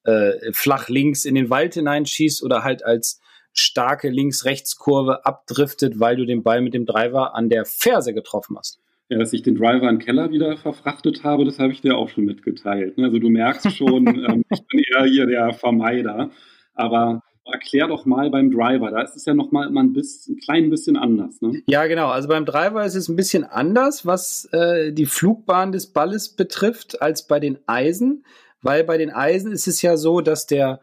äh, 0.05 0.53
flach 0.53 0.89
links 0.89 1.25
in 1.25 1.35
den 1.35 1.51
Wald 1.51 1.75
hineinschießt 1.75 2.43
oder 2.43 2.65
halt 2.65 2.85
als 2.85 3.21
starke 3.53 4.09
Links-Rechts-Kurve 4.09 5.27
abdriftet, 5.27 6.01
weil 6.01 6.17
du 6.17 6.25
den 6.25 6.43
Ball 6.43 6.61
mit 6.61 6.75
dem 6.75 6.87
Driver 6.87 7.35
an 7.35 7.49
der 7.49 7.65
Ferse 7.65 8.15
getroffen 8.15 8.57
hast. 8.59 8.81
Ja, 9.09 9.19
dass 9.19 9.33
ich 9.33 9.43
den 9.43 9.55
Driver 9.55 9.89
in 9.89 9.97
den 9.97 9.99
Keller 9.99 10.31
wieder 10.31 10.57
verfrachtet 10.57 11.25
habe, 11.25 11.45
das 11.45 11.59
habe 11.59 11.73
ich 11.73 11.83
dir 11.83 11.97
auch 11.97 12.09
schon 12.09 12.25
mitgeteilt. 12.25 12.97
Ne? 12.97 13.05
Also 13.05 13.19
du 13.19 13.29
merkst 13.29 13.71
schon, 13.77 14.07
ähm, 14.29 14.45
ich 14.51 14.67
bin 14.67 14.81
eher 14.81 15.05
hier 15.05 15.27
der 15.27 15.53
Vermeider. 15.53 16.31
Aber 16.75 17.23
erklär 17.45 17.89
doch 17.89 18.07
mal 18.07 18.31
beim 18.31 18.51
Driver. 18.51 18.91
Da 18.91 19.03
ist 19.03 19.17
es 19.17 19.27
ja 19.27 19.35
nochmal 19.35 19.71
mal 19.71 19.85
ein, 19.85 19.93
bisschen, 19.93 20.37
ein 20.37 20.41
klein 20.41 20.71
bisschen 20.71 20.97
anders. 20.97 21.41
Ne? 21.43 21.63
Ja, 21.67 21.87
genau. 21.87 22.09
Also 22.09 22.29
beim 22.29 22.47
Driver 22.47 22.85
ist 22.85 22.95
es 22.95 23.09
ein 23.09 23.17
bisschen 23.17 23.45
anders, 23.45 24.07
was 24.07 24.49
äh, 24.53 24.93
die 24.93 25.07
Flugbahn 25.07 25.73
des 25.73 25.93
Balles 25.93 26.35
betrifft, 26.35 27.03
als 27.03 27.27
bei 27.27 27.41
den 27.41 27.59
Eisen. 27.67 28.25
Weil 28.63 28.85
bei 28.85 28.97
den 28.97 29.11
Eisen 29.11 29.53
ist 29.53 29.69
es 29.69 29.83
ja 29.83 29.99
so, 29.99 30.23
dass 30.23 30.47
der 30.47 30.81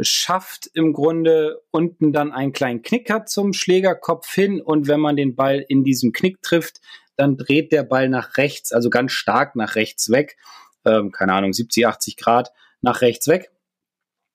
Schaft 0.00 0.70
im 0.74 0.92
Grunde 0.92 1.60
unten 1.72 2.12
dann 2.12 2.30
einen 2.30 2.52
kleinen 2.52 2.82
Knick 2.82 3.10
hat 3.10 3.28
zum 3.28 3.52
Schlägerkopf 3.52 4.32
hin 4.32 4.60
und 4.60 4.86
wenn 4.86 5.00
man 5.00 5.16
den 5.16 5.34
Ball 5.34 5.64
in 5.66 5.82
diesem 5.82 6.12
Knick 6.12 6.40
trifft, 6.42 6.80
dann 7.18 7.36
dreht 7.36 7.72
der 7.72 7.82
Ball 7.82 8.08
nach 8.08 8.36
rechts, 8.36 8.72
also 8.72 8.88
ganz 8.90 9.12
stark 9.12 9.56
nach 9.56 9.74
rechts 9.74 10.10
weg, 10.10 10.36
ähm, 10.84 11.10
keine 11.12 11.34
Ahnung, 11.34 11.52
70, 11.52 11.86
80 11.86 12.16
Grad 12.16 12.52
nach 12.80 13.02
rechts 13.02 13.26
weg. 13.26 13.50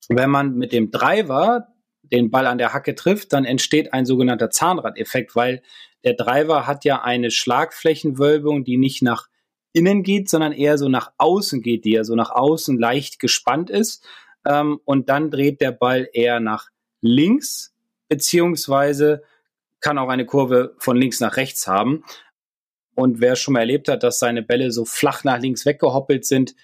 Wenn 0.09 0.29
man 0.29 0.55
mit 0.55 0.73
dem 0.73 0.91
Driver 0.91 1.69
den 2.03 2.29
Ball 2.29 2.45
an 2.45 2.57
der 2.57 2.73
Hacke 2.73 2.93
trifft, 2.93 3.31
dann 3.31 3.45
entsteht 3.45 3.93
ein 3.93 4.05
sogenannter 4.05 4.49
Zahnradeffekt, 4.49 5.35
weil 5.35 5.61
der 6.03 6.13
Driver 6.13 6.67
hat 6.67 6.83
ja 6.83 7.01
eine 7.01 7.31
Schlagflächenwölbung, 7.31 8.65
die 8.65 8.77
nicht 8.77 9.01
nach 9.01 9.27
innen 9.71 10.03
geht, 10.03 10.29
sondern 10.29 10.51
eher 10.51 10.77
so 10.77 10.89
nach 10.89 11.13
außen 11.17 11.61
geht, 11.61 11.85
die 11.85 11.93
ja 11.93 12.03
so 12.03 12.15
nach 12.15 12.31
außen 12.31 12.77
leicht 12.77 13.19
gespannt 13.19 13.69
ist. 13.69 14.05
Ähm, 14.45 14.81
und 14.83 15.07
dann 15.07 15.31
dreht 15.31 15.61
der 15.61 15.71
Ball 15.71 16.09
eher 16.11 16.41
nach 16.41 16.67
links, 16.99 17.73
beziehungsweise 18.09 19.23
kann 19.79 19.97
auch 19.97 20.09
eine 20.09 20.25
Kurve 20.25 20.75
von 20.77 20.97
links 20.97 21.21
nach 21.21 21.37
rechts 21.37 21.65
haben. 21.65 22.03
Und 22.95 23.21
wer 23.21 23.36
schon 23.36 23.53
mal 23.53 23.62
erlebt 23.62 23.88
hat, 23.88 24.03
dass 24.03 24.19
seine 24.19 24.43
Bälle 24.43 24.71
so 24.71 24.86
flach 24.86 25.23
nach 25.23 25.39
links 25.39 25.65
weggehoppelt 25.65 26.25
sind, 26.25 26.56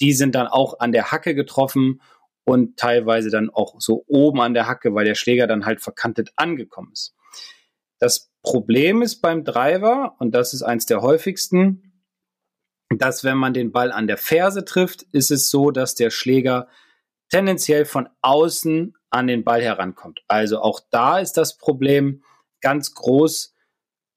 die 0.00 0.12
sind 0.12 0.34
dann 0.34 0.46
auch 0.46 0.80
an 0.80 0.92
der 0.92 1.10
Hacke 1.10 1.34
getroffen 1.34 2.00
und 2.44 2.78
teilweise 2.78 3.30
dann 3.30 3.50
auch 3.50 3.74
so 3.78 4.04
oben 4.06 4.40
an 4.40 4.54
der 4.54 4.66
Hacke, 4.66 4.94
weil 4.94 5.04
der 5.04 5.14
Schläger 5.14 5.46
dann 5.46 5.66
halt 5.66 5.80
verkantet 5.80 6.32
angekommen 6.36 6.90
ist. 6.92 7.14
Das 7.98 8.30
Problem 8.42 9.02
ist 9.02 9.20
beim 9.20 9.44
Driver, 9.44 10.14
und 10.18 10.34
das 10.34 10.54
ist 10.54 10.62
eins 10.62 10.86
der 10.86 11.02
häufigsten, 11.02 12.02
dass 12.96 13.24
wenn 13.24 13.36
man 13.36 13.52
den 13.52 13.72
Ball 13.72 13.92
an 13.92 14.06
der 14.06 14.16
Ferse 14.16 14.64
trifft, 14.64 15.02
ist 15.12 15.30
es 15.30 15.50
so, 15.50 15.70
dass 15.70 15.94
der 15.94 16.10
Schläger 16.10 16.68
tendenziell 17.28 17.84
von 17.84 18.08
außen 18.22 18.96
an 19.10 19.26
den 19.26 19.44
Ball 19.44 19.62
herankommt. 19.62 20.22
Also 20.28 20.60
auch 20.60 20.80
da 20.90 21.18
ist 21.18 21.34
das 21.34 21.58
Problem 21.58 22.22
ganz 22.60 22.94
groß, 22.94 23.54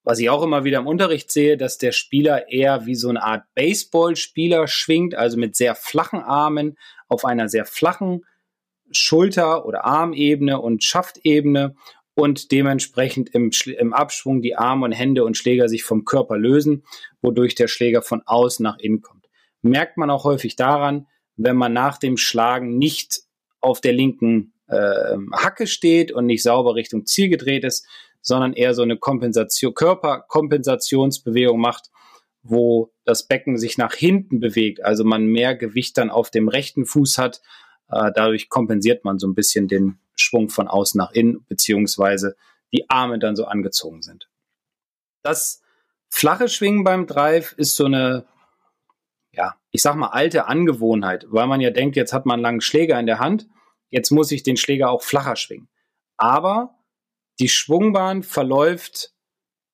was 0.03 0.19
ich 0.19 0.29
auch 0.29 0.43
immer 0.43 0.63
wieder 0.63 0.79
im 0.79 0.87
Unterricht 0.87 1.31
sehe, 1.31 1.57
dass 1.57 1.77
der 1.77 1.91
Spieler 1.91 2.49
eher 2.49 2.85
wie 2.85 2.95
so 2.95 3.09
eine 3.09 3.23
Art 3.23 3.43
Baseballspieler 3.55 4.67
schwingt, 4.67 5.15
also 5.15 5.37
mit 5.37 5.55
sehr 5.55 5.75
flachen 5.75 6.21
Armen 6.21 6.77
auf 7.07 7.25
einer 7.25 7.49
sehr 7.49 7.65
flachen 7.65 8.25
Schulter- 8.91 9.65
oder 9.65 9.85
Armebene 9.85 10.59
und 10.59 10.83
Schaftebene 10.83 11.75
und 12.13 12.51
dementsprechend 12.51 13.29
im, 13.29 13.51
im 13.77 13.93
Abschwung 13.93 14.41
die 14.41 14.55
Arme 14.55 14.85
und 14.85 14.91
Hände 14.91 15.23
und 15.23 15.37
Schläger 15.37 15.69
sich 15.69 15.83
vom 15.83 16.03
Körper 16.03 16.37
lösen, 16.37 16.83
wodurch 17.21 17.55
der 17.55 17.67
Schläger 17.67 18.01
von 18.01 18.21
außen 18.25 18.63
nach 18.63 18.77
innen 18.79 19.01
kommt. 19.01 19.27
Merkt 19.61 19.97
man 19.97 20.09
auch 20.09 20.23
häufig 20.23 20.55
daran, 20.55 21.07
wenn 21.35 21.55
man 21.55 21.73
nach 21.73 21.97
dem 21.97 22.17
Schlagen 22.17 22.77
nicht 22.77 23.21
auf 23.61 23.79
der 23.79 23.93
linken 23.93 24.53
äh, 24.67 25.17
Hacke 25.33 25.67
steht 25.67 26.11
und 26.11 26.25
nicht 26.25 26.43
sauber 26.43 26.75
Richtung 26.75 27.05
Ziel 27.05 27.29
gedreht 27.29 27.63
ist, 27.63 27.87
sondern 28.21 28.53
eher 28.53 28.73
so 28.73 28.81
eine 28.81 28.97
Kompensation, 28.97 29.73
Körperkompensationsbewegung 29.73 31.59
macht, 31.59 31.89
wo 32.43 32.91
das 33.05 33.27
Becken 33.27 33.57
sich 33.57 33.77
nach 33.77 33.93
hinten 33.93 34.39
bewegt, 34.39 34.83
also 34.83 35.03
man 35.03 35.25
mehr 35.25 35.55
Gewicht 35.55 35.97
dann 35.97 36.09
auf 36.09 36.31
dem 36.31 36.47
rechten 36.47 36.85
Fuß 36.85 37.17
hat. 37.17 37.41
Äh, 37.89 38.11
dadurch 38.15 38.49
kompensiert 38.49 39.05
man 39.05 39.19
so 39.19 39.27
ein 39.27 39.35
bisschen 39.35 39.67
den 39.67 39.99
Schwung 40.15 40.49
von 40.49 40.67
außen 40.67 40.97
nach 40.97 41.11
innen, 41.11 41.45
beziehungsweise 41.47 42.35
die 42.73 42.89
Arme 42.89 43.19
dann 43.19 43.35
so 43.35 43.45
angezogen 43.45 44.01
sind. 44.01 44.29
Das 45.23 45.61
flache 46.09 46.47
Schwingen 46.47 46.83
beim 46.83 47.05
Drive 47.05 47.53
ist 47.57 47.75
so 47.75 47.85
eine 47.85 48.25
ja, 49.33 49.55
ich 49.71 49.81
sag 49.81 49.95
mal, 49.95 50.09
alte 50.09 50.47
Angewohnheit, 50.47 51.25
weil 51.29 51.47
man 51.47 51.61
ja 51.61 51.69
denkt, 51.69 51.95
jetzt 51.95 52.13
hat 52.13 52.25
man 52.25 52.35
einen 52.35 52.43
langen 52.43 52.61
Schläger 52.61 52.99
in 52.99 53.05
der 53.05 53.19
Hand, 53.19 53.47
jetzt 53.89 54.11
muss 54.11 54.31
ich 54.31 54.43
den 54.43 54.57
Schläger 54.57 54.89
auch 54.89 55.03
flacher 55.03 55.35
schwingen. 55.35 55.69
Aber 56.17 56.75
die 57.39 57.49
Schwungbahn 57.49 58.23
verläuft 58.23 59.13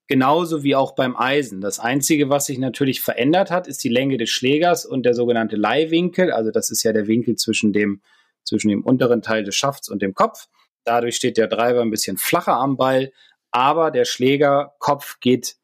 genauso 0.07 0.63
wie 0.63 0.75
auch 0.75 0.95
beim 0.95 1.17
Eisen. 1.17 1.61
Das 1.61 1.79
Einzige, 1.79 2.29
was 2.29 2.45
sich 2.45 2.57
natürlich 2.59 3.01
verändert 3.01 3.51
hat, 3.51 3.67
ist 3.67 3.83
die 3.83 3.89
Länge 3.89 4.17
des 4.17 4.29
Schlägers 4.29 4.85
und 4.85 5.03
der 5.03 5.13
sogenannte 5.13 5.57
Leihwinkel. 5.57 6.31
Also 6.31 6.51
das 6.51 6.71
ist 6.71 6.83
ja 6.83 6.93
der 6.93 7.07
Winkel 7.07 7.35
zwischen 7.35 7.73
dem, 7.73 8.01
zwischen 8.43 8.69
dem 8.69 8.83
unteren 8.83 9.21
Teil 9.21 9.43
des 9.43 9.55
Schafts 9.55 9.89
und 9.89 10.01
dem 10.01 10.13
Kopf. 10.13 10.47
Dadurch 10.85 11.17
steht 11.17 11.37
der 11.37 11.47
Driver 11.47 11.81
ein 11.81 11.91
bisschen 11.91 12.17
flacher 12.17 12.55
am 12.55 12.77
Ball, 12.77 13.11
aber 13.51 13.91
der 13.91 14.05
Schlägerkopf 14.05 15.19
geht 15.19 15.57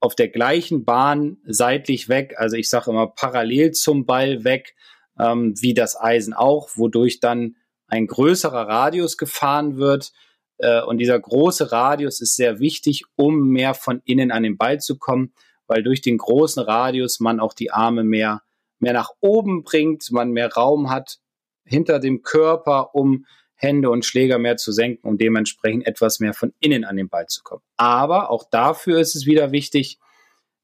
auf 0.00 0.14
der 0.14 0.28
gleichen 0.28 0.84
Bahn 0.84 1.38
seitlich 1.44 2.08
weg, 2.08 2.34
also 2.38 2.56
ich 2.56 2.70
sage 2.70 2.90
immer 2.90 3.06
parallel 3.06 3.72
zum 3.72 4.06
Ball 4.06 4.44
weg, 4.44 4.74
ähm, 5.18 5.54
wie 5.60 5.74
das 5.74 6.00
Eisen 6.00 6.32
auch, 6.32 6.70
wodurch 6.74 7.20
dann 7.20 7.56
ein 7.86 8.06
größerer 8.06 8.66
Radius 8.66 9.18
gefahren 9.18 9.76
wird. 9.76 10.12
Äh, 10.60 10.82
und 10.82 10.98
dieser 10.98 11.18
große 11.18 11.72
Radius 11.72 12.20
ist 12.20 12.36
sehr 12.36 12.60
wichtig, 12.60 13.04
um 13.16 13.48
mehr 13.48 13.74
von 13.74 14.02
innen 14.04 14.30
an 14.30 14.42
den 14.42 14.56
Ball 14.56 14.78
zu 14.78 14.98
kommen, 14.98 15.32
weil 15.66 15.82
durch 15.82 16.00
den 16.00 16.18
großen 16.18 16.62
Radius 16.62 17.20
man 17.20 17.40
auch 17.40 17.54
die 17.54 17.70
Arme 17.70 18.04
mehr, 18.04 18.42
mehr 18.78 18.92
nach 18.92 19.10
oben 19.20 19.62
bringt, 19.62 20.10
man 20.10 20.30
mehr 20.30 20.52
Raum 20.52 20.90
hat 20.90 21.18
hinter 21.64 21.98
dem 21.98 22.22
Körper, 22.22 22.94
um 22.94 23.26
Hände 23.54 23.90
und 23.90 24.04
Schläger 24.04 24.38
mehr 24.38 24.56
zu 24.56 24.72
senken 24.72 25.06
und 25.06 25.20
dementsprechend 25.20 25.86
etwas 25.86 26.18
mehr 26.18 26.32
von 26.32 26.54
innen 26.60 26.84
an 26.84 26.96
den 26.96 27.08
Ball 27.08 27.26
zu 27.26 27.42
kommen. 27.42 27.62
Aber 27.76 28.30
auch 28.30 28.48
dafür 28.50 28.98
ist 28.98 29.14
es 29.14 29.26
wieder 29.26 29.52
wichtig, 29.52 29.98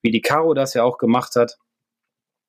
wie 0.02 0.10
die 0.10 0.22
Caro 0.22 0.54
das 0.54 0.74
ja 0.74 0.82
auch 0.82 0.98
gemacht 0.98 1.36
hat, 1.36 1.58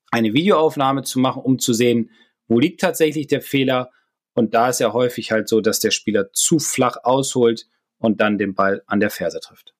eine 0.09 0.33
Videoaufnahme 0.33 1.03
zu 1.03 1.19
machen, 1.19 1.41
um 1.41 1.59
zu 1.59 1.73
sehen, 1.73 2.11
wo 2.47 2.59
liegt 2.59 2.79
tatsächlich 2.79 3.27
der 3.27 3.41
Fehler. 3.41 3.91
Und 4.37 4.53
da 4.53 4.69
ist 4.69 4.79
ja 4.79 4.93
häufig 4.93 5.31
halt 5.31 5.49
so, 5.49 5.61
dass 5.61 5.79
der 5.79 5.89
Spieler 5.89 6.31
zu 6.31 6.59
flach 6.59 6.97
ausholt 7.03 7.67
und 7.97 8.21
dann 8.21 8.37
den 8.37 8.53
Ball 8.53 8.83
an 8.85 8.99
der 8.99 9.09
Ferse 9.09 9.39
trifft. 9.39 9.73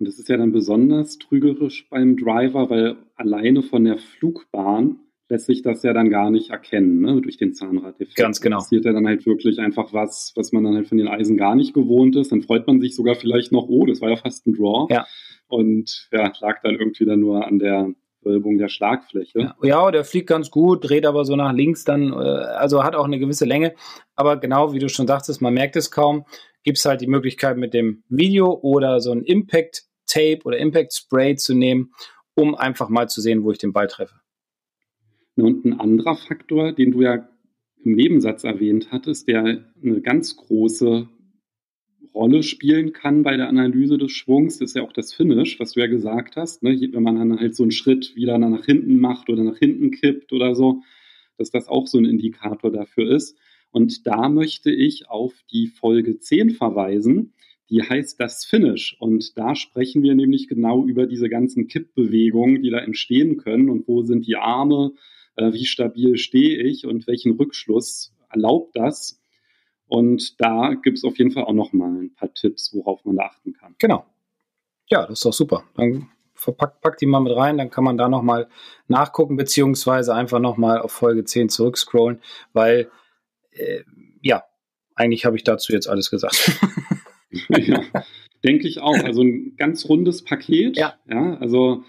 Und 0.00 0.08
das 0.08 0.18
ist 0.18 0.28
ja 0.28 0.36
dann 0.36 0.50
besonders 0.50 1.18
trügerisch 1.18 1.88
beim 1.88 2.16
Driver, 2.16 2.70
weil 2.70 2.96
alleine 3.14 3.62
von 3.62 3.84
der 3.84 3.98
Flugbahn 3.98 4.98
lässt 5.28 5.46
sich 5.46 5.62
das 5.62 5.84
ja 5.84 5.92
dann 5.92 6.10
gar 6.10 6.32
nicht 6.32 6.50
erkennen, 6.50 7.02
ne, 7.02 7.20
durch 7.20 7.36
den 7.36 7.54
Zahnradeffekt. 7.54 8.16
Ganz 8.16 8.40
genau. 8.40 8.56
Passiert 8.56 8.84
ja 8.84 8.92
dann 8.92 9.06
halt 9.06 9.24
wirklich 9.26 9.60
einfach 9.60 9.92
was, 9.92 10.32
was 10.34 10.50
man 10.50 10.64
dann 10.64 10.74
halt 10.74 10.88
von 10.88 10.98
den 10.98 11.06
Eisen 11.06 11.36
gar 11.36 11.54
nicht 11.54 11.72
gewohnt 11.72 12.16
ist. 12.16 12.32
Dann 12.32 12.42
freut 12.42 12.66
man 12.66 12.80
sich 12.80 12.96
sogar 12.96 13.14
vielleicht 13.14 13.52
noch, 13.52 13.68
oh, 13.68 13.86
das 13.86 14.00
war 14.00 14.10
ja 14.10 14.16
fast 14.16 14.44
ein 14.48 14.54
Draw. 14.54 14.92
Ja. 14.92 15.06
Und 15.46 16.08
ja, 16.10 16.32
lag 16.40 16.60
dann 16.64 16.74
irgendwie 16.74 17.04
dann 17.04 17.20
nur 17.20 17.46
an 17.46 17.60
der 17.60 17.94
Wölbung 18.24 18.58
der 18.58 18.68
Schlagfläche. 18.68 19.54
Ja, 19.62 19.90
der 19.90 20.04
fliegt 20.04 20.28
ganz 20.28 20.50
gut, 20.50 20.88
dreht 20.88 21.06
aber 21.06 21.24
so 21.24 21.36
nach 21.36 21.52
links 21.52 21.84
dann, 21.84 22.12
äh, 22.12 22.16
also 22.16 22.84
hat 22.84 22.94
auch 22.94 23.04
eine 23.04 23.18
gewisse 23.18 23.44
Länge. 23.44 23.74
Aber 24.14 24.38
genau 24.38 24.72
wie 24.72 24.78
du 24.78 24.88
schon 24.88 25.06
sagtest, 25.06 25.42
man 25.42 25.54
merkt 25.54 25.76
es 25.76 25.90
kaum. 25.90 26.24
Gibt 26.62 26.78
es 26.78 26.84
halt 26.84 27.00
die 27.00 27.06
Möglichkeit 27.06 27.56
mit 27.56 27.74
dem 27.74 28.04
Video 28.08 28.52
oder 28.52 29.00
so 29.00 29.12
ein 29.12 29.22
Impact 29.22 29.84
Tape 30.06 30.40
oder 30.44 30.58
Impact 30.58 30.94
Spray 30.94 31.36
zu 31.36 31.54
nehmen, 31.54 31.92
um 32.34 32.54
einfach 32.54 32.88
mal 32.88 33.08
zu 33.08 33.20
sehen, 33.20 33.44
wo 33.44 33.50
ich 33.50 33.58
den 33.58 33.72
Ball 33.72 33.86
treffe. 33.86 34.16
Und 35.36 35.64
ein 35.64 35.80
anderer 35.80 36.16
Faktor, 36.16 36.72
den 36.72 36.92
du 36.92 37.02
ja 37.02 37.28
im 37.84 37.94
Nebensatz 37.96 38.44
erwähnt 38.44 38.88
hattest, 38.90 39.28
der 39.28 39.42
eine 39.82 40.00
ganz 40.00 40.36
große 40.36 41.08
Rolle 42.14 42.42
spielen 42.44 42.92
kann 42.92 43.22
bei 43.24 43.36
der 43.36 43.48
Analyse 43.48 43.98
des 43.98 44.12
Schwungs, 44.12 44.60
ist 44.60 44.76
ja 44.76 44.82
auch 44.82 44.92
das 44.92 45.12
Finish, 45.12 45.58
was 45.58 45.72
du 45.72 45.80
ja 45.80 45.86
gesagt 45.86 46.36
hast. 46.36 46.62
Ne? 46.62 46.78
Wenn 46.92 47.02
man 47.02 47.16
dann 47.16 47.40
halt 47.40 47.56
so 47.56 47.64
einen 47.64 47.72
Schritt 47.72 48.14
wieder 48.14 48.38
nach 48.38 48.64
hinten 48.64 49.00
macht 49.00 49.28
oder 49.28 49.42
nach 49.42 49.58
hinten 49.58 49.90
kippt 49.90 50.32
oder 50.32 50.54
so, 50.54 50.82
dass 51.36 51.50
das 51.50 51.66
auch 51.66 51.86
so 51.88 51.98
ein 51.98 52.04
Indikator 52.04 52.70
dafür 52.70 53.10
ist. 53.10 53.36
Und 53.72 54.06
da 54.06 54.28
möchte 54.28 54.70
ich 54.70 55.08
auf 55.08 55.34
die 55.50 55.66
Folge 55.66 56.20
10 56.20 56.50
verweisen, 56.50 57.32
die 57.70 57.82
heißt 57.82 58.20
das 58.20 58.44
Finish. 58.44 58.96
Und 59.00 59.36
da 59.36 59.56
sprechen 59.56 60.04
wir 60.04 60.14
nämlich 60.14 60.46
genau 60.46 60.86
über 60.86 61.06
diese 61.06 61.28
ganzen 61.28 61.66
Kippbewegungen, 61.66 62.62
die 62.62 62.70
da 62.70 62.78
entstehen 62.78 63.38
können 63.38 63.68
und 63.68 63.88
wo 63.88 64.02
sind 64.02 64.28
die 64.28 64.36
Arme, 64.36 64.92
äh, 65.34 65.52
wie 65.52 65.64
stabil 65.64 66.16
stehe 66.16 66.62
ich 66.62 66.86
und 66.86 67.08
welchen 67.08 67.32
Rückschluss 67.32 68.14
erlaubt 68.30 68.76
das. 68.76 69.23
Und 69.86 70.40
da 70.40 70.74
gibt 70.74 70.98
es 70.98 71.04
auf 71.04 71.18
jeden 71.18 71.30
Fall 71.30 71.44
auch 71.44 71.52
noch 71.52 71.72
mal 71.72 71.90
ein 71.90 72.14
paar 72.14 72.32
Tipps, 72.32 72.74
worauf 72.74 73.04
man 73.04 73.16
da 73.16 73.24
achten 73.24 73.52
kann. 73.52 73.74
Genau. 73.78 74.06
Ja, 74.88 75.02
das 75.02 75.18
ist 75.18 75.24
doch 75.24 75.32
super. 75.32 75.64
Dann 75.74 76.08
verpackt, 76.34 76.80
packt 76.80 77.00
die 77.00 77.06
mal 77.06 77.20
mit 77.20 77.34
rein, 77.34 77.58
dann 77.58 77.70
kann 77.70 77.84
man 77.84 77.96
da 77.96 78.08
noch 78.08 78.22
mal 78.22 78.48
nachgucken, 78.88 79.36
beziehungsweise 79.36 80.14
einfach 80.14 80.40
noch 80.40 80.56
mal 80.56 80.80
auf 80.80 80.92
Folge 80.92 81.24
10 81.24 81.48
zurückscrollen, 81.48 82.20
weil, 82.52 82.90
äh, 83.52 83.82
ja, 84.20 84.44
eigentlich 84.94 85.24
habe 85.24 85.36
ich 85.36 85.44
dazu 85.44 85.72
jetzt 85.72 85.88
alles 85.88 86.10
gesagt. 86.10 86.58
ja, 87.48 87.82
denke 88.44 88.68
ich 88.68 88.80
auch. 88.80 89.02
Also 89.02 89.22
ein 89.22 89.56
ganz 89.56 89.88
rundes 89.88 90.22
Paket. 90.22 90.76
Ja. 90.76 90.94
ja. 91.08 91.36
Also 91.38 91.82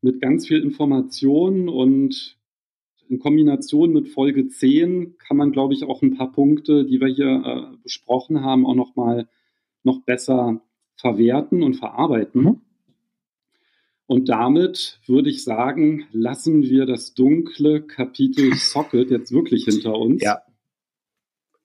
mit 0.00 0.20
ganz 0.20 0.46
viel 0.46 0.62
Informationen 0.62 1.68
und 1.68 2.37
in 3.08 3.18
Kombination 3.18 3.92
mit 3.92 4.08
Folge 4.08 4.48
10 4.48 5.18
kann 5.18 5.36
man, 5.36 5.52
glaube 5.52 5.74
ich, 5.74 5.84
auch 5.84 6.02
ein 6.02 6.16
paar 6.16 6.32
Punkte, 6.32 6.84
die 6.84 7.00
wir 7.00 7.08
hier 7.08 7.42
äh, 7.44 7.76
besprochen 7.82 8.42
haben, 8.42 8.66
auch 8.66 8.74
nochmal 8.74 9.28
noch 9.82 10.02
besser 10.02 10.60
verwerten 10.96 11.62
und 11.62 11.74
verarbeiten. 11.74 12.42
Mhm. 12.42 12.60
Und 14.06 14.28
damit 14.30 15.00
würde 15.06 15.28
ich 15.28 15.44
sagen, 15.44 16.06
lassen 16.12 16.62
wir 16.62 16.86
das 16.86 17.14
dunkle 17.14 17.82
Kapitel 17.82 18.54
Socket 18.56 19.10
jetzt 19.10 19.32
wirklich 19.32 19.64
hinter 19.64 19.94
uns. 19.94 20.22
Ja. 20.22 20.42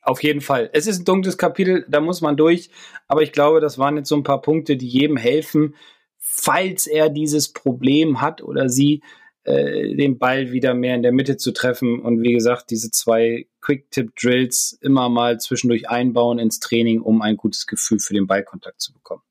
Auf 0.02 0.22
jeden 0.22 0.42
Fall. 0.42 0.70
Es 0.74 0.86
ist 0.86 1.00
ein 1.00 1.06
dunkles 1.06 1.38
Kapitel, 1.38 1.86
da 1.88 2.02
muss 2.02 2.20
man 2.20 2.36
durch. 2.36 2.70
Aber 3.08 3.22
ich 3.22 3.32
glaube, 3.32 3.62
das 3.62 3.78
waren 3.78 3.96
jetzt 3.96 4.10
so 4.10 4.16
ein 4.16 4.24
paar 4.24 4.42
Punkte, 4.42 4.76
die 4.76 4.88
jedem 4.88 5.16
helfen, 5.16 5.76
falls 6.20 6.88
er 6.88 7.10
dieses 7.10 7.54
Problem 7.54 8.20
hat 8.20 8.44
oder 8.44 8.68
sie, 8.68 9.02
äh, 9.44 9.96
den 9.96 10.20
Ball 10.20 10.52
wieder 10.52 10.74
mehr 10.74 10.96
in 10.96 11.04
der 11.04 11.12
Mitte 11.12 11.38
zu 11.38 11.52
treffen. 11.52 12.00
Und 12.00 12.22
wie 12.22 12.34
gesagt, 12.34 12.72
diese 12.72 12.92
zwei 12.92 13.48
Quick-Tip-Drills 13.62 14.80
immer 14.82 15.10
mal 15.10 15.40
zwischendurch 15.40 15.90
einbauen 15.90 16.40
ins 16.40 16.60
Training, 16.60 17.02
um 17.02 17.22
ein 17.22 17.38
gutes 17.38 17.68
Gefühl 17.68 18.00
für 18.00 18.14
den 18.14 18.28
Ballkontakt 18.28 18.82
zu 18.82 18.94
bekommen. 18.94 19.22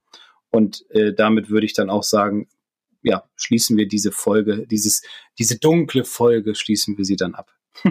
Und 0.51 0.85
äh, 0.91 1.15
damit 1.15 1.49
würde 1.49 1.67
ich 1.67 1.73
dann 1.73 1.89
auch 1.89 2.03
sagen, 2.03 2.49
ja, 3.03 3.25
schließen 3.37 3.77
wir 3.77 3.89
diese 3.89 4.13
Folge, 4.13 4.67
dieses, 4.71 5.03
diese 5.39 5.59
dunkle 5.59 6.05
Folge, 6.05 6.55
schließen 6.55 6.99
wir 6.99 7.05
sie 7.05 7.17
dann 7.17 7.35
ab. 7.35 7.51
ja, 7.85 7.91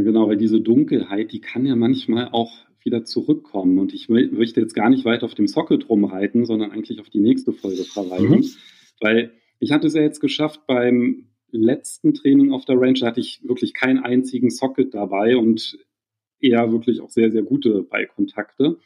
genau, 0.00 0.28
weil 0.28 0.36
diese 0.36 0.60
Dunkelheit, 0.60 1.32
die 1.32 1.40
kann 1.40 1.66
ja 1.66 1.76
manchmal 1.76 2.30
auch 2.32 2.52
wieder 2.82 3.04
zurückkommen. 3.04 3.78
Und 3.78 3.94
ich 3.94 4.08
möchte 4.08 4.60
jetzt 4.60 4.74
gar 4.74 4.90
nicht 4.90 5.04
weiter 5.04 5.26
auf 5.26 5.34
dem 5.34 5.46
Socket 5.46 5.88
rumreiten, 5.88 6.44
sondern 6.46 6.70
eigentlich 6.70 7.00
auf 7.00 7.10
die 7.10 7.20
nächste 7.20 7.52
Folge 7.52 7.84
verreiten. 7.84 8.40
Mhm. 8.40 8.50
Weil 9.00 9.32
ich 9.58 9.72
hatte 9.72 9.86
es 9.86 9.94
ja 9.94 10.02
jetzt 10.02 10.20
geschafft, 10.20 10.66
beim 10.66 11.28
letzten 11.62 12.14
Training 12.14 12.52
auf 12.52 12.64
der 12.64 12.80
Range 12.80 13.00
hatte 13.02 13.20
ich 13.20 13.40
wirklich 13.42 13.74
keinen 13.74 13.98
einzigen 13.98 14.50
Socket 14.50 14.94
dabei 14.94 15.36
und 15.36 15.78
eher 16.40 16.72
wirklich 16.72 17.00
auch 17.00 17.10
sehr, 17.10 17.30
sehr 17.30 17.42
gute 17.42 17.82
Ballkontakte. 17.82 18.78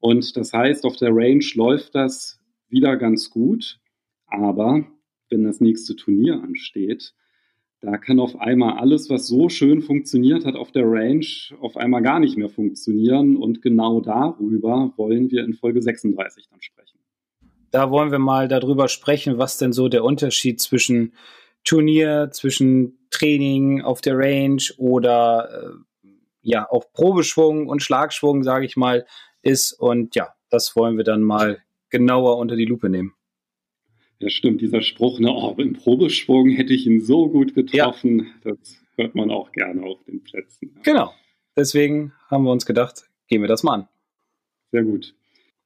Und 0.00 0.36
das 0.36 0.52
heißt, 0.52 0.84
auf 0.84 0.96
der 0.96 1.10
Range 1.12 1.44
läuft 1.54 1.94
das 1.94 2.40
wieder 2.68 2.96
ganz 2.96 3.30
gut. 3.30 3.78
Aber 4.26 4.86
wenn 5.30 5.44
das 5.44 5.60
nächste 5.60 5.96
Turnier 5.96 6.42
ansteht, 6.42 7.14
da 7.80 7.98
kann 7.98 8.18
auf 8.18 8.40
einmal 8.40 8.78
alles, 8.78 9.10
was 9.10 9.26
so 9.26 9.48
schön 9.50 9.82
funktioniert 9.82 10.46
hat 10.46 10.56
auf 10.56 10.72
der 10.72 10.84
Range, 10.86 11.26
auf 11.60 11.76
einmal 11.76 12.02
gar 12.02 12.18
nicht 12.18 12.38
mehr 12.38 12.48
funktionieren. 12.48 13.36
Und 13.36 13.60
genau 13.60 14.00
darüber 14.00 14.92
wollen 14.96 15.30
wir 15.30 15.44
in 15.44 15.52
Folge 15.52 15.82
36 15.82 16.48
dann 16.48 16.62
sprechen. 16.62 16.98
Da 17.70 17.90
wollen 17.90 18.10
wir 18.10 18.18
mal 18.18 18.48
darüber 18.48 18.88
sprechen, 18.88 19.36
was 19.36 19.58
denn 19.58 19.72
so 19.72 19.88
der 19.88 20.04
Unterschied 20.04 20.60
zwischen 20.60 21.12
Turnier, 21.64 22.30
zwischen 22.32 22.98
Training 23.10 23.82
auf 23.82 24.00
der 24.00 24.16
Range 24.16 24.62
oder 24.76 25.74
äh, 26.04 26.08
ja 26.42 26.68
auch 26.70 26.92
Probeschwung 26.92 27.68
und 27.68 27.82
Schlagschwung, 27.82 28.42
sage 28.42 28.66
ich 28.66 28.76
mal, 28.76 29.06
ist. 29.42 29.72
Und 29.72 30.14
ja, 30.14 30.34
das 30.50 30.76
wollen 30.76 30.96
wir 30.96 31.04
dann 31.04 31.22
mal 31.22 31.62
genauer 31.90 32.38
unter 32.38 32.56
die 32.56 32.66
Lupe 32.66 32.88
nehmen. 32.88 33.14
Ja, 34.20 34.30
stimmt, 34.30 34.60
dieser 34.60 34.82
Spruch, 34.82 35.18
ne, 35.18 35.30
oh, 35.30 35.54
im 35.58 35.74
Probeschwung 35.74 36.50
hätte 36.50 36.72
ich 36.72 36.86
ihn 36.86 37.00
so 37.00 37.28
gut 37.28 37.54
getroffen, 37.54 38.30
ja. 38.44 38.52
das 38.52 38.76
hört 38.96 39.14
man 39.14 39.30
auch 39.30 39.52
gerne 39.52 39.82
auf 39.82 40.02
den 40.04 40.22
Plätzen. 40.22 40.70
Ja. 40.76 40.82
Genau. 40.82 41.14
Deswegen 41.56 42.12
haben 42.28 42.44
wir 42.44 42.52
uns 42.52 42.66
gedacht, 42.66 43.04
gehen 43.28 43.42
wir 43.42 43.48
das 43.48 43.62
mal 43.62 43.74
an. 43.74 43.88
Sehr 44.72 44.82
gut. 44.82 45.14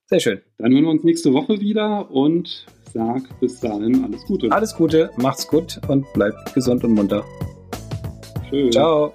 Sehr 0.07 0.21
schön. 0.21 0.41
Dann 0.59 0.73
hören 0.73 0.85
wir 0.85 0.91
uns 0.91 1.05
nächste 1.05 1.33
Woche 1.33 1.61
wieder 1.61 2.11
und 2.11 2.67
sag 2.93 3.23
bis 3.41 3.61
dahin 3.61 4.05
alles 4.05 4.25
Gute. 4.27 4.51
Alles 4.51 4.75
Gute, 4.75 5.11
macht's 5.17 5.47
gut 5.47 5.81
und 5.89 6.11
bleibt 6.13 6.55
gesund 6.55 6.85
und 6.85 6.95
munter. 6.95 7.25
Tschüss. 8.49 8.75
Ciao. 8.75 9.13